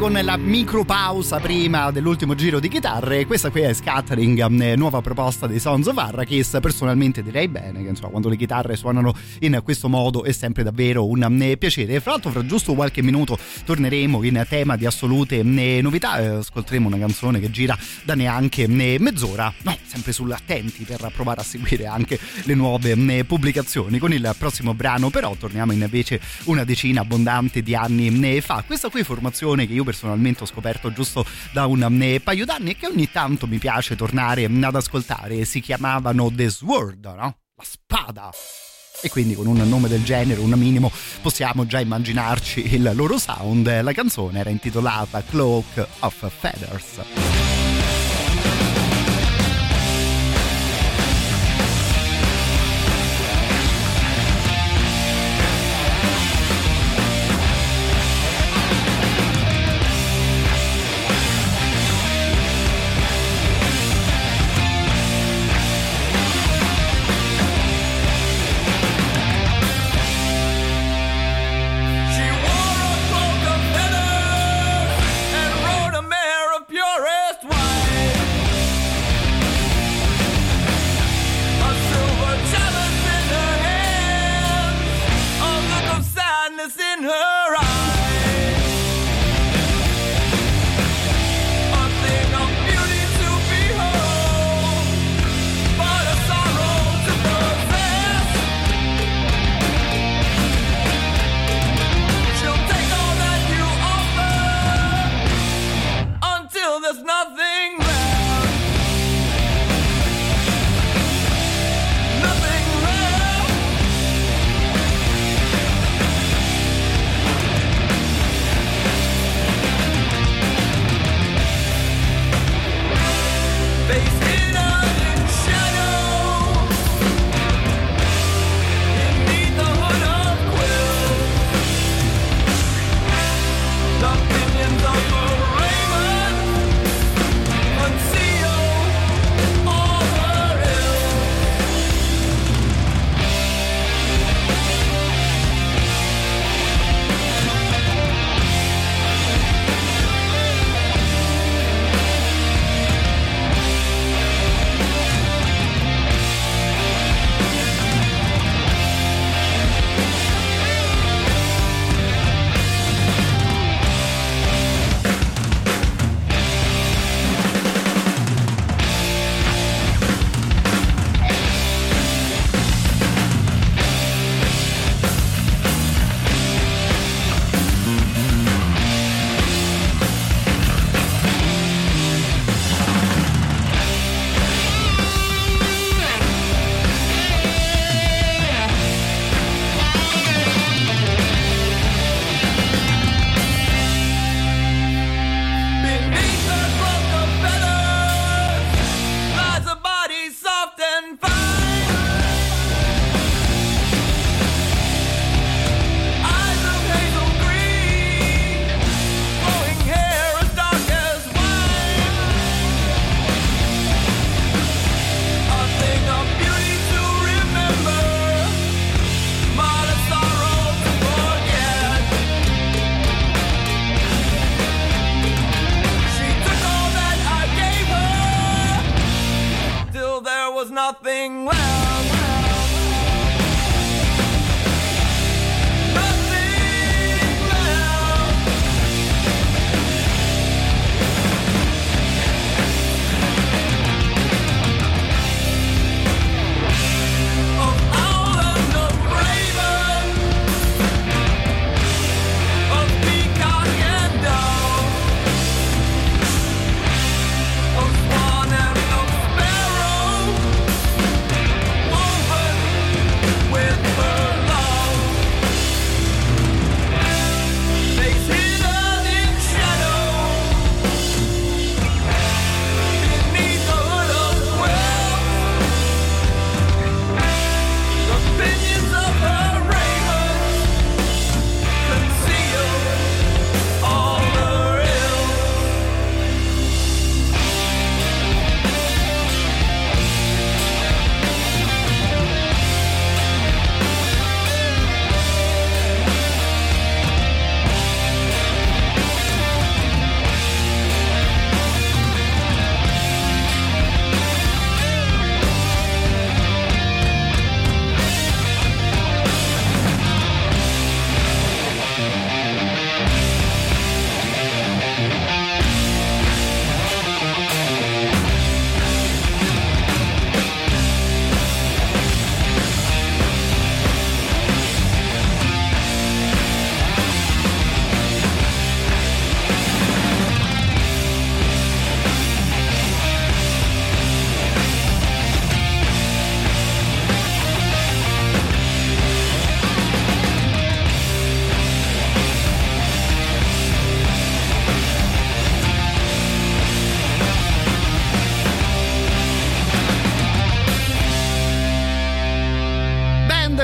Con 0.00 0.18
la 0.22 0.38
micro 0.38 0.82
pausa 0.82 1.40
prima 1.40 1.90
dell'ultimo 1.90 2.34
giro 2.34 2.58
di 2.58 2.68
chitarre. 2.68 3.26
Questa 3.26 3.50
qui 3.50 3.60
è 3.60 3.74
Scattering, 3.74 4.62
eh, 4.62 4.74
nuova 4.74 5.02
proposta 5.02 5.46
dei 5.46 5.60
Sons 5.60 5.88
of 5.88 5.98
Arrakis. 5.98 6.56
Personalmente 6.58 7.22
direi 7.22 7.48
bene 7.48 7.82
che 7.82 7.90
insomma, 7.90 8.08
quando 8.08 8.30
le 8.30 8.36
chitarre 8.36 8.76
suonano 8.76 9.14
in 9.40 9.60
questo 9.62 9.90
modo 9.90 10.24
è 10.24 10.32
sempre 10.32 10.62
davvero 10.62 11.06
un 11.06 11.42
eh, 11.42 11.58
piacere. 11.58 12.00
Fra 12.00 12.12
l'altro, 12.12 12.30
fra 12.30 12.46
giusto 12.46 12.72
qualche 12.72 13.02
minuto 13.02 13.36
torneremo 13.66 14.22
in 14.22 14.42
tema 14.48 14.76
di 14.76 14.86
assolute 14.86 15.40
eh, 15.40 15.80
novità. 15.82 16.12
Ascolteremo 16.38 16.86
una 16.86 16.98
canzone 16.98 17.38
che 17.38 17.50
gira 17.50 17.76
da 18.02 18.14
neanche 18.14 18.66
mezz'ora. 18.68 19.52
No, 19.64 19.76
sempre 19.84 20.12
sull'attenti 20.12 20.84
per 20.84 21.12
provare 21.14 21.42
a 21.42 21.44
seguire 21.44 21.84
anche 21.84 22.18
le 22.44 22.54
nuove 22.54 22.96
pubblicazioni. 23.24 23.98
Con 23.98 24.14
il 24.14 24.34
prossimo 24.38 24.72
brano, 24.72 25.10
però, 25.10 25.36
torniamo 25.38 25.72
invece 25.72 26.22
una 26.44 26.64
decina 26.64 27.02
abbondante 27.02 27.62
di 27.62 27.74
anni 27.74 28.40
fa. 28.40 28.64
Questa 28.66 28.88
qui 28.88 29.02
formazione 29.02 29.66
che 29.66 29.74
io 29.74 29.84
personalmente 29.90 30.44
ho 30.44 30.46
scoperto 30.46 30.92
giusto 30.92 31.24
da 31.52 31.66
un 31.66 32.00
eh, 32.00 32.20
paio 32.20 32.44
d'anni 32.44 32.70
e 32.70 32.76
che 32.76 32.86
ogni 32.86 33.10
tanto 33.10 33.48
mi 33.48 33.58
piace 33.58 33.96
tornare 33.96 34.44
ad 34.44 34.74
ascoltare. 34.74 35.44
Si 35.44 35.60
chiamavano 35.60 36.30
The 36.32 36.48
Sword, 36.48 37.04
no? 37.04 37.36
La 37.56 37.64
spada. 37.64 38.30
E 39.02 39.08
quindi 39.08 39.34
con 39.34 39.46
un 39.46 39.56
nome 39.68 39.88
del 39.88 40.04
genere, 40.04 40.40
un 40.40 40.50
minimo, 40.50 40.92
possiamo 41.22 41.66
già 41.66 41.80
immaginarci 41.80 42.74
il 42.74 42.92
loro 42.94 43.18
sound. 43.18 43.82
La 43.82 43.92
canzone 43.92 44.38
era 44.38 44.50
intitolata 44.50 45.22
Cloak 45.22 45.86
of 46.00 46.30
Feathers. 46.38 47.69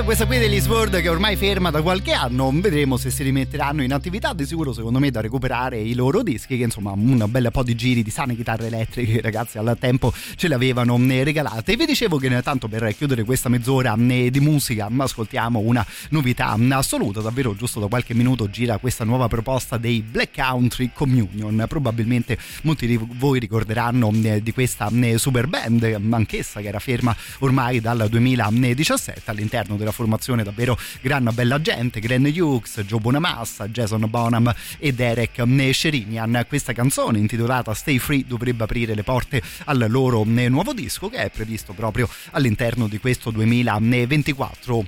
Questa 0.07 0.27
qui 0.27 0.39
degli 0.39 0.61
Sword 0.61 1.01
che 1.01 1.09
ormai 1.09 1.35
ferma 1.35 1.71
da 1.71 1.83
qualche 1.83 2.13
anno, 2.13 2.53
vedremo 2.53 2.97
se 2.97 3.11
si 3.11 3.25
rimetteranno 3.25 3.83
in 3.83 3.93
attività, 3.93 4.33
di 4.35 4.47
sicuro 4.47 4.73
secondo 4.73 5.01
me 5.01 5.11
da 5.11 5.21
recuperare 5.21 5.81
i 5.81 5.95
loro 5.95 6.23
dischi 6.23 6.57
che 6.57 6.63
insomma 6.63 6.93
un 6.93 7.25
bel 7.29 7.49
po' 7.51 7.65
di 7.65 7.75
giri 7.75 8.05
di 8.05 8.11
sane 8.11 8.37
chitarre 8.37 8.69
elettriche 8.69 9.21
ragazzi 9.21 9.59
al 9.59 9.77
tempo 9.81 10.13
ce 10.37 10.47
le 10.47 10.55
avevano 10.55 10.97
eh, 10.97 11.25
regalate. 11.25 11.73
E 11.73 11.77
vi 11.77 11.87
dicevo 11.87 12.19
che 12.19 12.41
tanto 12.41 12.69
per 12.69 12.95
chiudere 12.97 13.25
questa 13.25 13.49
mezz'ora 13.49 13.97
eh, 13.97 14.31
di 14.31 14.39
musica 14.39 14.89
ascoltiamo 14.97 15.59
una 15.59 15.85
novità 16.11 16.57
mm, 16.57 16.71
assoluta, 16.71 17.21
davvero 17.21 17.57
giusto 17.57 17.81
da 17.81 17.89
qualche 17.89 18.15
minuto 18.15 18.49
gira 18.49 18.79
questa 18.79 19.03
nuova 19.03 19.27
proposta 19.27 19.77
dei 19.77 20.03
Black 20.03 20.37
Country 20.37 20.91
Communion, 20.95 21.65
probabilmente 21.67 22.39
molti 22.63 22.87
di 22.87 22.97
voi 22.97 23.41
ricorderanno 23.41 24.13
eh, 24.23 24.41
di 24.41 24.53
questa 24.53 24.89
super 25.17 25.49
band, 25.49 25.83
anch'essa 26.11 26.61
che 26.61 26.69
era 26.69 26.79
ferma 26.79 27.15
ormai 27.41 27.81
dal 27.81 28.07
2017 28.09 29.29
all'interno 29.29 29.77
della 29.77 29.95
formazione 29.97 30.43
davvero 30.43 30.79
gran 31.01 31.29
bella 31.33 31.61
gente, 31.61 32.01
Glenn 32.01 32.27
Hughes, 32.27 32.83
Joe 32.83 33.01
Bonamassa, 33.01 33.67
Jason 33.69 34.05
Bonham 34.09 34.55
e 34.79 34.93
Derek 34.93 35.43
Sherinian. 35.73 36.45
Questa 36.47 36.75
canzone 36.75 37.19
intitolata 37.19 37.73
Stay 37.73 37.99
Free 37.99 38.27
dovrebbe 38.27 38.65
aprire 38.65 38.95
le 38.95 39.03
porte 39.03 39.43
al 39.65 39.87
loro 39.89 40.23
nuovo 40.25 40.75
disco 40.75 41.09
che 41.09 41.17
è 41.17 41.31
previsto 41.31 41.73
proprio 41.73 42.09
all'interno 42.33 42.87
di 42.87 42.99
questo 42.99 43.31
2024. 43.31 44.85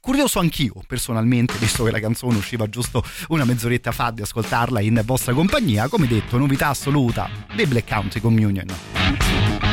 Curioso 0.00 0.38
anch'io, 0.40 0.74
personalmente, 0.86 1.54
visto 1.58 1.84
che 1.84 1.90
la 1.90 2.00
canzone 2.00 2.36
usciva 2.36 2.68
giusto 2.68 3.04
una 3.28 3.44
mezz'oretta 3.44 3.92
fa 3.92 4.10
di 4.10 4.22
ascoltarla 4.22 4.80
in 4.80 5.00
vostra 5.04 5.32
compagnia, 5.32 5.88
come 5.88 6.08
detto, 6.08 6.38
novità 6.38 6.68
assoluta 6.68 7.28
dei 7.54 7.66
Black 7.66 7.88
Country 7.88 8.20
Communion. 8.20 9.71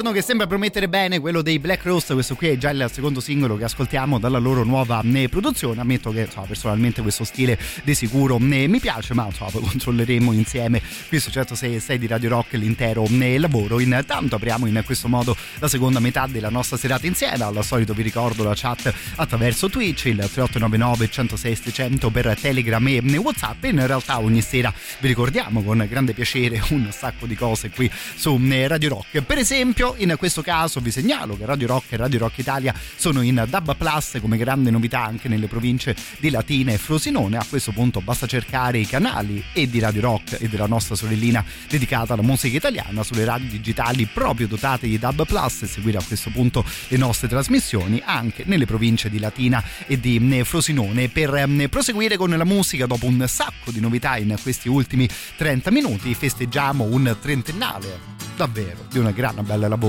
Ritorno 0.00 0.18
che 0.18 0.26
sembra 0.26 0.46
promettere 0.46 0.88
bene, 0.88 1.18
quello 1.18 1.42
dei 1.42 1.58
Black 1.58 1.84
Rose, 1.84 2.14
questo 2.14 2.34
qui 2.34 2.48
è 2.48 2.56
già 2.56 2.70
il 2.70 2.88
secondo 2.90 3.20
singolo 3.20 3.56
che 3.56 3.64
ascoltiamo 3.64 4.18
dalla 4.18 4.38
loro 4.38 4.64
nuova 4.64 5.02
eh, 5.02 5.28
produzione, 5.28 5.82
ammetto 5.82 6.10
che 6.10 6.20
insomma, 6.22 6.46
personalmente 6.46 7.02
questo 7.02 7.24
stile 7.24 7.58
di 7.84 7.94
sicuro 7.94 8.36
eh, 8.36 8.66
mi 8.66 8.80
piace, 8.80 9.12
ma 9.12 9.26
insomma, 9.26 9.50
controlleremo 9.50 10.32
insieme 10.32 10.80
qui 11.08 11.20
su 11.20 11.30
106 11.30 11.98
di 11.98 12.06
Radio 12.06 12.30
Rock 12.30 12.54
l'intero 12.54 13.04
eh, 13.10 13.38
lavoro. 13.38 13.78
Intanto 13.78 14.36
apriamo 14.36 14.64
in 14.64 14.80
questo 14.86 15.06
modo 15.06 15.36
la 15.58 15.68
seconda 15.68 16.00
metà 16.00 16.26
della 16.26 16.48
nostra 16.48 16.78
serata 16.78 17.06
insieme, 17.06 17.44
al 17.44 17.62
solito 17.62 17.92
vi 17.92 18.02
ricordo 18.02 18.42
la 18.42 18.54
chat 18.54 18.90
attraverso 19.16 19.68
Twitch, 19.68 20.06
il 20.06 20.16
3899 20.16 21.10
106 21.10 21.56
600 21.56 22.08
per 22.08 22.38
Telegram 22.40 22.86
e 22.88 23.18
Whatsapp, 23.18 23.64
in 23.64 23.86
realtà 23.86 24.18
ogni 24.18 24.40
sera 24.40 24.72
vi 25.00 25.08
ricordiamo 25.08 25.62
con 25.62 25.86
grande 25.86 26.14
piacere 26.14 26.62
un 26.70 26.88
sacco 26.90 27.26
di 27.26 27.34
cose 27.34 27.68
qui 27.68 27.90
su 28.14 28.40
Radio 28.66 28.88
Rock. 28.88 29.20
Per 29.20 29.36
esempio, 29.36 29.89
in 29.98 30.14
questo 30.18 30.42
caso 30.42 30.80
vi 30.80 30.90
segnalo 30.90 31.36
che 31.36 31.44
Radio 31.44 31.66
Rock 31.66 31.92
e 31.92 31.96
Radio 31.96 32.18
Rock 32.20 32.38
Italia 32.38 32.74
sono 32.96 33.22
in 33.22 33.44
DAB 33.48 33.76
Plus 33.76 34.18
come 34.20 34.36
grande 34.36 34.70
novità 34.70 35.04
anche 35.04 35.28
nelle 35.28 35.46
province 35.46 35.96
di 36.18 36.30
Latina 36.30 36.72
e 36.72 36.78
Frosinone. 36.78 37.36
A 37.36 37.46
questo 37.48 37.72
punto 37.72 38.00
basta 38.00 38.26
cercare 38.26 38.78
i 38.78 38.86
canali 38.86 39.42
e 39.52 39.68
di 39.68 39.78
Radio 39.78 40.00
Rock 40.02 40.38
e 40.40 40.48
della 40.48 40.66
nostra 40.66 40.94
sorellina 40.94 41.44
dedicata 41.68 42.12
alla 42.12 42.22
musica 42.22 42.56
italiana 42.56 43.02
sulle 43.02 43.24
radio 43.24 43.48
digitali 43.48 44.06
proprio 44.06 44.46
dotate 44.46 44.86
di 44.86 44.98
DAB 44.98 45.26
Plus 45.26 45.62
e 45.62 45.66
seguire 45.66 45.98
a 45.98 46.02
questo 46.02 46.30
punto 46.30 46.64
le 46.88 46.96
nostre 46.96 47.28
trasmissioni 47.28 48.02
anche 48.04 48.44
nelle 48.46 48.66
province 48.66 49.10
di 49.10 49.18
Latina 49.18 49.62
e 49.86 49.98
di 49.98 50.42
Frosinone. 50.44 51.08
Per 51.08 51.68
proseguire 51.68 52.16
con 52.16 52.30
la 52.30 52.44
musica 52.44 52.86
dopo 52.86 53.06
un 53.06 53.24
sacco 53.28 53.70
di 53.70 53.80
novità 53.80 54.16
in 54.16 54.36
questi 54.42 54.68
ultimi 54.68 55.08
30 55.36 55.70
minuti 55.70 56.14
festeggiamo 56.14 56.84
un 56.84 57.16
trentennale 57.20 58.18
davvero 58.36 58.86
di 58.90 58.98
un 58.98 59.12
gran 59.14 59.44
bel 59.44 59.60
lavoro 59.60 59.79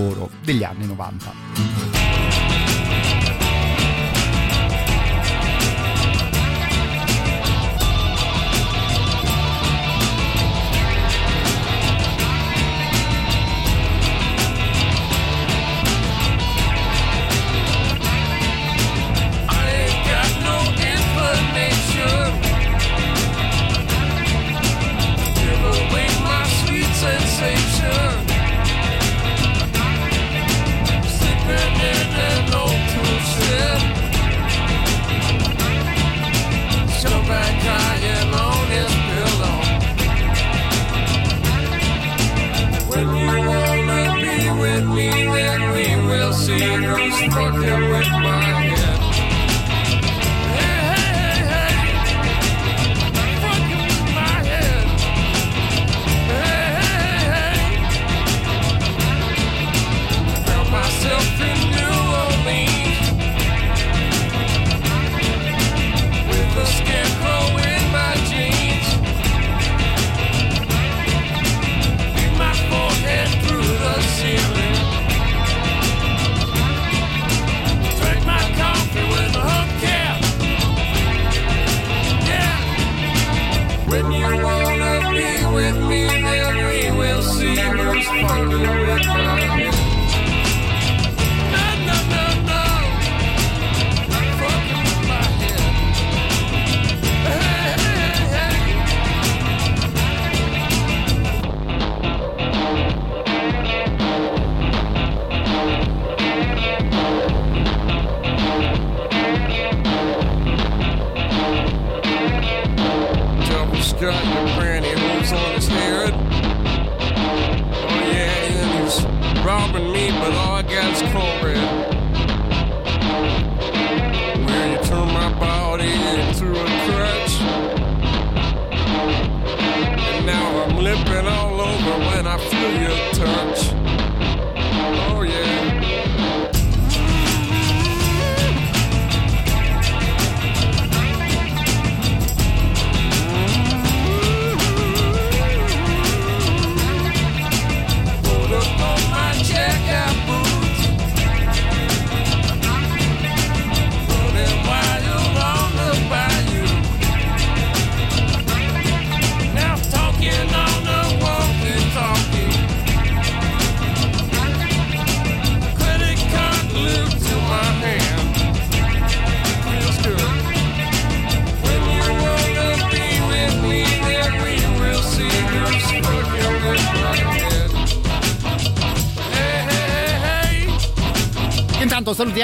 degli 0.43 0.63
anni 0.63 0.85
90. 0.85 2.10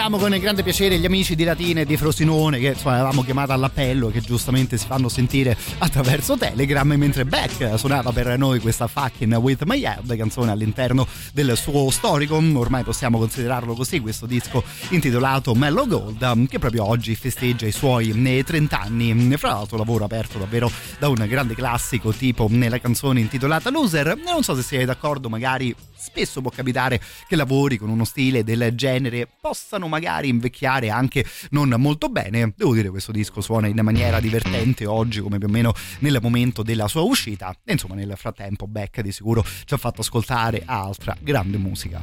Salutiamo 0.07 0.17
con 0.17 0.39
grande 0.39 0.63
piacere 0.63 0.97
gli 0.97 1.05
amici 1.05 1.35
di 1.35 1.43
Latina 1.43 1.81
e 1.81 1.85
di 1.85 1.97
Frosinone 1.97 2.59
che 2.59 2.67
insomma, 2.67 2.95
avevamo 2.95 3.23
chiamato 3.23 3.51
all'appello 3.51 4.07
che 4.07 4.21
giustamente 4.21 4.77
si 4.77 4.85
fanno 4.85 5.09
sentire 5.09 5.57
attraverso 5.79 6.37
Telegram 6.37 6.87
mentre 6.93 7.25
Beck 7.25 7.77
suonava 7.77 8.13
per 8.13 8.37
noi 8.37 8.59
questa 8.59 8.87
Fucking 8.87 9.33
With 9.35 9.63
My 9.65 9.83
Head 9.83 10.15
canzone 10.15 10.51
all'interno 10.51 11.05
del 11.33 11.57
suo 11.57 11.89
storico 11.89 12.35
ormai 12.35 12.83
possiamo 12.83 13.17
considerarlo 13.17 13.73
così 13.73 13.99
questo 13.99 14.25
disco 14.25 14.63
intitolato 14.89 15.53
Mellow 15.53 15.87
Gold 15.87 16.47
che 16.47 16.57
proprio 16.57 16.85
oggi 16.85 17.13
festeggia 17.15 17.65
i 17.65 17.73
suoi 17.73 18.11
30 18.43 18.79
anni 18.79 19.35
fra 19.35 19.49
l'altro 19.49 19.77
lavoro 19.77 20.05
aperto 20.05 20.37
davvero 20.37 20.71
da 20.99 21.09
un 21.09 21.25
grande 21.27 21.53
classico 21.53 22.11
tipo 22.11 22.47
nella 22.49 22.79
canzone 22.79 23.19
intitolata 23.19 23.69
Loser. 23.69 24.15
Non 24.15 24.43
so 24.43 24.55
se 24.55 24.61
siete 24.61 24.85
d'accordo 24.85 25.27
magari 25.27 25.75
spesso 25.97 26.41
può 26.41 26.51
capitare 26.51 27.01
che 27.27 27.35
lavori 27.35 27.77
con 27.77 27.89
uno 27.89 28.05
stile 28.05 28.43
del 28.43 28.71
genere 28.73 29.27
possano 29.39 29.87
magari 29.87 30.29
invecchiare 30.29 30.89
anche 30.89 31.25
non 31.51 31.73
molto 31.77 32.09
bene. 32.09 32.53
Devo 32.55 32.73
dire 32.73 32.89
questo 32.89 33.11
disco 33.11 33.41
suona 33.41 33.67
in 33.67 33.79
maniera 33.83 34.19
divertente 34.19 34.85
oggi 34.85 35.21
come 35.21 35.37
più 35.37 35.47
o 35.47 35.51
meno 35.51 35.73
nel 35.99 36.19
momento 36.21 36.63
della 36.63 36.87
sua 36.87 37.01
uscita 37.01 37.55
e 37.63 37.73
insomma 37.73 37.95
nel 37.95 38.13
frattempo 38.15 38.67
Beck 38.67 39.01
di 39.01 39.11
sicuro 39.11 39.43
ci 39.65 39.73
ha 39.73 39.77
fatto 39.77 40.01
ascoltare 40.01 40.63
altra 40.65 41.15
grande 41.19 41.57
musica. 41.57 42.01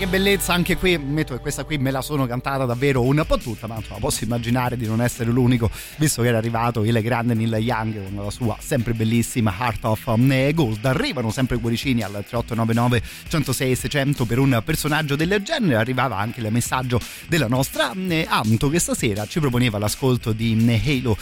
Che 0.00 0.06
bellezza 0.06 0.54
anche 0.54 0.78
qui, 0.78 0.96
metto 0.96 1.34
che 1.34 1.40
questa 1.40 1.64
qui 1.64 1.76
me 1.76 1.90
la 1.90 2.00
sono 2.00 2.26
cantata 2.26 2.64
davvero 2.64 3.02
un 3.02 3.22
po' 3.26 3.36
tutta, 3.36 3.66
ma 3.66 3.76
insomma 3.76 3.98
posso 3.98 4.24
immaginare 4.24 4.78
di 4.78 4.86
non 4.86 5.02
essere 5.02 5.30
l'unico, 5.30 5.70
visto 5.96 6.22
che 6.22 6.28
era 6.28 6.38
arrivato 6.38 6.82
il 6.84 6.98
grande 7.02 7.34
Neil 7.34 7.52
Young 7.56 8.14
con 8.14 8.24
la 8.24 8.30
sua 8.30 8.56
sempre 8.58 8.94
bellissima 8.94 9.54
Heart 9.58 9.84
of 9.84 10.06
um, 10.06 10.52
Gold. 10.54 10.82
Arrivano 10.86 11.30
sempre 11.30 11.58
cuoricini 11.58 12.00
al 12.00 12.12
3899 12.12 13.02
106 13.28 13.76
600 13.76 14.24
per 14.24 14.38
un 14.38 14.62
personaggio 14.64 15.16
del 15.16 15.38
genere, 15.42 15.76
arrivava 15.76 16.16
anche 16.16 16.40
il 16.40 16.50
messaggio 16.50 16.98
della 17.28 17.46
nostra 17.46 17.92
eh, 18.08 18.26
Anto 18.26 18.70
che 18.70 18.78
stasera 18.78 19.26
ci 19.26 19.38
proponeva 19.38 19.76
l'ascolto 19.76 20.32
di 20.32 20.56
eh, 20.66 20.80
Halo, 20.82 21.18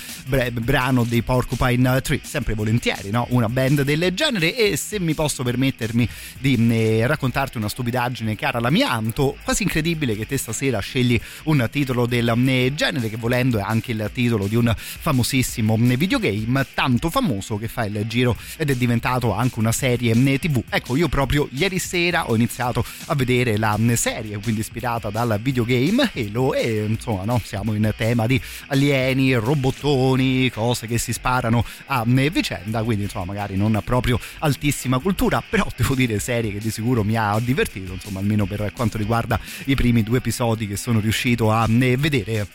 brano 0.53 1.03
dei 1.03 1.23
Porcupine 1.23 2.01
Tree, 2.01 2.21
sempre 2.23 2.55
volentieri, 2.55 3.11
no? 3.11 3.27
Una 3.31 3.49
band 3.49 3.83
del 3.83 4.15
genere 4.15 4.55
e 4.55 4.77
se 4.77 5.01
mi 5.01 5.15
posso 5.15 5.43
permettermi 5.43 6.09
di 6.39 6.69
eh, 6.71 7.09
raccontarti 7.09 7.57
una 7.57 7.69
stupidaggine 7.69 8.37
cara 8.37 8.61
l'amianto, 8.69 9.37
quasi 9.43 9.63
incredibile 9.63 10.15
che 10.15 10.27
te 10.27 10.37
stasera 10.37 10.79
scegli 10.81 11.19
un 11.45 11.67
titolo 11.71 12.07
del 12.07 12.33
mm, 12.37 12.75
genere 12.75 13.09
che 13.09 13.17
volendo 13.17 13.59
è 13.59 13.63
anche 13.63 13.93
il 13.93 14.11
titolo 14.13 14.47
di 14.47 14.57
un 14.57 14.73
famosissimo 14.77 15.77
mm, 15.77 15.93
videogame, 15.95 16.67
tanto 16.75 17.09
famoso 17.09 17.57
che 17.57 17.69
fa 17.69 17.87
il 17.87 18.05
giro 18.07 18.37
ed 18.57 18.71
è 18.71 18.77
diventato 18.77 19.33
anche 19.33 19.59
una 19.59 19.73
serie 19.73 20.15
mm, 20.15 20.35
tv. 20.35 20.63
Ecco, 20.69 20.97
io 20.97 21.09
proprio 21.09 21.49
ieri 21.53 21.79
sera 21.79 22.29
ho 22.29 22.35
iniziato 22.35 22.85
a 23.07 23.15
vedere 23.15 23.57
la 23.57 23.77
serie, 23.95 24.39
quindi 24.39 24.61
ispirata 24.61 25.09
dal 25.09 25.39
videogame 25.41 26.11
Halo 26.15 26.53
e 26.53 26.85
insomma 26.89 27.25
no, 27.25 27.41
siamo 27.43 27.73
in 27.73 27.91
tema 27.97 28.27
di 28.27 28.41
alieni, 28.67 29.35
robottoni, 29.35 30.51
cose 30.51 30.87
che 30.87 30.99
si 30.99 31.13
sparano 31.13 31.65
a 31.87 32.05
vicenda, 32.05 32.83
quindi 32.83 33.05
insomma 33.05 33.25
magari 33.27 33.57
non 33.57 33.81
proprio 33.85 34.21
altissima 34.41 34.99
cultura, 34.99 35.43
però 35.49 35.67
devo 35.75 35.95
dire 35.95 36.19
serie 36.19 36.53
che 36.53 36.59
di 36.59 36.71
sicuro 36.71 37.03
mi 37.03 37.17
ha 37.17 37.39
divertito, 37.41 37.93
insomma 37.93 38.19
almeno 38.19 38.45
per 38.45 38.58
quanto 38.75 38.99
riguarda 38.99 39.41
i 39.67 39.75
primi 39.75 40.03
due 40.03 40.19
episodi 40.19 40.67
che 40.67 40.77
sono 40.77 41.01
riuscito 41.01 41.51
a 41.53 41.67
vedere. 41.69 42.47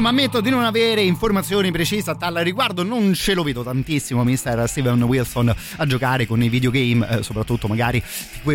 Insomma 0.05 0.21
ammetto 0.21 0.43
di 0.43 0.51
non 0.51 0.65
avere 0.65 1.01
informazioni 1.01 1.71
precise 1.71 2.11
a 2.11 2.15
tal 2.15 2.35
riguardo. 2.35 2.83
Non 2.83 3.15
ce 3.15 3.33
lo 3.33 3.43
vedo 3.43 3.63
tantissimo 3.63 4.23
mister 4.23 4.69
Steven 4.69 5.03
Wilson 5.03 5.55
a 5.77 5.87
giocare 5.87 6.27
con 6.27 6.43
i 6.43 6.51
videogame 6.51 7.09
eh, 7.09 7.23
soprattutto 7.23 7.69
magari 7.69 8.03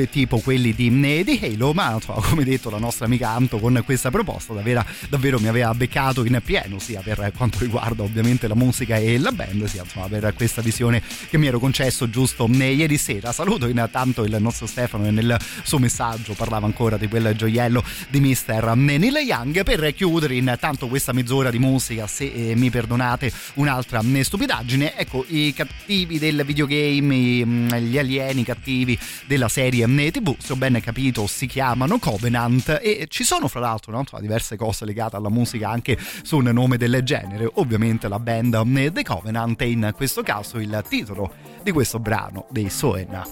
tipo 0.09 0.39
quelli 0.39 0.73
di, 0.73 0.87
eh, 1.03 1.23
di 1.23 1.39
Halo 1.41 1.73
ma 1.73 1.93
insomma, 1.93 2.21
come 2.21 2.43
detto 2.43 2.69
la 2.69 2.77
nostra 2.77 3.05
amica 3.05 3.29
Anto 3.29 3.59
con 3.59 3.81
questa 3.83 4.11
proposta 4.11 4.53
davvero, 4.53 4.85
davvero 5.09 5.39
mi 5.39 5.47
aveva 5.47 5.73
beccato 5.73 6.23
in 6.25 6.39
pieno 6.43 6.79
sia 6.79 7.01
per 7.01 7.31
quanto 7.35 7.57
riguarda 7.59 8.03
ovviamente 8.03 8.47
la 8.47 8.55
musica 8.55 8.97
e 8.97 9.17
la 9.17 9.31
band 9.31 9.65
sia 9.65 9.83
insomma 9.83 10.07
per 10.07 10.33
questa 10.35 10.61
visione 10.61 11.01
che 11.29 11.37
mi 11.37 11.47
ero 11.47 11.59
concesso 11.59 12.09
giusto 12.09 12.47
eh, 12.47 12.73
ieri 12.73 12.97
sera. 12.97 13.31
Saluto 13.31 13.67
intanto 13.67 14.23
il 14.23 14.35
nostro 14.39 14.67
Stefano 14.67 15.07
e 15.07 15.11
nel 15.11 15.37
suo 15.63 15.79
messaggio 15.79 16.33
parlava 16.33 16.65
ancora 16.65 16.97
di 16.97 17.07
quel 17.07 17.35
gioiello 17.35 17.83
di 18.09 18.19
mister 18.19 18.75
Neil 18.75 19.15
Young. 19.15 19.63
Per 19.63 19.93
chiudere 19.93 20.35
intanto 20.35 20.87
questa 20.87 21.13
mezz'ora 21.13 21.49
di 21.49 21.59
musica 21.59 22.07
se 22.07 22.31
eh, 22.33 22.55
mi 22.55 22.69
perdonate 22.69 23.31
un'altra 23.55 24.01
eh, 24.01 24.23
stupidaggine 24.23 24.95
ecco 24.95 25.25
i 25.27 25.53
cattivi 25.53 26.19
del 26.19 26.43
videogame 26.45 27.45
mm, 27.45 27.69
gli 27.73 27.97
alieni 27.97 28.43
cattivi 28.43 28.97
della 29.25 29.47
serie 29.47 29.78
eh, 29.84 30.11
tv 30.11 30.35
se 30.38 30.53
ho 30.53 30.56
ben 30.56 30.80
capito 30.81 31.27
si 31.27 31.47
chiamano 31.47 31.99
Covenant 31.99 32.80
e 32.81 33.07
ci 33.10 33.23
sono 33.23 33.47
fra 33.47 33.60
l'altro 33.60 33.91
no? 33.91 34.03
diverse 34.19 34.56
cose 34.56 34.85
legate 34.85 35.15
alla 35.15 35.30
musica 35.30 35.69
anche 35.69 35.97
su 36.23 36.38
un 36.38 36.49
nome 36.51 36.77
del 36.77 37.01
genere 37.03 37.49
ovviamente 37.56 38.07
la 38.07 38.19
band 38.19 38.91
The 38.91 39.03
Covenant 39.03 39.61
e 39.61 39.69
in 39.69 39.93
questo 39.95 40.22
caso 40.23 40.60
il 40.60 40.84
titolo 40.88 41.34
di 41.64 41.72
questo 41.72 41.99
brano 41.99 42.47
dei 42.49 42.69
Soena 42.69 43.26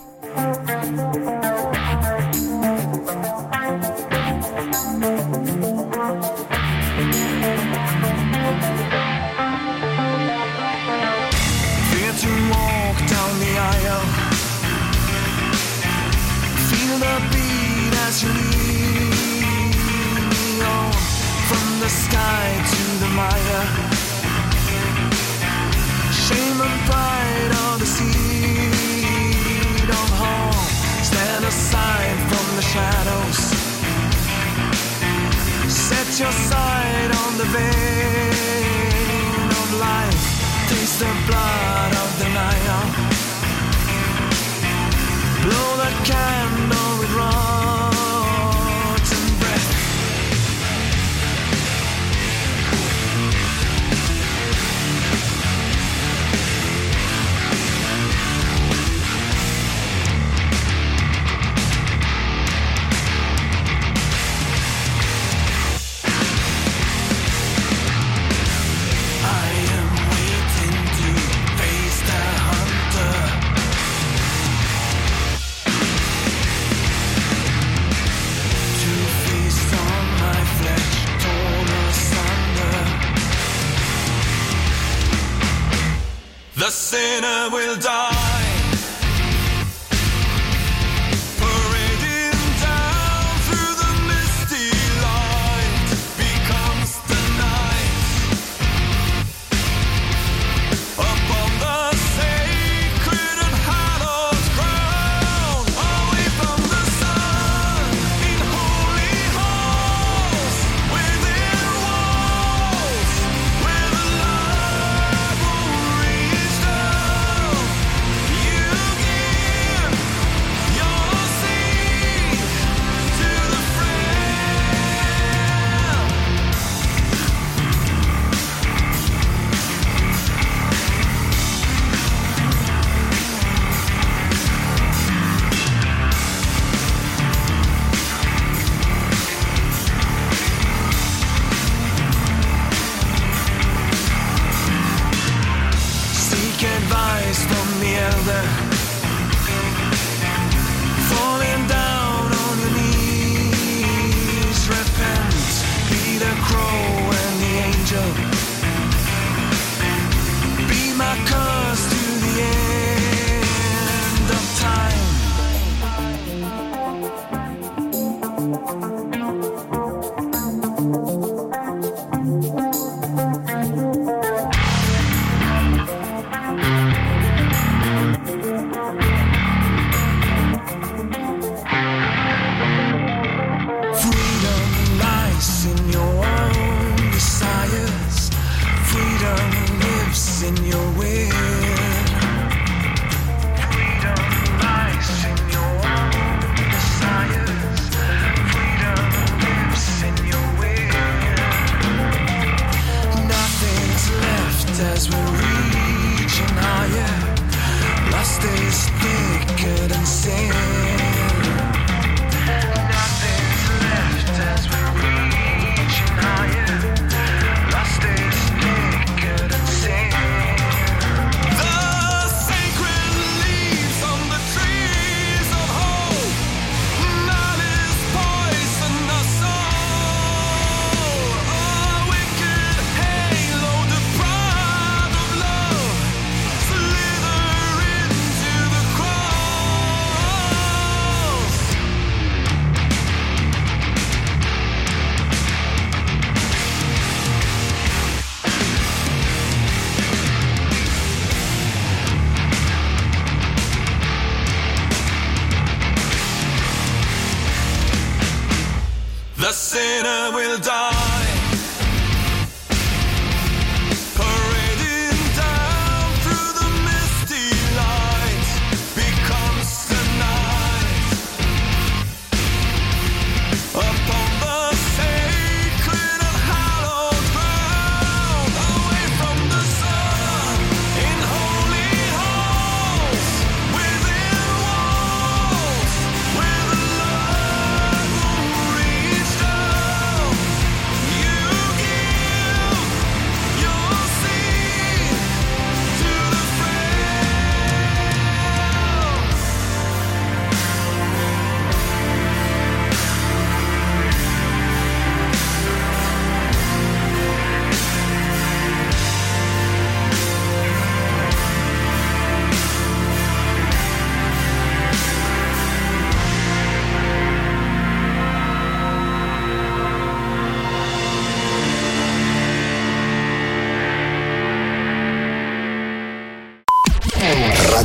your 36.19 36.31
sight 36.31 37.11
on 37.25 37.38
the 37.38 37.45
vein 37.53 38.31
of 39.61 39.79
life. 39.79 40.23
Taste 40.67 40.99
the 40.99 41.05
blood 41.27 41.91
of 41.93 42.19
the. 42.19 42.27
Blow 45.43 45.77
the 45.77 45.91
candle 46.05 46.97
with 46.99 47.11
rotten 47.15 47.66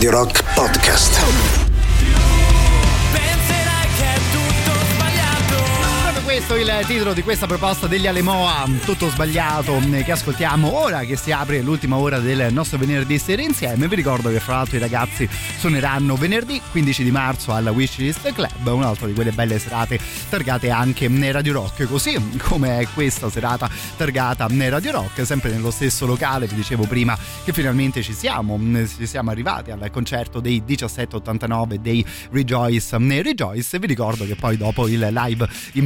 Radio 0.03 0.19
Rock 0.19 0.43
Podcast. 0.57 1.62
Questo 6.47 6.57
il 6.57 6.87
titolo 6.87 7.13
di 7.13 7.23
questa 7.23 7.47
proposta 7.47 7.87
degli 7.87 8.07
Alemoa, 8.07 8.65
tutto 8.85 9.09
sbagliato, 9.09 9.77
eh, 9.93 10.03
che 10.03 10.13
ascoltiamo 10.13 10.77
ora 10.77 11.01
che 11.01 11.17
si 11.17 11.31
apre 11.31 11.61
l'ultima 11.61 11.97
ora 11.97 12.19
del 12.19 12.53
nostro 12.53 12.79
venerdì 12.79 13.19
sera 13.19 13.43
insieme. 13.43 13.87
Vi 13.87 13.95
ricordo 13.95 14.31
che 14.31 14.41
fra 14.41 14.57
l'altro 14.57 14.77
i 14.77 14.81
ragazzi 14.81 15.29
suoneranno 15.59 16.17
venerdì 16.17 16.61
15 16.71 17.05
di 17.05 17.11
marzo 17.11 17.53
alla 17.53 17.71
Wishlist 17.71 18.33
Club, 18.33 18.67
un'altra 18.67 19.07
di 19.07 19.13
quelle 19.13 19.31
belle 19.31 19.59
serate 19.59 20.01
targate 20.29 20.71
anche 20.71 21.09
nei 21.09 21.31
Radio 21.31 21.53
Rock, 21.53 21.87
così 21.87 22.19
come 22.39 22.81
è 22.81 22.89
questa 22.93 23.31
serata 23.31 23.69
targata 23.97 24.47
nei 24.47 24.69
Radio 24.69 24.93
Rock, 24.93 25.25
sempre 25.25 25.51
nello 25.51 25.71
stesso 25.71 26.07
locale, 26.07 26.47
vi 26.47 26.57
dicevo 26.57 26.85
prima 26.85 27.17
che 27.45 27.53
finalmente 27.53 28.03
ci 28.03 28.15
siamo, 28.15 28.57
mm, 28.59 28.85
ci 28.99 29.07
siamo 29.07 29.31
arrivati 29.31 29.71
al 29.71 29.91
concerto 29.91 30.41
dei 30.41 30.63
1789 30.67 31.81
dei 31.81 32.05
Rejoice 32.31 32.97
Rejoice, 32.99 33.79
vi 33.79 33.87
ricordo 33.87 34.25
che 34.25 34.35
poi 34.35 34.57
dopo 34.57 34.89
il 34.89 35.07
live 35.13 35.49
gli 35.73 35.83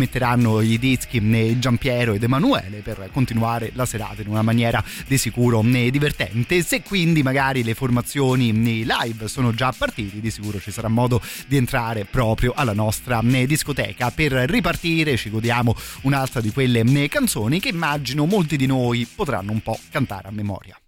metteranno 0.46 0.60
i 0.60 0.78
dischi 0.78 1.20
né 1.20 1.58
Giampiero 1.58 2.12
ed 2.14 2.22
Emanuele 2.22 2.78
per 2.78 3.10
continuare 3.12 3.72
la 3.74 3.84
serata 3.84 4.22
in 4.22 4.28
una 4.28 4.42
maniera 4.42 4.82
di 5.06 5.18
sicuro 5.18 5.62
divertente. 5.62 6.62
Se 6.62 6.82
quindi 6.82 7.22
magari 7.22 7.64
le 7.64 7.74
formazioni 7.74 8.52
live 8.52 9.28
sono 9.28 9.52
già 9.52 9.72
partiti, 9.76 10.20
di 10.20 10.30
sicuro 10.30 10.60
ci 10.60 10.70
sarà 10.70 10.88
modo 10.88 11.20
di 11.46 11.56
entrare 11.56 12.04
proprio 12.04 12.52
alla 12.54 12.72
nostra 12.72 13.20
discoteca. 13.22 14.10
Per 14.10 14.32
ripartire 14.32 15.16
ci 15.16 15.30
godiamo 15.30 15.74
un'altra 16.02 16.40
di 16.40 16.50
quelle 16.50 16.84
canzoni 17.08 17.60
che 17.60 17.68
immagino 17.68 18.26
molti 18.26 18.56
di 18.56 18.66
noi 18.66 19.06
potranno 19.12 19.52
un 19.52 19.60
po' 19.60 19.78
cantare 19.90 20.28
a 20.28 20.30
memoria. 20.30 20.78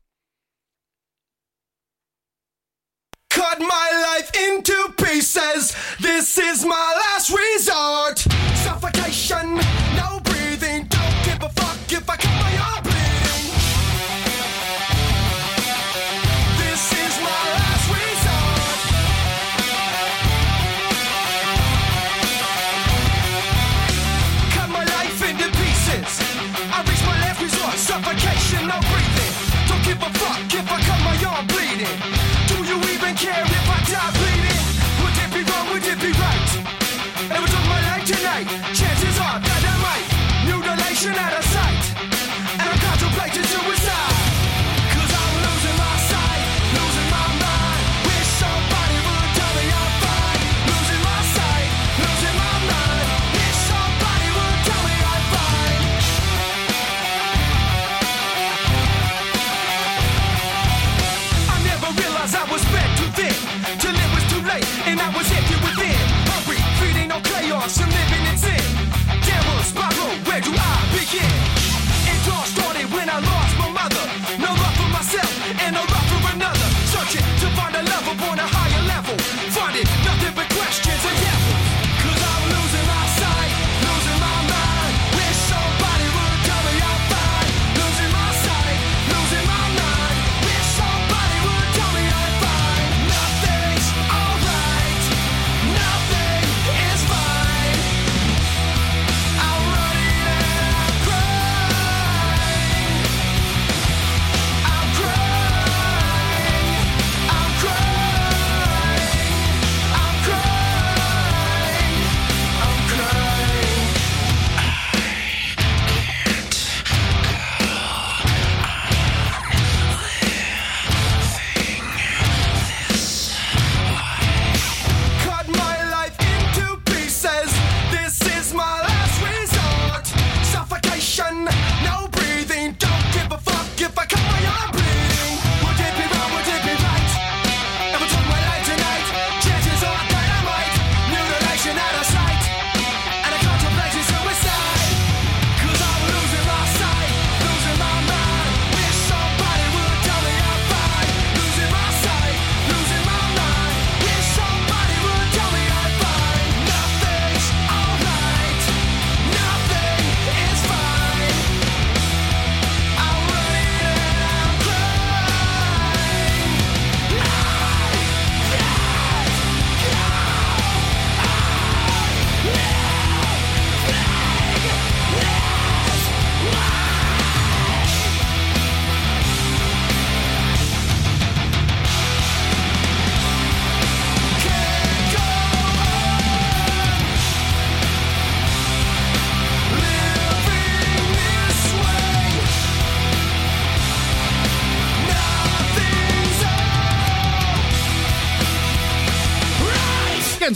Cut 3.38 3.60
my 3.60 3.88
life 4.08 4.30
into 4.34 4.76
pieces. 5.00 5.72
This 6.00 6.38
is 6.38 6.64
my 6.64 6.88
last 7.02 7.30
resort. 7.30 8.18
Suffocation, 8.64 9.54
no 9.96 10.18
breathing. 10.24 10.88
Don't 10.88 11.18
give 11.24 11.42
a 11.44 11.48
fuck 11.50 11.92
if 11.92 12.10
I 12.10 12.16
cut 12.16 12.34
my 12.42 12.52
arm 12.58 12.97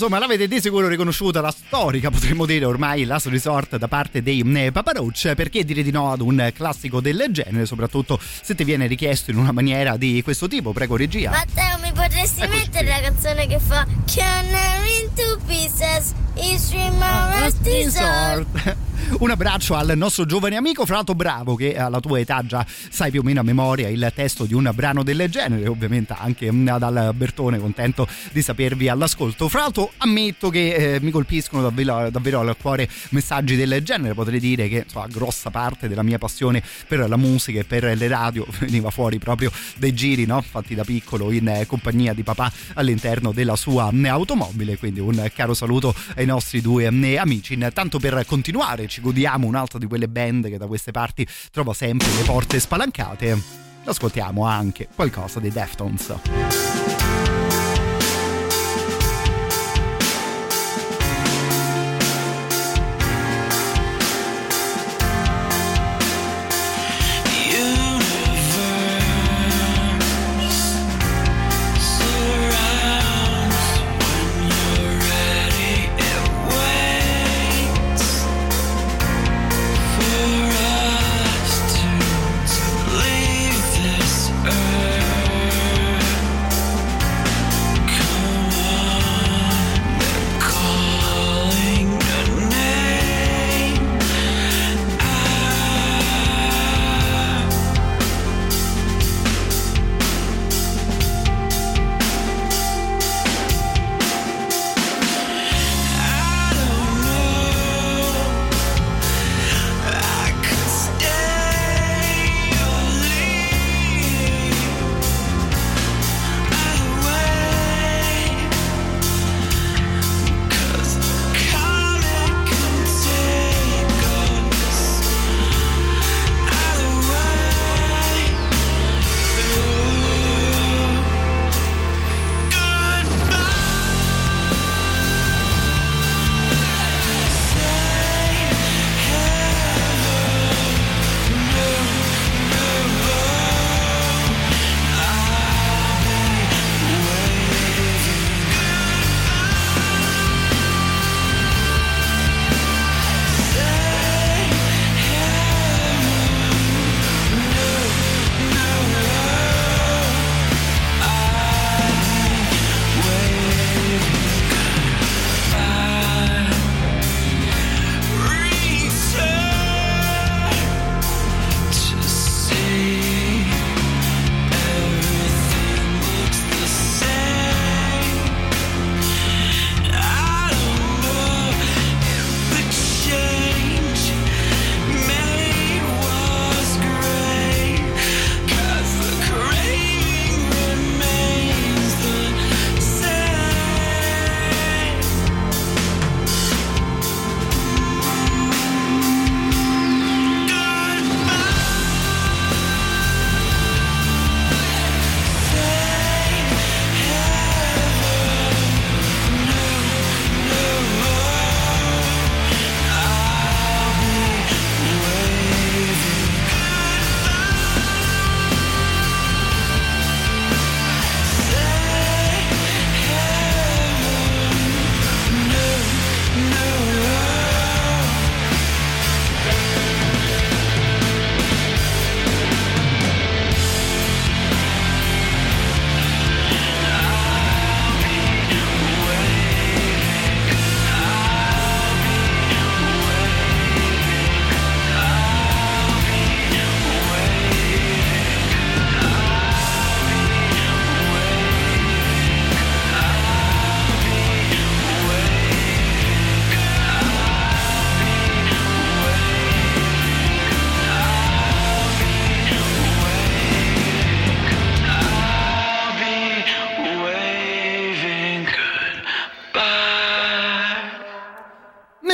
insomma 0.02 0.18
l'avete 0.18 0.48
di 0.48 0.60
sicuro 0.60 0.88
riconosciuta 0.88 1.40
la 1.40 1.52
storica, 1.52 2.10
potremmo 2.10 2.44
dire 2.44 2.64
ormai 2.64 3.04
last 3.04 3.28
resort 3.28 3.76
da 3.76 3.86
parte 3.86 4.20
dei 4.20 4.42
eh, 4.56 4.72
Papa 4.72 4.90
Roach, 4.90 5.32
perché 5.36 5.64
dire 5.64 5.84
di 5.84 5.92
no 5.92 6.10
ad 6.10 6.20
un 6.20 6.50
classico 6.52 7.00
del 7.00 7.26
genere, 7.30 7.66
soprattutto 7.66 8.18
se 8.20 8.56
ti 8.56 8.64
viene 8.64 8.88
richiesto 8.88 9.30
in 9.30 9.36
una 9.36 9.52
maniera 9.52 9.96
di 9.96 10.20
questo 10.24 10.48
tipo, 10.48 10.72
prego 10.72 10.96
regia. 10.96 11.30
Matteo, 11.30 11.78
mi 11.82 11.92
potresti 11.92 12.40
Eccoci 12.42 12.58
mettere 12.58 12.88
la 12.88 13.00
canzone 13.00 13.46
che 13.46 13.60
fa 13.60 13.86
Can 14.12 14.46
I 14.46 15.02
in 15.02 15.10
two 15.14 15.38
pieces? 15.46 16.12
History 16.34 16.90
Mama's 16.90 17.54
Resort. 17.62 18.76
Un 19.18 19.30
abbraccio 19.30 19.74
al 19.74 19.92
nostro 19.96 20.24
giovane 20.24 20.56
amico 20.56 20.84
Frato 20.86 21.14
Bravo 21.14 21.54
che 21.54 21.76
alla 21.76 22.00
tua 22.00 22.18
età 22.18 22.44
già 22.44 22.64
sai 22.66 23.10
più 23.10 23.20
o 23.20 23.22
meno 23.22 23.40
a 23.40 23.42
memoria 23.42 23.88
il 23.88 24.10
testo 24.14 24.44
di 24.44 24.54
un 24.54 24.70
brano 24.74 25.02
del 25.02 25.28
genere, 25.28 25.68
ovviamente 25.68 26.14
anche 26.16 26.50
mm, 26.50 26.68
ad 26.68 26.82
Albertone, 26.82 27.58
contento 27.58 28.06
di 28.32 28.42
sapervi 28.42 28.88
all'ascolto. 28.88 29.48
Frato, 29.48 29.92
ammetto 29.98 30.48
che 30.50 30.94
eh, 30.94 31.00
mi 31.00 31.10
colpiscono 31.10 31.62
davvero, 31.62 32.10
davvero 32.10 32.40
al 32.40 32.56
cuore 32.60 32.88
messaggi 33.10 33.56
del 33.56 33.80
genere, 33.82 34.14
potrei 34.14 34.40
dire 34.40 34.68
che 34.68 34.82
insomma, 34.84 35.06
grossa 35.06 35.50
parte 35.50 35.88
della 35.88 36.02
mia 36.02 36.18
passione 36.18 36.62
per 36.86 37.08
la 37.08 37.16
musica 37.16 37.60
e 37.60 37.64
per 37.64 37.84
le 37.96 38.08
radio 38.08 38.46
veniva 38.60 38.90
fuori 38.90 39.18
proprio 39.18 39.50
dai 39.76 39.94
giri 39.94 40.26
no? 40.26 40.40
fatti 40.42 40.74
da 40.74 40.84
piccolo 40.84 41.30
in 41.30 41.48
eh, 41.48 41.66
compagnia 41.66 42.12
di 42.12 42.22
papà 42.22 42.50
all'interno 42.74 43.32
della 43.32 43.56
sua 43.56 43.90
mm, 43.92 44.06
automobile, 44.06 44.78
quindi 44.78 45.00
un 45.00 45.30
caro 45.34 45.54
saluto 45.54 45.94
ai 46.16 46.26
nostri 46.26 46.60
due 46.60 46.90
mm, 46.90 47.16
amici. 47.18 47.54
Intanto 47.54 47.98
per 47.98 48.24
continuare 48.26 48.88
ci 48.92 49.00
godiamo 49.00 49.46
un'altra 49.46 49.78
di 49.78 49.86
quelle 49.86 50.06
band 50.06 50.50
che 50.50 50.58
da 50.58 50.66
queste 50.66 50.90
parti 50.90 51.26
trova 51.50 51.72
sempre 51.72 52.08
le 52.14 52.24
porte 52.24 52.60
spalancate. 52.60 53.40
Ascoltiamo 53.84 54.44
anche 54.44 54.86
qualcosa 54.94 55.40
dei 55.40 55.50
Deftones. 55.50 56.71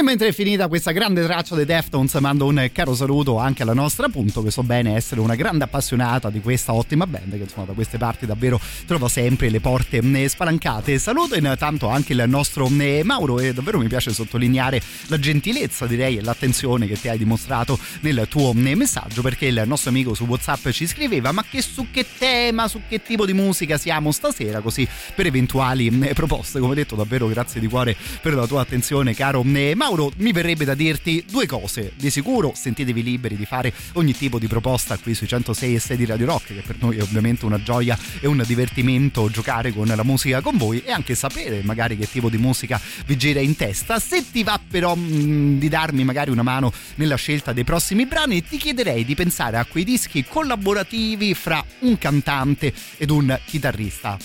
Mentre 0.03 0.29
è 0.29 0.33
finita 0.33 0.69
questa 0.69 0.93
grande 0.93 1.25
traccia 1.25 1.57
dei 1.57 1.65
Deftones 1.65 2.15
mando 2.15 2.47
un 2.47 2.71
caro 2.73 2.95
saluto 2.95 3.39
anche 3.39 3.63
alla 3.63 3.73
nostra 3.73 4.07
appunto 4.07 4.43
che 4.43 4.51
so 4.51 4.63
bene 4.63 4.95
essere 4.95 5.21
una 5.21 5.35
grande 5.35 5.65
appassionata 5.65 6.31
di 6.31 6.41
questa 6.41 6.73
ottima 6.73 7.07
band 7.07 7.33
che 7.33 7.43
insomma 7.43 7.67
da 7.67 7.73
queste 7.73 7.99
parti 7.99 8.25
davvero 8.25 8.61
trova 8.87 9.09
sempre 9.09 9.49
le 9.49 9.61
porte 9.61 9.99
eh, 9.99 10.29
spalancate. 10.29 10.99
Saluto 10.99 11.35
intanto 11.35 11.89
anche 11.89 12.13
il 12.13 12.25
nostro 12.27 12.69
eh, 12.79 13.03
Mauro 13.03 13.41
e 13.41 13.53
davvero 13.53 13.79
mi 13.79 13.89
piace 13.89 14.13
sottolineare 14.13 14.81
la 15.07 15.19
gentilezza 15.19 15.87
direi 15.87 16.19
e 16.19 16.23
l'attenzione 16.23 16.87
che 16.87 17.01
ti 17.01 17.09
hai 17.09 17.19
dimostrato 17.19 17.79
nel 18.01 18.27
tuo 18.29 18.53
eh, 18.53 18.75
messaggio 18.77 19.23
perché 19.23 19.47
il 19.47 19.63
nostro 19.67 19.91
amico 19.91 20.15
su 20.15 20.27
Whatsapp 20.27 20.69
ci 20.69 20.87
scriveva 20.87 21.33
ma 21.33 21.45
che 21.49 21.61
su 21.61 21.89
che 21.91 22.07
tema, 22.19 22.69
su 22.69 22.83
che 22.89 23.03
tipo 23.03 23.27
di 23.27 23.33
musica 23.33 23.79
siamo 23.79 24.13
stasera 24.13 24.61
così 24.61 24.87
per 25.15 25.27
eventuali 25.27 25.91
proposte 26.15 26.61
come 26.61 26.75
detto 26.75 26.95
davvero 26.95 27.27
grazie 27.27 27.61
di 27.61 27.67
cuore 27.67 27.97
per 28.21 28.35
la 28.35 28.47
tua 28.47 28.61
attenzione 28.61 29.15
caro 29.15 29.43
Mauro 29.43 29.88
Mauro, 29.89 30.13
mi 30.19 30.33
verrebbe 30.33 30.67
da 30.67 30.75
dirti 30.75 31.25
due 31.31 31.47
cose. 31.47 31.93
Di 31.97 32.11
sicuro 32.11 32.53
sentitevi 32.55 33.03
liberi 33.03 33.37
di 33.37 33.47
fare 33.47 33.73
ogni 33.95 34.13
tipo 34.13 34.39
di 34.39 34.47
proposta 34.47 34.99
qui 34.99 35.15
sui 35.15 35.27
106 35.27 35.75
e 35.75 35.79
6 35.79 35.97
di 35.97 36.05
Radio 36.05 36.27
Rock, 36.27 36.49
che 36.49 36.61
per 36.61 36.77
noi 36.79 36.99
è 36.99 37.03
ovviamente 37.03 37.47
una 37.47 37.63
gioia 37.63 37.99
e 38.21 38.27
un 38.27 38.43
divertimento 38.47 39.31
giocare 39.31 39.73
con 39.73 39.87
la 39.87 40.03
musica 40.03 40.43
con 40.43 40.59
voi 40.59 40.83
e 40.85 40.93
anche 40.93 41.15
sapere 41.15 41.63
magari 41.63 41.97
che 41.97 42.07
tipo 42.07 42.29
di 42.29 42.37
musica 42.37 42.79
vi 43.07 43.17
gira 43.17 43.41
in 43.41 43.57
testa. 43.57 43.99
Se 43.99 44.31
ti 44.31 44.43
va 44.43 44.61
però 44.69 44.95
mh, 44.95 45.59
di 45.59 45.71
darmi 45.71 46.05
magari 46.05 46.31
una 46.31 46.43
mano 46.43 46.71
nella 46.97 47.17
scelta 47.17 47.55
dei 47.55 47.65
prossimi 47.65 48.05
brani, 48.05 48.45
ti 48.47 48.59
chiederei 48.59 49.07
di 49.07 49.15
pensare 49.15 49.57
a 49.57 49.65
quei 49.65 49.85
dischi 49.85 50.23
collaborativi 50.23 51.33
fra 51.33 51.65
un 51.79 51.97
cantante 51.97 52.75
ed 52.99 53.09
un 53.09 53.41
chitarrista 53.47 54.19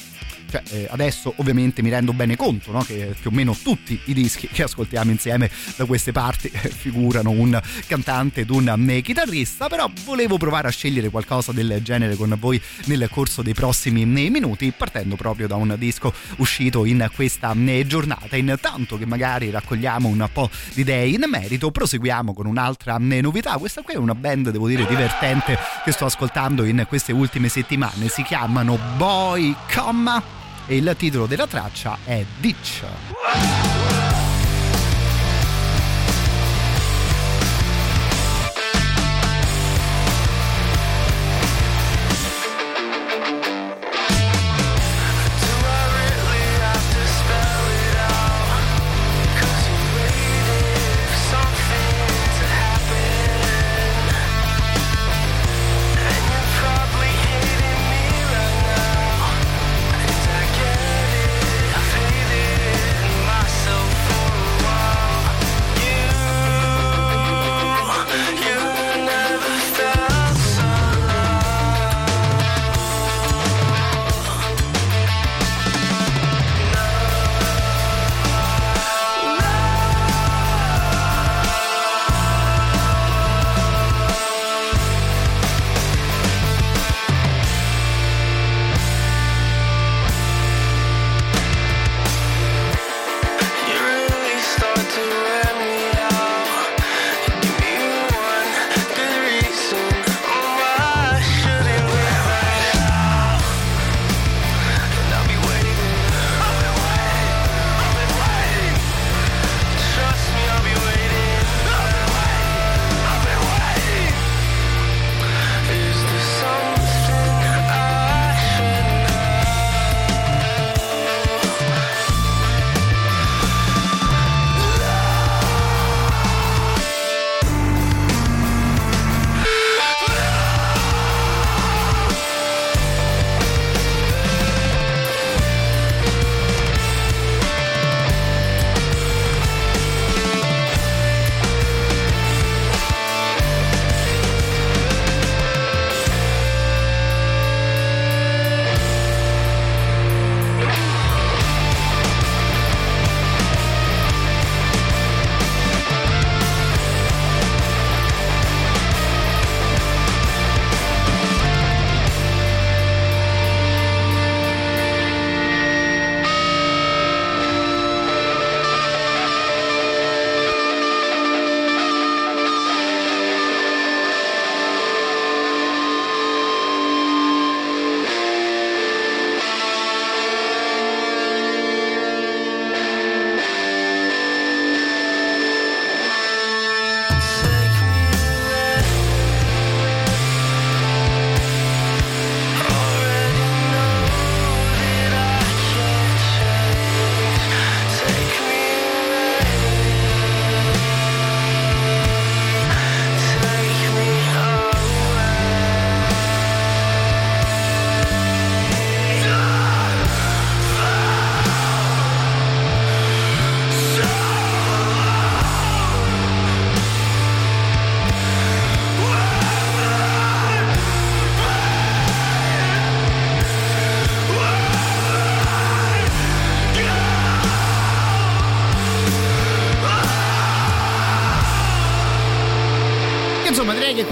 cioè, 0.54 0.62
eh, 0.70 0.88
adesso 0.92 1.34
ovviamente 1.38 1.82
mi 1.82 1.90
rendo 1.90 2.14
bene 2.14 2.36
conto 2.36 2.72
no? 2.72 2.84
che 2.84 3.16
più 3.20 3.32
o 3.32 3.34
meno 3.34 3.58
tutti 3.60 4.00
i 4.06 4.14
dischi 4.14 4.48
che 4.48 4.62
ascoltiamo 4.62 5.10
insieme 5.10 5.50
da 5.76 5.86
queste 5.86 6.12
parti 6.12 6.48
eh, 6.54 6.70
figurano 6.70 7.32
un 7.32 7.60
cantante 7.88 8.42
ed 8.42 8.52
un 8.52 9.00
chitarrista, 9.02 9.68
però 9.68 9.90
volevo 10.06 10.38
provare 10.38 10.68
a 10.68 10.72
scegliere 10.72 11.10
qualcosa 11.10 11.52
del 11.54 11.80
genere 11.82 12.16
con 12.16 12.36
voi 12.38 12.62
nel 12.86 13.08
corso 13.10 13.42
dei 13.42 13.56
prossimi 13.56 14.04
eh, 14.04 14.30
minuti, 14.30 14.72
partendo 14.78 15.16
proprio 15.16 15.48
da 15.48 15.56
un 15.56 15.74
disco 15.80 16.14
uscito 16.38 16.86
in 16.86 17.10
questa 17.16 17.56
eh, 17.66 17.88
giornata. 17.88 18.36
Intanto 18.36 19.00
che 19.00 19.08
magari 19.08 19.50
raccogliamo 19.50 20.08
un 20.08 20.30
po' 20.32 20.52
di 20.76 20.82
idee 20.82 21.08
in 21.08 21.24
merito, 21.28 21.72
proseguiamo 21.72 22.36
con 22.36 22.46
un'altra 22.46 22.98
novità. 23.00 23.58
Questa 23.58 23.82
qui 23.82 23.96
è 23.96 23.98
una 23.98 24.14
band, 24.14 24.52
devo 24.52 24.68
dire, 24.68 24.86
divertente 24.86 25.58
che 25.84 25.92
sto 25.92 26.06
ascoltando 26.06 26.64
in 26.64 26.86
queste 26.88 27.12
ultime 27.12 27.50
settimane. 27.50 28.08
Si 28.08 28.22
chiamano 28.22 28.78
Boy 28.98 29.56
Comma 29.74 30.42
e 30.66 30.76
il 30.76 30.94
titolo 30.98 31.26
della 31.26 31.48
traccia 31.48 31.98
è 32.04 32.24
Ditch. 32.40 34.23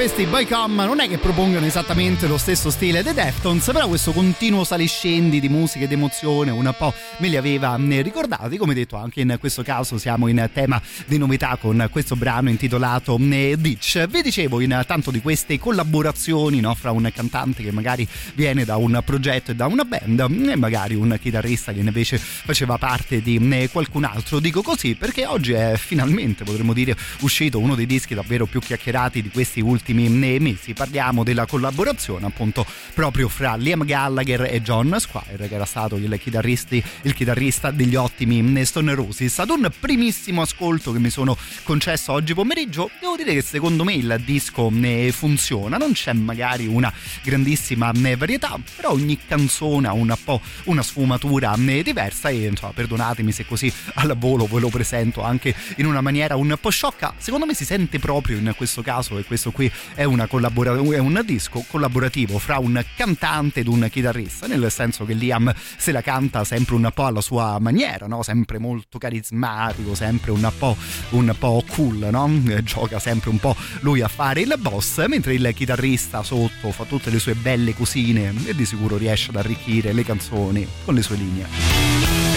questi 0.00 0.24
Boycom 0.24 0.76
non 0.76 0.98
è 1.00 1.08
che 1.08 1.18
propongono 1.18 1.66
esattamente 1.66 2.26
lo 2.26 2.38
stesso 2.38 2.70
stile 2.70 3.02
dei 3.02 3.12
Deftones, 3.12 3.66
però 3.66 3.86
questo 3.86 4.12
continuo 4.12 4.64
saliscendi 4.64 5.40
di 5.40 5.50
musica 5.50 5.84
ed 5.84 5.92
emozione 5.92 6.50
un 6.50 6.74
po' 6.78 6.94
me 7.18 7.28
li 7.28 7.36
aveva 7.36 7.76
ricordati. 7.78 8.56
Come 8.56 8.72
detto, 8.72 8.96
anche 8.96 9.20
in 9.20 9.36
questo 9.38 9.62
caso 9.62 9.98
siamo 9.98 10.26
in 10.28 10.48
tema 10.54 10.80
di 11.04 11.18
novità 11.18 11.58
con 11.60 11.86
questo 11.90 12.16
brano 12.16 12.48
intitolato 12.48 13.18
Ditch. 13.18 14.06
Vi 14.06 14.22
dicevo 14.22 14.60
intanto 14.60 15.10
di 15.10 15.20
queste 15.20 15.58
collaborazioni 15.58 16.60
no, 16.60 16.74
fra 16.74 16.92
un 16.92 17.10
cantante 17.14 17.62
che 17.62 17.70
magari 17.70 18.08
viene 18.32 18.64
da 18.64 18.76
un 18.76 19.02
progetto 19.04 19.50
e 19.50 19.54
da 19.54 19.66
una 19.66 19.84
band 19.84 20.18
e 20.48 20.56
magari 20.56 20.94
un 20.94 21.14
chitarrista 21.20 21.74
che 21.74 21.80
invece 21.80 22.16
faceva 22.16 22.78
parte 22.78 23.20
di 23.20 23.68
qualcun 23.70 24.04
altro. 24.04 24.40
Dico 24.40 24.62
così 24.62 24.94
perché 24.94 25.26
oggi 25.26 25.52
è 25.52 25.74
finalmente, 25.76 26.42
potremmo 26.42 26.72
dire, 26.72 26.96
uscito 27.20 27.58
uno 27.58 27.74
dei 27.74 27.84
dischi 27.84 28.14
davvero 28.14 28.46
più 28.46 28.60
chiacchierati 28.60 29.20
di 29.20 29.28
questi 29.28 29.60
ultimi 29.60 29.88
mesi. 29.94 30.72
Parliamo 30.72 31.24
della 31.24 31.46
collaborazione 31.46 32.26
appunto 32.26 32.64
proprio 32.94 33.28
fra 33.28 33.56
Liam 33.56 33.84
Gallagher 33.84 34.42
e 34.42 34.62
John 34.62 34.96
Squire, 34.98 35.48
che 35.48 35.54
era 35.54 35.64
stato 35.64 35.96
il, 35.96 36.12
il 36.12 37.14
chitarrista 37.14 37.70
degli 37.70 37.94
ottimi 37.94 38.64
Stone 38.64 38.94
Roses. 38.94 39.38
Ad 39.38 39.50
un 39.50 39.70
primissimo 39.78 40.42
ascolto 40.42 40.92
che 40.92 40.98
mi 40.98 41.10
sono 41.10 41.36
concesso 41.62 42.12
oggi 42.12 42.34
pomeriggio, 42.34 42.90
devo 43.00 43.16
dire 43.16 43.34
che 43.34 43.42
secondo 43.42 43.84
me 43.84 43.94
il 43.94 44.20
disco 44.24 44.70
funziona. 45.10 45.76
Non 45.76 45.92
c'è 45.92 46.12
magari 46.12 46.66
una 46.66 46.92
grandissima 47.22 47.92
varietà, 47.92 48.58
però 48.76 48.92
ogni 48.92 49.18
canzone 49.26 49.88
ha 49.88 49.92
un 49.92 50.14
po' 50.24 50.40
una 50.64 50.82
sfumatura 50.82 51.56
diversa 51.56 52.28
e 52.28 52.46
insomma, 52.46 52.72
perdonatemi 52.72 53.32
se 53.32 53.46
così 53.46 53.72
al 53.94 54.16
volo 54.16 54.46
ve 54.46 54.60
lo 54.60 54.68
presento 54.68 55.22
anche 55.22 55.54
in 55.76 55.86
una 55.86 56.00
maniera 56.00 56.36
un 56.36 56.56
po' 56.60 56.70
sciocca. 56.70 57.14
Secondo 57.18 57.46
me 57.46 57.54
si 57.54 57.64
sente 57.64 57.98
proprio 57.98 58.38
in 58.38 58.52
questo 58.56 58.82
caso 58.82 59.18
e 59.18 59.24
questo 59.24 59.50
qui 59.50 59.70
è, 59.94 60.04
collabora- 60.28 60.74
è 60.74 60.98
un 60.98 61.22
disco 61.24 61.64
collaborativo 61.68 62.38
fra 62.38 62.58
un 62.58 62.82
cantante 62.96 63.60
ed 63.60 63.68
un 63.68 63.86
chitarrista, 63.90 64.46
nel 64.46 64.70
senso 64.70 65.04
che 65.04 65.14
Liam 65.14 65.52
se 65.76 65.92
la 65.92 66.02
canta 66.02 66.44
sempre 66.44 66.74
un 66.74 66.90
po' 66.94 67.06
alla 67.06 67.20
sua 67.20 67.58
maniera, 67.58 68.06
no? 68.06 68.22
sempre 68.22 68.58
molto 68.58 68.98
carismatico, 68.98 69.94
sempre 69.94 70.30
un 70.30 70.50
po', 70.56 70.76
un 71.10 71.34
po 71.38 71.64
cool, 71.68 72.08
no? 72.10 72.30
gioca 72.62 72.98
sempre 72.98 73.30
un 73.30 73.38
po' 73.38 73.56
lui 73.80 74.00
a 74.00 74.08
fare 74.08 74.40
il 74.40 74.54
boss, 74.58 75.06
mentre 75.06 75.34
il 75.34 75.50
chitarrista 75.54 76.22
sotto 76.22 76.70
fa 76.70 76.84
tutte 76.84 77.10
le 77.10 77.18
sue 77.18 77.34
belle 77.34 77.74
cosine 77.74 78.34
e 78.44 78.54
di 78.54 78.64
sicuro 78.64 78.96
riesce 78.96 79.30
ad 79.30 79.36
arricchire 79.36 79.92
le 79.92 80.04
canzoni 80.04 80.66
con 80.84 80.94
le 80.94 81.02
sue 81.02 81.16
linee. 81.16 82.29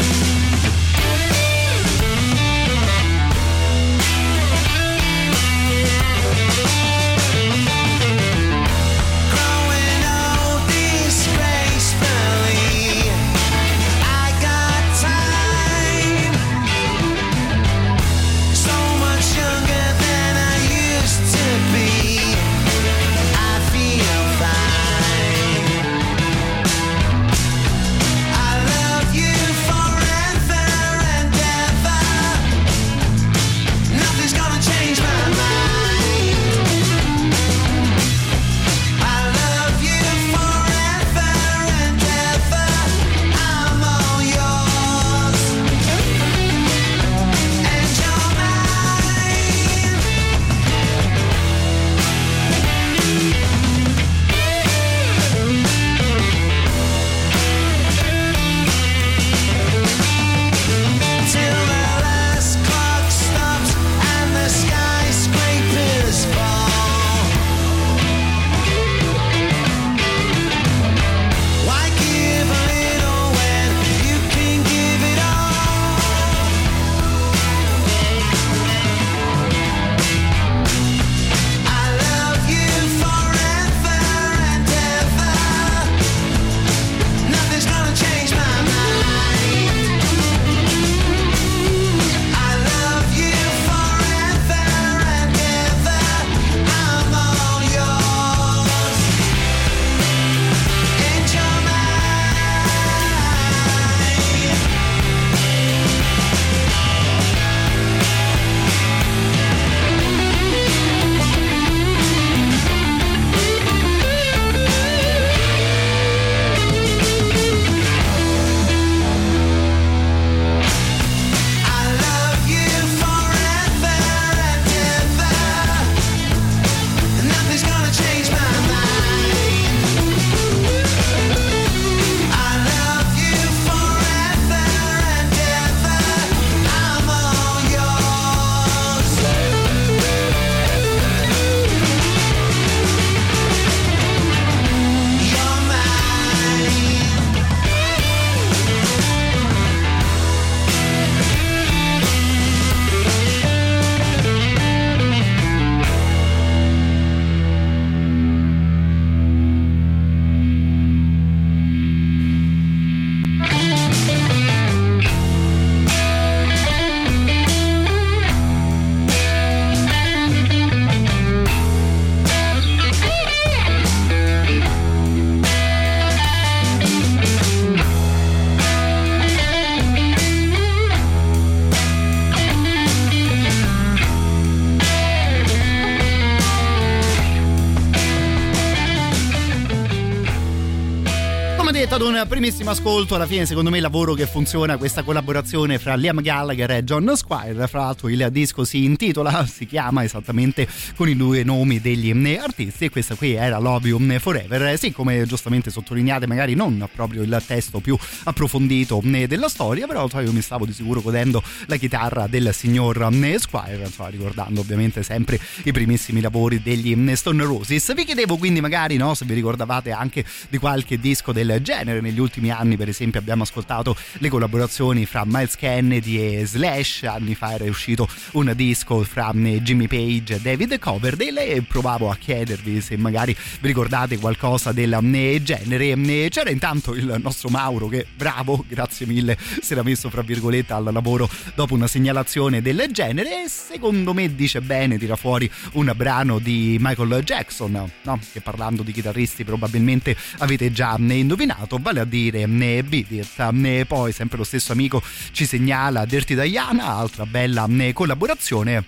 Primissimo 192.27 192.69
ascolto, 192.69 193.15
alla 193.15 193.25
fine 193.25 193.45
secondo 193.45 193.69
me 193.69 193.77
il 193.77 193.81
lavoro 193.81 194.13
che 194.13 194.27
funziona 194.27 194.77
questa 194.77 195.03
collaborazione 195.03 195.79
fra 195.79 195.95
Liam 195.95 196.21
Gallagher 196.21 196.71
e 196.71 196.83
John 196.83 197.11
Squire, 197.15 197.67
fra 197.67 197.81
l'altro 197.81 198.07
il 198.07 198.27
disco 198.31 198.63
si 198.63 198.83
intitola, 198.83 199.45
si 199.45 199.65
chiama 199.65 200.03
esattamente 200.03 200.67
con 200.95 201.09
i 201.09 201.15
due 201.15 201.43
nomi 201.43 201.81
degli 201.81 202.11
artisti 202.35 202.85
e 202.85 202.89
questa 202.89 203.15
qui 203.15 203.33
era 203.33 203.57
Love 203.57 203.87
You 203.89 204.19
Forever, 204.19 204.77
sì 204.77 204.91
come 204.91 205.25
giustamente 205.25 205.69
sottolineate 205.69 206.27
magari 206.27 206.53
non 206.53 206.87
proprio 206.93 207.23
il 207.23 207.43
testo 207.45 207.79
più 207.79 207.97
approfondito 208.23 209.01
della 209.03 209.49
storia, 209.49 209.87
però 209.87 210.07
io 210.21 210.31
mi 210.31 210.41
stavo 210.41 210.65
di 210.65 210.73
sicuro 210.73 211.01
godendo 211.01 211.43
la 211.65 211.77
chitarra 211.77 212.27
del 212.27 212.53
signor 212.53 213.09
Squire, 213.37 213.83
insomma, 213.83 214.09
ricordando 214.09 214.61
ovviamente 214.61 215.03
sempre 215.03 215.39
i 215.63 215.71
primissimi 215.71 216.21
lavori 216.21 216.61
degli 216.61 216.95
Stone 217.15 217.43
Roses. 217.43 217.93
Vi 217.93 218.05
chiedevo 218.05 218.37
quindi 218.37 218.61
magari 218.61 218.97
no, 218.97 219.13
se 219.13 219.25
vi 219.25 219.33
ricordavate 219.33 219.91
anche 219.91 220.23
di 220.49 220.57
qualche 220.57 220.99
disco 220.99 221.31
del 221.31 221.59
genere. 221.61 222.11
Negli 222.13 222.21
ultimi 222.21 222.51
anni, 222.51 222.77
per 222.77 222.89
esempio, 222.89 223.19
abbiamo 223.19 223.41
ascoltato 223.41 223.95
le 224.19 224.29
collaborazioni 224.29 225.07
fra 225.07 225.23
Miles 225.25 225.55
Kennedy 225.55 226.17
e 226.17 226.45
Slash. 226.45 227.01
Anni 227.05 227.33
fa 227.33 227.53
era 227.53 227.63
uscito 227.63 228.07
un 228.33 228.53
disco 228.55 229.01
fra 229.01 229.31
Jimmy 229.33 229.87
Page 229.87 230.35
e 230.35 230.39
David 230.39 230.77
Coverdale 230.77 231.47
e 231.47 231.63
provavo 231.63 232.11
a 232.11 232.15
chiedervi 232.15 232.81
se 232.81 232.97
magari 232.97 233.35
vi 233.59 233.67
ricordate 233.67 234.19
qualcosa 234.19 234.71
del 234.71 234.95
genere. 235.41 236.29
C'era 236.29 236.51
intanto 236.51 236.93
il 236.93 237.19
nostro 237.19 237.49
Mauro 237.49 237.87
che 237.87 238.05
bravo, 238.15 238.63
grazie 238.67 239.07
mille, 239.07 239.35
si 239.61 239.73
era 239.73 239.81
messo 239.81 240.11
fra 240.11 240.21
virgolette 240.21 240.71
al 240.71 240.87
lavoro 240.93 241.27
dopo 241.55 241.73
una 241.73 241.87
segnalazione 241.87 242.61
del 242.61 242.89
genere 242.91 243.45
e 243.45 243.49
secondo 243.49 244.13
me 244.13 244.35
dice 244.35 244.61
bene, 244.61 244.99
tira 244.99 245.15
fuori 245.15 245.49
un 245.73 245.91
brano 245.95 246.37
di 246.37 246.77
Michael 246.79 247.23
Jackson, 247.23 247.91
no? 248.03 248.19
che 248.31 248.41
parlando 248.41 248.83
di 248.83 248.91
chitarristi 248.91 249.43
probabilmente 249.43 250.15
avete 250.37 250.71
già 250.71 250.95
indovinato, 250.99 251.79
vale 251.81 252.01
a 252.03 252.05
dire 252.05 252.45
Beat 252.83 253.11
It. 253.11 253.85
Poi 253.85 254.11
sempre 254.11 254.37
lo 254.37 254.43
stesso 254.43 254.71
amico 254.71 255.01
ci 255.31 255.45
segnala 255.45 256.05
Dirty 256.05 256.35
Diana, 256.35 256.85
altra 256.95 257.25
bella 257.25 257.67
collaborazione 257.93 258.85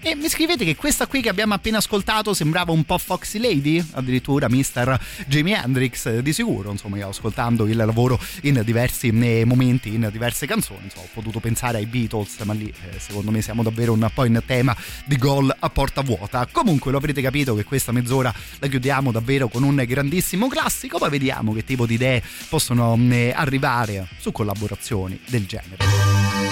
e 0.00 0.14
mi 0.14 0.28
scrivete 0.28 0.64
che 0.64 0.76
questa 0.76 1.06
qui 1.06 1.20
che 1.20 1.28
abbiamo 1.28 1.54
appena 1.54 1.78
ascoltato 1.78 2.34
sembrava 2.34 2.72
un 2.72 2.84
po' 2.84 2.98
Foxy 2.98 3.38
Lady, 3.38 3.84
addirittura 3.92 4.48
Mr. 4.48 4.98
Jimi 5.26 5.52
Hendrix, 5.52 6.18
di 6.18 6.32
sicuro. 6.32 6.70
Insomma, 6.70 6.96
io 6.98 7.08
ascoltando 7.08 7.66
il 7.66 7.76
lavoro 7.76 8.18
in 8.42 8.62
diversi 8.64 9.10
momenti, 9.10 9.94
in 9.94 10.08
diverse 10.12 10.46
canzoni, 10.46 10.84
insomma, 10.84 11.04
ho 11.04 11.08
potuto 11.12 11.40
pensare 11.40 11.78
ai 11.78 11.86
Beatles, 11.86 12.38
ma 12.44 12.52
lì 12.52 12.68
eh, 12.68 12.98
secondo 12.98 13.30
me 13.30 13.42
siamo 13.42 13.62
davvero 13.62 13.92
un 13.92 14.08
po' 14.12 14.24
in 14.24 14.40
tema 14.46 14.76
di 15.04 15.16
gol 15.16 15.54
a 15.58 15.70
porta 15.70 16.02
vuota. 16.02 16.46
Comunque 16.50 16.90
lo 16.90 16.98
avrete 16.98 17.20
capito 17.20 17.54
che 17.54 17.64
questa 17.64 17.92
mezz'ora 17.92 18.32
la 18.58 18.66
chiudiamo 18.66 19.10
davvero 19.10 19.48
con 19.48 19.62
un 19.62 19.82
grandissimo 19.86 20.48
classico, 20.48 20.98
poi 20.98 21.10
vediamo 21.10 21.52
che 21.52 21.64
tipo 21.64 21.86
di 21.86 21.94
idee 21.94 22.22
possono 22.48 22.98
arrivare 23.34 24.06
su 24.18 24.32
collaborazioni 24.32 25.18
del 25.26 25.46
genere. 25.46 26.45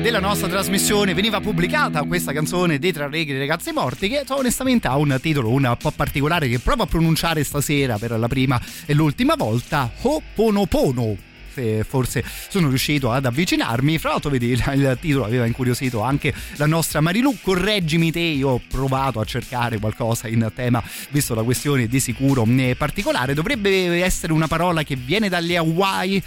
Della 0.00 0.20
nostra 0.20 0.48
trasmissione 0.48 1.12
veniva 1.12 1.40
pubblicata 1.40 2.02
questa 2.04 2.32
canzone 2.32 2.78
dei 2.78 2.92
Tre 2.92 3.08
Reghi 3.08 3.36
Ragazzi 3.36 3.72
Morti 3.72 4.08
che 4.08 4.24
onestamente 4.28 4.86
ha 4.86 4.96
un 4.96 5.18
titolo 5.20 5.50
un 5.50 5.76
po' 5.78 5.90
particolare 5.90 6.48
che 6.48 6.60
provo 6.60 6.84
a 6.84 6.86
pronunciare 6.86 7.42
stasera 7.42 7.98
per 7.98 8.12
la 8.12 8.28
prima 8.28 8.60
e 8.86 8.94
l'ultima 8.94 9.34
volta 9.34 9.90
Ho'oponopono 10.00 11.16
se 11.52 11.82
forse 11.82 12.22
sono 12.48 12.68
riuscito 12.68 13.10
ad 13.10 13.26
avvicinarmi. 13.26 13.98
Fra 13.98 14.10
l'altro, 14.10 14.30
vedi, 14.30 14.50
il 14.50 14.98
titolo 15.00 15.24
aveva 15.24 15.44
incuriosito 15.44 16.02
anche 16.02 16.32
la 16.54 16.66
nostra 16.66 17.00
Marilu. 17.00 17.36
Correggimi 17.42 18.12
te, 18.12 18.20
io 18.20 18.50
ho 18.50 18.60
provato 18.68 19.18
a 19.18 19.24
cercare 19.24 19.80
qualcosa 19.80 20.28
in 20.28 20.48
tema, 20.54 20.80
visto 21.10 21.34
la 21.34 21.42
questione 21.42 21.88
di 21.88 21.98
sicuro 21.98 22.46
particolare. 22.76 23.34
Dovrebbe 23.34 24.04
essere 24.04 24.32
una 24.32 24.46
parola 24.46 24.84
che 24.84 24.94
viene 24.94 25.28
dalle 25.28 25.56
Hawaii 25.56 26.22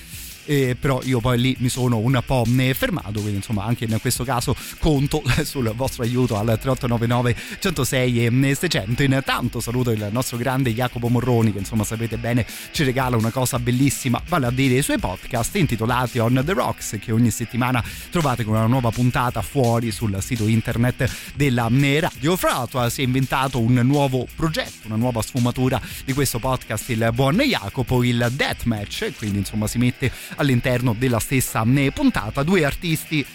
eh, 0.52 0.76
però 0.78 1.00
io 1.04 1.22
poi 1.22 1.40
lì 1.40 1.56
mi 1.60 1.70
sono 1.70 1.98
un 1.98 2.22
po' 2.26 2.44
fermato 2.74 3.22
quindi 3.22 3.38
insomma 3.38 3.64
anche 3.64 3.86
in 3.86 3.98
questo 4.02 4.26
caso 4.26 4.54
conto 4.80 5.24
sul 5.44 5.72
vostro 5.74 6.04
aiuto 6.04 6.36
al 6.36 6.60
3899 6.60 7.36
106 7.60 8.26
e 8.26 8.56
600 8.56 9.04
intanto 9.04 9.62
saluto 9.62 9.92
il 9.92 10.10
nostro 10.12 10.36
grande 10.36 10.74
Jacopo 10.74 11.08
Morroni 11.08 11.54
che 11.54 11.60
insomma 11.60 11.86
sapete 11.86 12.18
bene 12.18 12.46
ci 12.72 12.84
regala 12.84 13.16
una 13.16 13.32
cosa 13.32 13.60
bellissima 13.60 14.22
vale 14.28 14.48
a 14.48 14.52
dire 14.52 14.76
i 14.76 14.82
suoi 14.82 15.00
podcast 15.00 15.56
intitolati 15.56 16.20
On 16.20 16.42
The 16.46 16.52
Rocks 16.52 16.98
che 17.00 17.14
ogni 17.14 17.32
settimana 17.32 17.82
trovate 18.10 18.44
con 18.44 18.56
una 18.56 18.66
nuova 18.66 18.90
puntata 18.90 19.42
fuori 19.42 19.92
sul 19.92 20.18
sito 20.20 20.48
internet 20.48 21.10
della 21.34 21.70
Radio 21.72 22.36
fra 22.36 22.68
si 22.90 23.02
è 23.02 23.06
inventato 23.06 23.58
un 23.60 23.76
nuovo 23.86 24.28
progetto 24.36 24.88
una 24.88 24.98
nuova 24.98 25.22
sfumatura 25.22 25.80
di 26.04 26.12
questo 26.12 26.40
podcast 26.40 26.90
il 26.90 27.10
buon 27.14 27.38
Jacopo 27.38 28.04
il 28.04 28.28
Deathmatch 28.34 29.14
quindi 29.18 29.38
insomma 29.38 29.68
si 29.68 29.78
mette 29.78 30.12
all'interno 30.42 30.94
della 30.98 31.20
stessa 31.20 31.64
puntata 31.94 32.44
due 32.44 32.66
artisti 32.66 33.26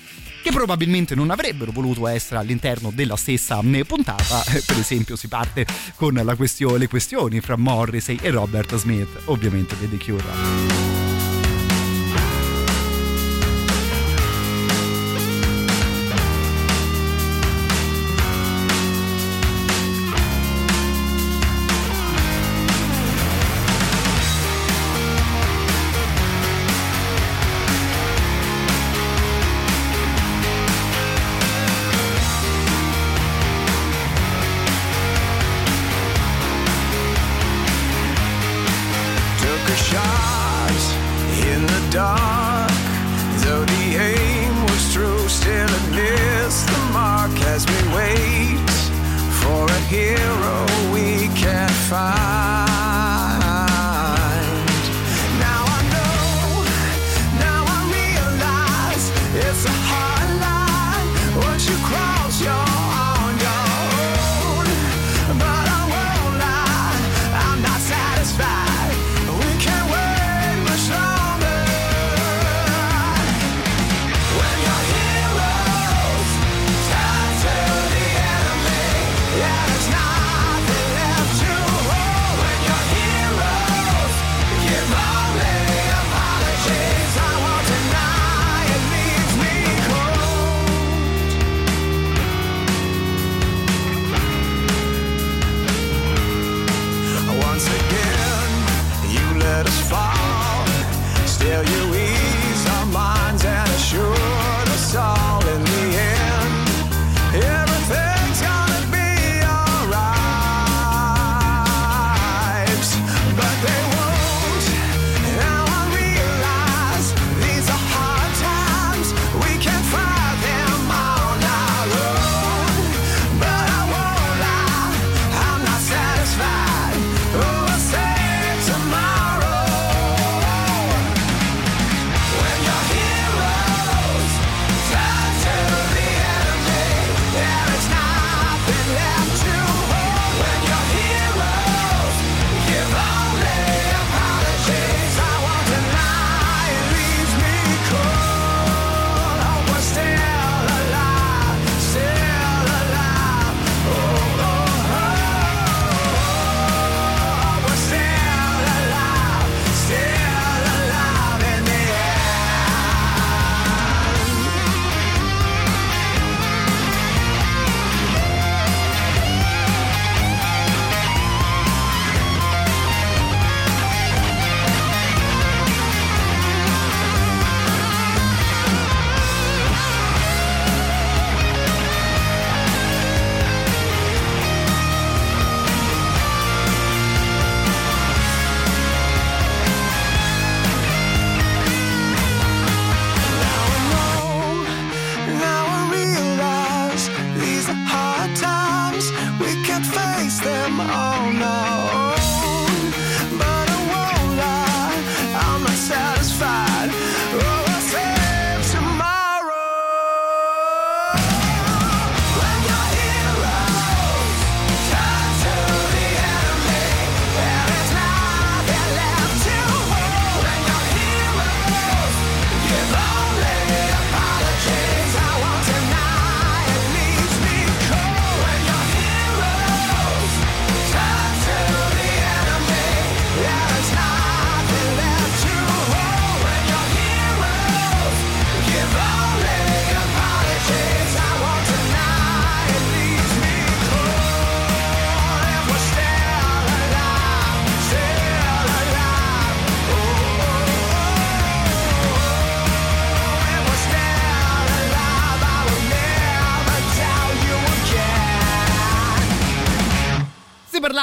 che 0.42 0.52
probabilmente 0.52 1.16
non 1.16 1.30
avrebbero 1.30 1.72
voluto 1.72 2.06
essere 2.06 2.38
all'interno 2.38 2.92
della 2.94 3.16
stessa 3.16 3.60
puntata. 3.84 4.44
Per 4.64 4.78
esempio, 4.78 5.16
si 5.16 5.26
parte 5.26 5.66
con 5.96 6.14
la 6.14 6.36
questione, 6.36 6.78
le 6.78 6.88
questioni 6.88 7.40
fra 7.40 7.56
Morrissey 7.56 8.18
e 8.20 8.30
Robert 8.30 8.76
Smith, 8.76 9.22
ovviamente 9.24 9.74
The 9.76 9.96
Cure. 9.96 11.05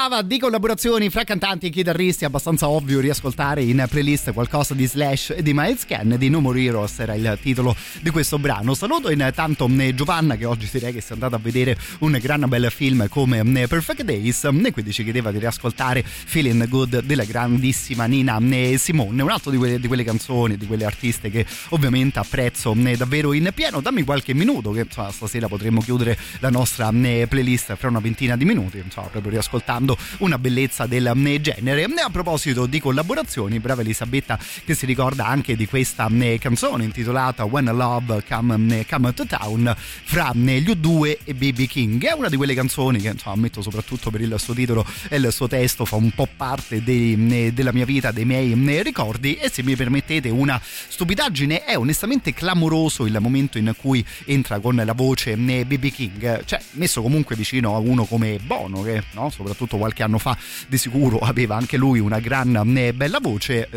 Parlava 0.04 0.22
di 0.22 0.38
collaborazioni 0.38 1.08
fra 1.08 1.24
cantanti 1.24 1.66
e 1.66 1.70
chitarristi, 1.70 2.24
è 2.24 2.26
abbastanza 2.26 2.68
ovvio 2.68 3.00
riascoltare 3.00 3.62
in 3.62 3.82
playlist 3.88 4.32
qualcosa 4.32 4.74
di 4.74 4.86
Slash 4.86 5.32
e 5.34 5.42
di 5.42 5.54
Miles 5.54 5.86
Ken, 5.86 6.16
di 6.18 6.28
No 6.28 6.40
More 6.40 6.60
Heroes 6.60 6.98
era 6.98 7.14
il 7.14 7.38
titolo 7.40 7.74
di 8.02 8.10
questo 8.10 8.38
brano. 8.38 8.74
Saluto 8.74 9.10
intanto 9.10 9.66
eh, 9.78 9.94
Giovanna 9.94 10.36
che 10.36 10.44
oggi 10.44 10.68
direi 10.70 10.92
che 10.92 11.00
si 11.00 11.10
è 11.10 11.12
andata 11.14 11.36
a 11.36 11.38
vedere 11.38 11.78
un 12.00 12.18
gran 12.20 12.44
bel 12.48 12.70
film 12.70 13.08
come 13.08 13.38
eh, 13.38 13.66
Perfect 13.66 14.02
Days 14.02 14.44
e 14.44 14.72
quindi 14.72 14.92
ci 14.92 15.04
chiedeva 15.04 15.30
di 15.30 15.38
riascoltare 15.38 16.04
Feeling 16.04 16.68
Good 16.68 17.04
della 17.04 17.24
grandissima 17.24 18.04
Nina 18.04 18.38
Simone, 18.76 19.22
un 19.22 19.30
altro 19.30 19.50
di 19.50 19.56
quelle, 19.56 19.80
di 19.80 19.86
quelle 19.86 20.04
canzoni, 20.04 20.58
di 20.58 20.66
quelle 20.66 20.84
artiste 20.84 21.30
che 21.30 21.46
ovviamente 21.70 22.18
apprezzo 22.18 22.74
davvero 22.74 23.32
in 23.32 23.48
pieno. 23.54 23.80
Dammi 23.80 24.02
qualche 24.02 24.34
minuto 24.34 24.70
che 24.72 24.80
insomma, 24.80 25.10
stasera 25.10 25.48
potremmo 25.48 25.80
chiudere 25.80 26.18
la 26.40 26.50
nostra 26.50 26.90
playlist 26.90 27.76
fra 27.76 27.88
una 27.88 28.00
ventina 28.00 28.36
di 28.36 28.44
minuti, 28.44 28.82
insomma, 28.84 29.06
proprio 29.06 29.32
riascoltando 29.32 29.93
una 30.18 30.38
bellezza 30.38 30.86
del 30.86 31.12
genere. 31.40 31.84
A 31.84 32.10
proposito 32.10 32.66
di 32.66 32.80
collaborazioni, 32.80 33.60
brava 33.60 33.80
Elisabetta 33.80 34.38
che 34.64 34.74
si 34.74 34.86
ricorda 34.86 35.26
anche 35.26 35.56
di 35.56 35.66
questa 35.66 36.08
canzone 36.38 36.84
intitolata 36.84 37.44
When 37.44 37.66
Love 37.66 38.24
Come, 38.28 38.86
Come 38.88 39.14
to 39.14 39.26
Town 39.26 39.74
fra 39.76 40.32
gli 40.34 40.70
U2 40.70 41.18
e 41.24 41.34
BB 41.34 41.66
King. 41.66 42.04
È 42.04 42.12
una 42.12 42.28
di 42.28 42.36
quelle 42.36 42.54
canzoni 42.54 43.00
che 43.00 43.08
insomma, 43.08 43.34
ammetto 43.34 43.62
soprattutto 43.62 44.10
per 44.10 44.20
il 44.20 44.34
suo 44.38 44.54
titolo 44.54 44.84
e 45.08 45.16
il 45.16 45.32
suo 45.32 45.48
testo 45.48 45.84
fa 45.84 45.96
un 45.96 46.10
po' 46.10 46.28
parte 46.36 46.82
dei, 46.82 47.52
della 47.52 47.72
mia 47.72 47.84
vita, 47.84 48.10
dei 48.10 48.24
miei 48.24 48.82
ricordi 48.82 49.34
e 49.34 49.50
se 49.50 49.62
mi 49.62 49.76
permettete 49.76 50.28
una 50.28 50.60
stupidaggine 50.62 51.64
è 51.64 51.76
onestamente 51.76 52.32
clamoroso 52.32 53.06
il 53.06 53.16
momento 53.20 53.58
in 53.58 53.74
cui 53.76 54.04
entra 54.26 54.58
con 54.58 54.80
la 54.84 54.92
voce 54.92 55.36
BB 55.36 55.86
King, 55.90 56.44
cioè 56.44 56.60
messo 56.72 57.02
comunque 57.02 57.36
vicino 57.36 57.74
a 57.74 57.78
uno 57.78 58.04
come 58.04 58.38
Bono 58.44 58.82
che 58.82 59.02
no? 59.12 59.30
soprattutto 59.30 59.76
qualche 59.84 60.02
anno 60.02 60.18
fa 60.18 60.34
di 60.66 60.78
sicuro 60.78 61.18
aveva 61.18 61.56
anche 61.56 61.76
lui 61.76 61.98
una 61.98 62.18
gran 62.18 62.58
bella 62.94 63.20
voce 63.20 63.68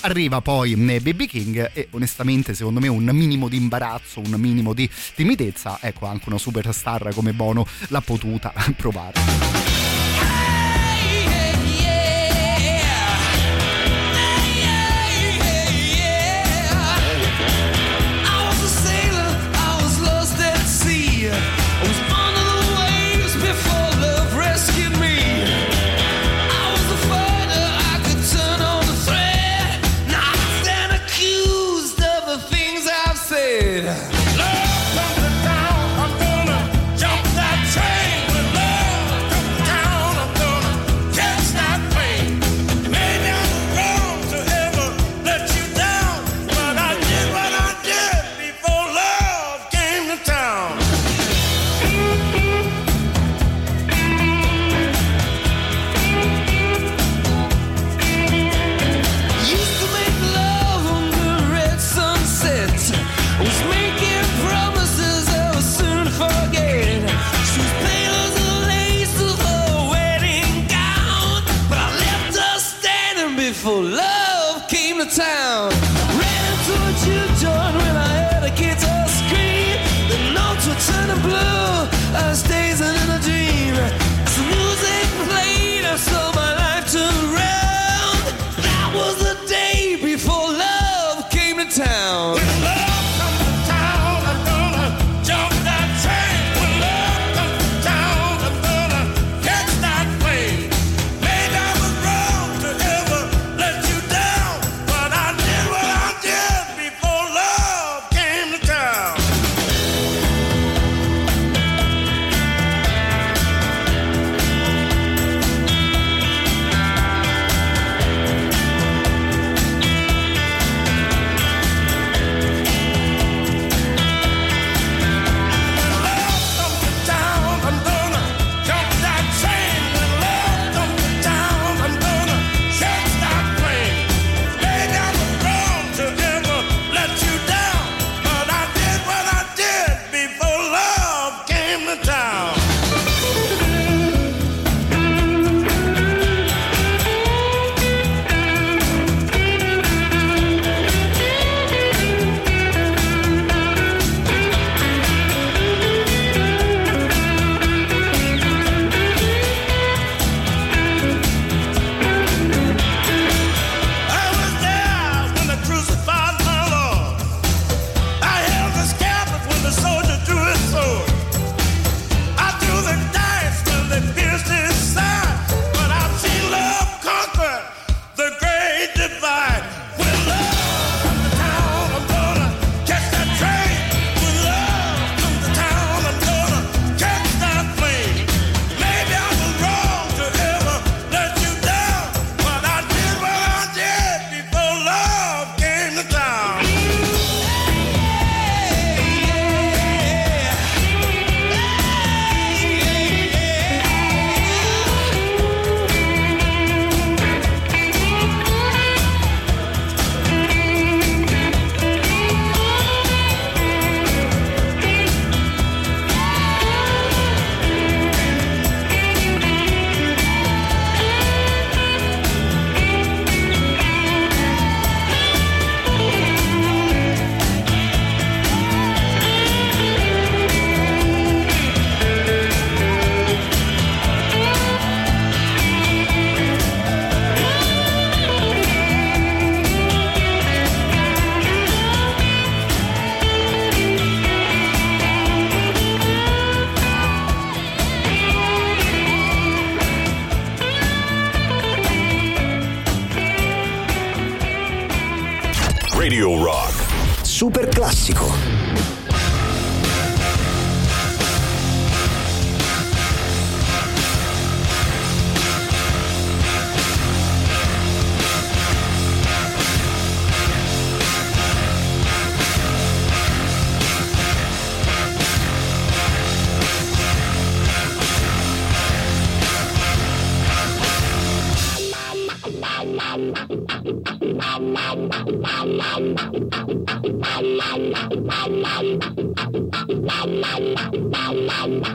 arriva 0.00 0.42
poi 0.42 0.74
Baby 0.74 1.26
King 1.26 1.70
e 1.72 1.88
onestamente 1.92 2.52
secondo 2.54 2.80
me 2.80 2.88
un 2.88 3.04
minimo 3.12 3.48
di 3.48 3.56
imbarazzo, 3.56 4.20
un 4.20 4.32
minimo 4.32 4.74
di 4.74 4.88
timidezza, 5.14 5.78
ecco 5.80 6.06
anche 6.06 6.24
una 6.28 6.38
superstar 6.38 7.14
come 7.14 7.32
Bono 7.32 7.66
l'ha 7.88 8.00
potuta 8.02 8.52
provare. 8.76 9.81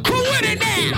Who 0.07 0.15
with 0.31 0.43
it 0.43 0.59
now? 0.59 0.91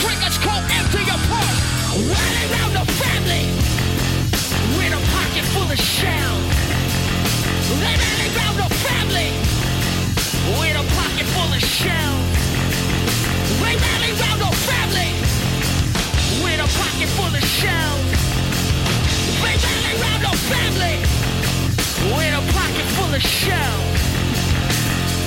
Triggers 0.00 0.38
go 0.40 0.54
empty 0.78 1.02
your 1.04 1.20
pulse. 1.28 1.60
Rally 1.92 2.44
round 2.56 2.72
the 2.72 2.84
family 3.00 3.44
with 4.76 4.96
a 4.96 5.02
pocket 5.12 5.44
full 5.52 5.68
of 5.68 5.78
shells. 5.78 6.44
They 7.68 7.94
rally 8.00 8.28
round 8.38 8.56
the 8.64 8.70
family 8.86 9.30
with 10.56 10.82
a 10.82 10.84
pocket 10.96 11.26
full 11.36 11.52
of 11.52 11.60
shells. 11.60 12.28
They 13.60 13.74
rally 13.76 14.12
round 14.24 14.40
the 14.40 14.52
family 14.68 15.12
with 16.40 16.60
a 16.64 16.68
pocket 16.80 17.08
full 17.16 17.34
of 17.40 17.44
shells. 17.60 18.08
They 19.44 19.54
rally 19.64 19.94
round 20.00 20.22
the 20.24 20.34
family 20.48 20.96
with 22.08 22.40
a 22.40 22.44
pocket 22.56 22.86
full 22.96 23.12
of 23.12 23.22
shells. 23.22 24.00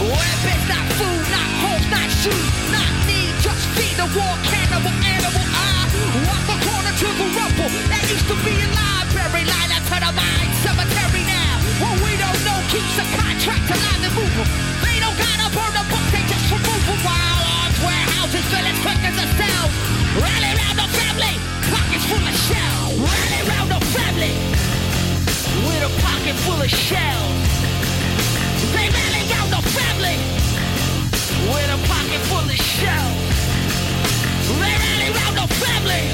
Weapons, 0.01 0.65
not 0.67 0.85
food, 0.97 1.25
not 1.35 1.49
homes, 1.61 1.87
not 1.93 2.09
shoes, 2.21 2.71
not 2.73 3.12
just 3.43 3.67
feed 3.75 3.99
the 3.99 4.07
war 4.15 4.35
cannibal 4.47 4.95
animal. 5.03 5.43
I 5.51 5.83
walk 6.23 6.43
the 6.47 6.57
corner 6.63 6.93
to 6.95 7.09
the 7.11 7.27
rubble 7.35 7.71
that 7.91 8.03
used 8.07 8.23
to 8.31 8.37
be 8.39 8.55
a 8.55 8.69
library, 8.71 9.43
line 9.43 9.71
up 9.75 9.83
to 9.83 9.97
the 9.99 10.11
mine 10.15 10.51
cemetery 10.63 11.27
now. 11.27 11.59
What 11.83 11.99
we 12.07 12.15
don't 12.15 12.39
know 12.47 12.55
keeps 12.71 12.95
the 12.95 13.03
contract 13.11 13.67
alive 13.67 13.99
and 13.99 14.15
moving. 14.15 14.47
They 14.87 14.95
don't 15.03 15.19
gotta 15.19 15.51
burn 15.51 15.75
the 15.75 15.83
book, 15.91 16.07
they 16.15 16.23
just 16.23 16.47
remove 16.55 16.83
them 16.87 16.99
while 17.03 17.43
arms 17.67 17.77
warehouses 17.83 18.47
fill 18.47 18.63
as 18.63 18.79
quick 18.79 19.01
as 19.03 19.17
a 19.19 19.27
cell. 19.35 19.67
Rally 20.23 20.51
round 20.63 20.77
the 20.79 20.87
family, 21.03 21.35
pockets 21.67 22.07
full 22.07 22.23
of 22.23 22.37
shells. 22.47 22.95
Rally 22.95 23.41
round 23.43 23.69
the 23.75 23.81
family 23.91 24.33
with 25.67 25.83
a 25.83 25.91
pocket 25.99 26.35
full 26.47 26.63
of 26.63 26.71
shells. 26.71 27.43
They 28.71 28.87
rally 28.87 29.23
round 29.35 29.51
the 29.51 29.63
family 29.75 30.15
with 31.51 31.75
a 31.75 31.79
pocket 31.91 32.23
full 32.31 32.47
of 32.47 32.55
shells. 32.55 33.32
Family. 35.63 36.05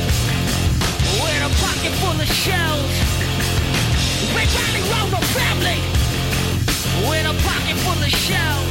With 1.21 1.41
a 1.41 1.51
pocket 1.63 1.93
full 1.99 2.19
of 2.19 2.27
shells. 2.27 2.91
Family. 5.33 5.79
With 7.07 7.25
a 7.25 7.33
pocket 7.43 7.77
full 7.83 8.01
of 8.01 8.09
shells. 8.09 8.69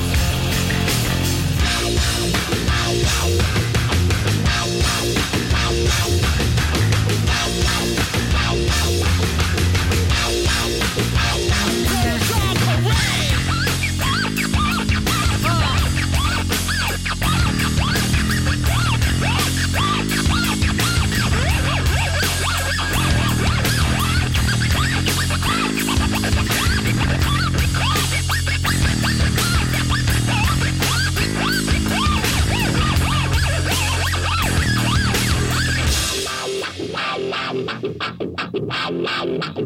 Who 39.58 39.64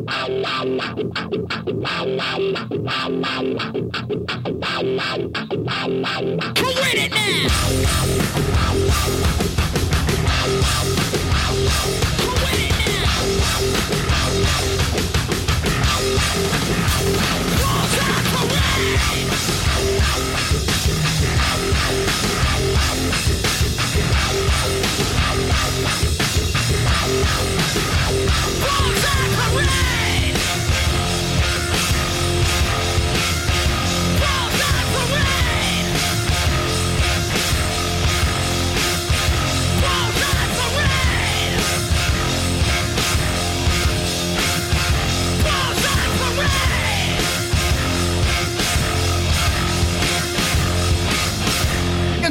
with 6.66 6.94
it 6.94 7.10
now? 7.10 8.41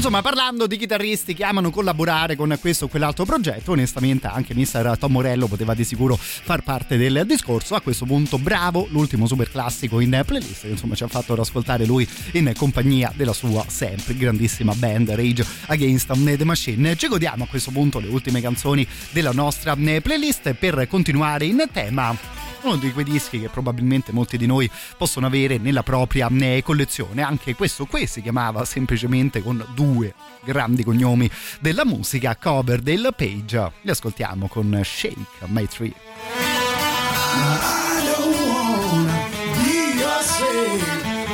Insomma, 0.01 0.23
parlando 0.23 0.65
di 0.65 0.77
chitarristi 0.77 1.35
che 1.35 1.43
amano 1.43 1.69
collaborare 1.69 2.35
con 2.35 2.57
questo 2.59 2.85
o 2.85 2.87
quell'altro 2.87 3.23
progetto, 3.23 3.73
onestamente 3.73 4.25
anche 4.25 4.55
Mr. 4.55 4.97
Tom 4.97 5.11
Morello 5.11 5.45
poteva 5.45 5.75
di 5.75 5.83
sicuro 5.83 6.17
far 6.17 6.63
parte 6.63 6.97
del 6.97 7.21
discorso. 7.27 7.75
A 7.75 7.81
questo 7.81 8.05
punto, 8.05 8.39
bravo, 8.39 8.87
l'ultimo 8.89 9.27
super 9.27 9.51
classico 9.51 9.99
in 9.99 10.23
playlist, 10.25 10.63
insomma 10.63 10.95
ci 10.95 11.03
ha 11.03 11.07
fatto 11.07 11.33
ascoltare 11.33 11.85
lui 11.85 12.09
in 12.31 12.51
compagnia 12.57 13.13
della 13.15 13.31
sua 13.31 13.63
sempre 13.67 14.17
grandissima 14.17 14.73
band 14.73 15.11
Rage 15.11 15.45
Against 15.67 16.11
the 16.35 16.45
Machine. 16.45 16.95
Ci 16.95 17.07
godiamo 17.07 17.43
a 17.43 17.47
questo 17.47 17.69
punto 17.69 17.99
le 17.99 18.07
ultime 18.07 18.41
canzoni 18.41 18.87
della 19.11 19.31
nostra 19.33 19.75
playlist 19.75 20.53
per 20.53 20.87
continuare 20.87 21.45
in 21.45 21.63
tema 21.71 22.40
uno 22.63 22.75
di 22.77 22.91
quei 22.91 23.05
dischi 23.05 23.39
che 23.39 23.49
probabilmente 23.49 24.11
molti 24.11 24.38
di 24.38 24.45
noi 24.45 24.69
possono 24.97 25.27
avere 25.27 25.57
nella 25.57 25.83
propria 25.83 26.27
eh, 26.29 26.61
collezione. 26.63 27.21
Anche 27.21 27.55
questo 27.55 27.85
qui 27.85 28.07
si 28.07 28.21
chiamava 28.21 28.65
semplicemente 28.65 29.41
con 29.41 29.65
due 29.73 30.13
grandi 30.43 30.83
cognomi 30.83 31.29
della 31.59 31.85
musica, 31.85 32.35
cover 32.35 32.81
del 32.81 33.13
Page. 33.15 33.71
Li 33.81 33.89
ascoltiamo 33.89 34.47
con 34.47 34.81
Shake 34.83 35.17
My 35.47 35.67
Tree. 35.67 35.93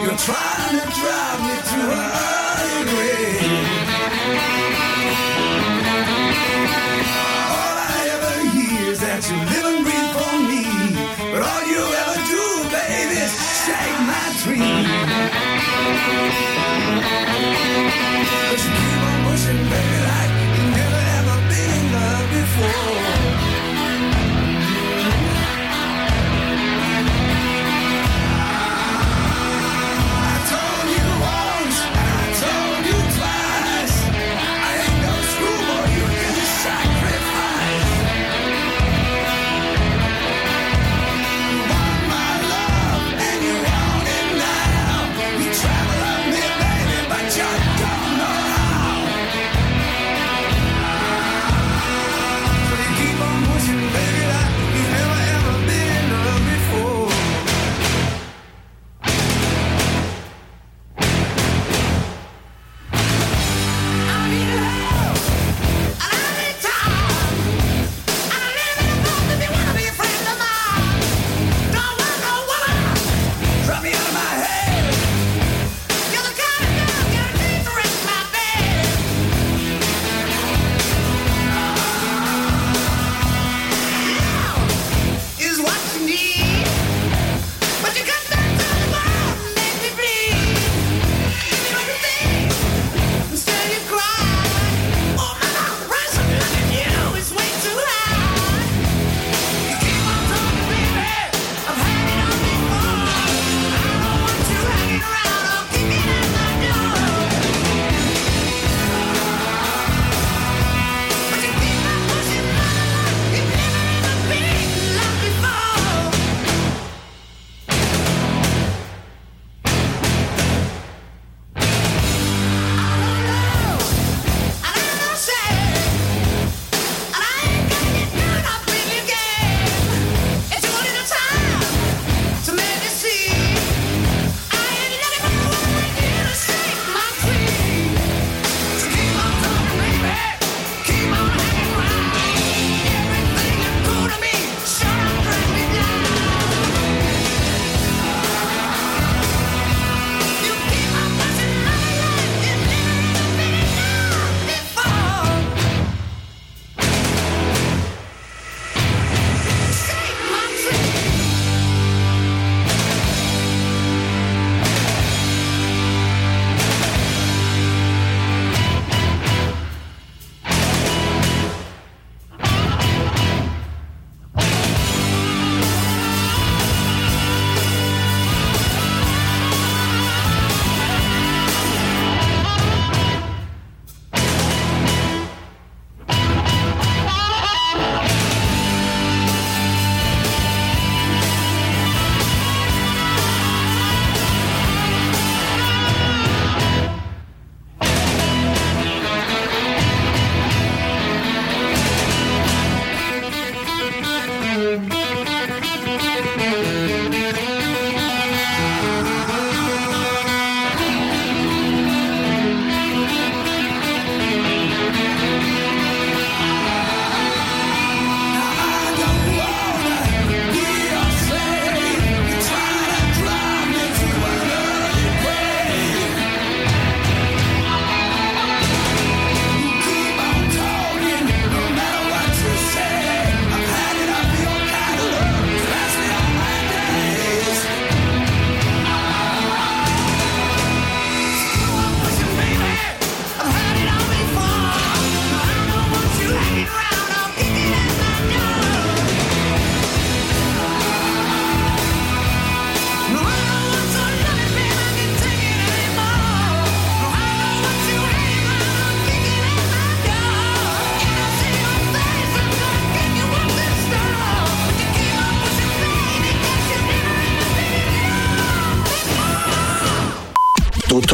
You're 0.07 0.15
trying 0.15 0.79
to 0.79 0.85
drive 0.95 1.41
me 1.41 1.55
to 1.63 1.77
early 1.91 2.91
grave. 2.91 3.76
My 14.57 14.96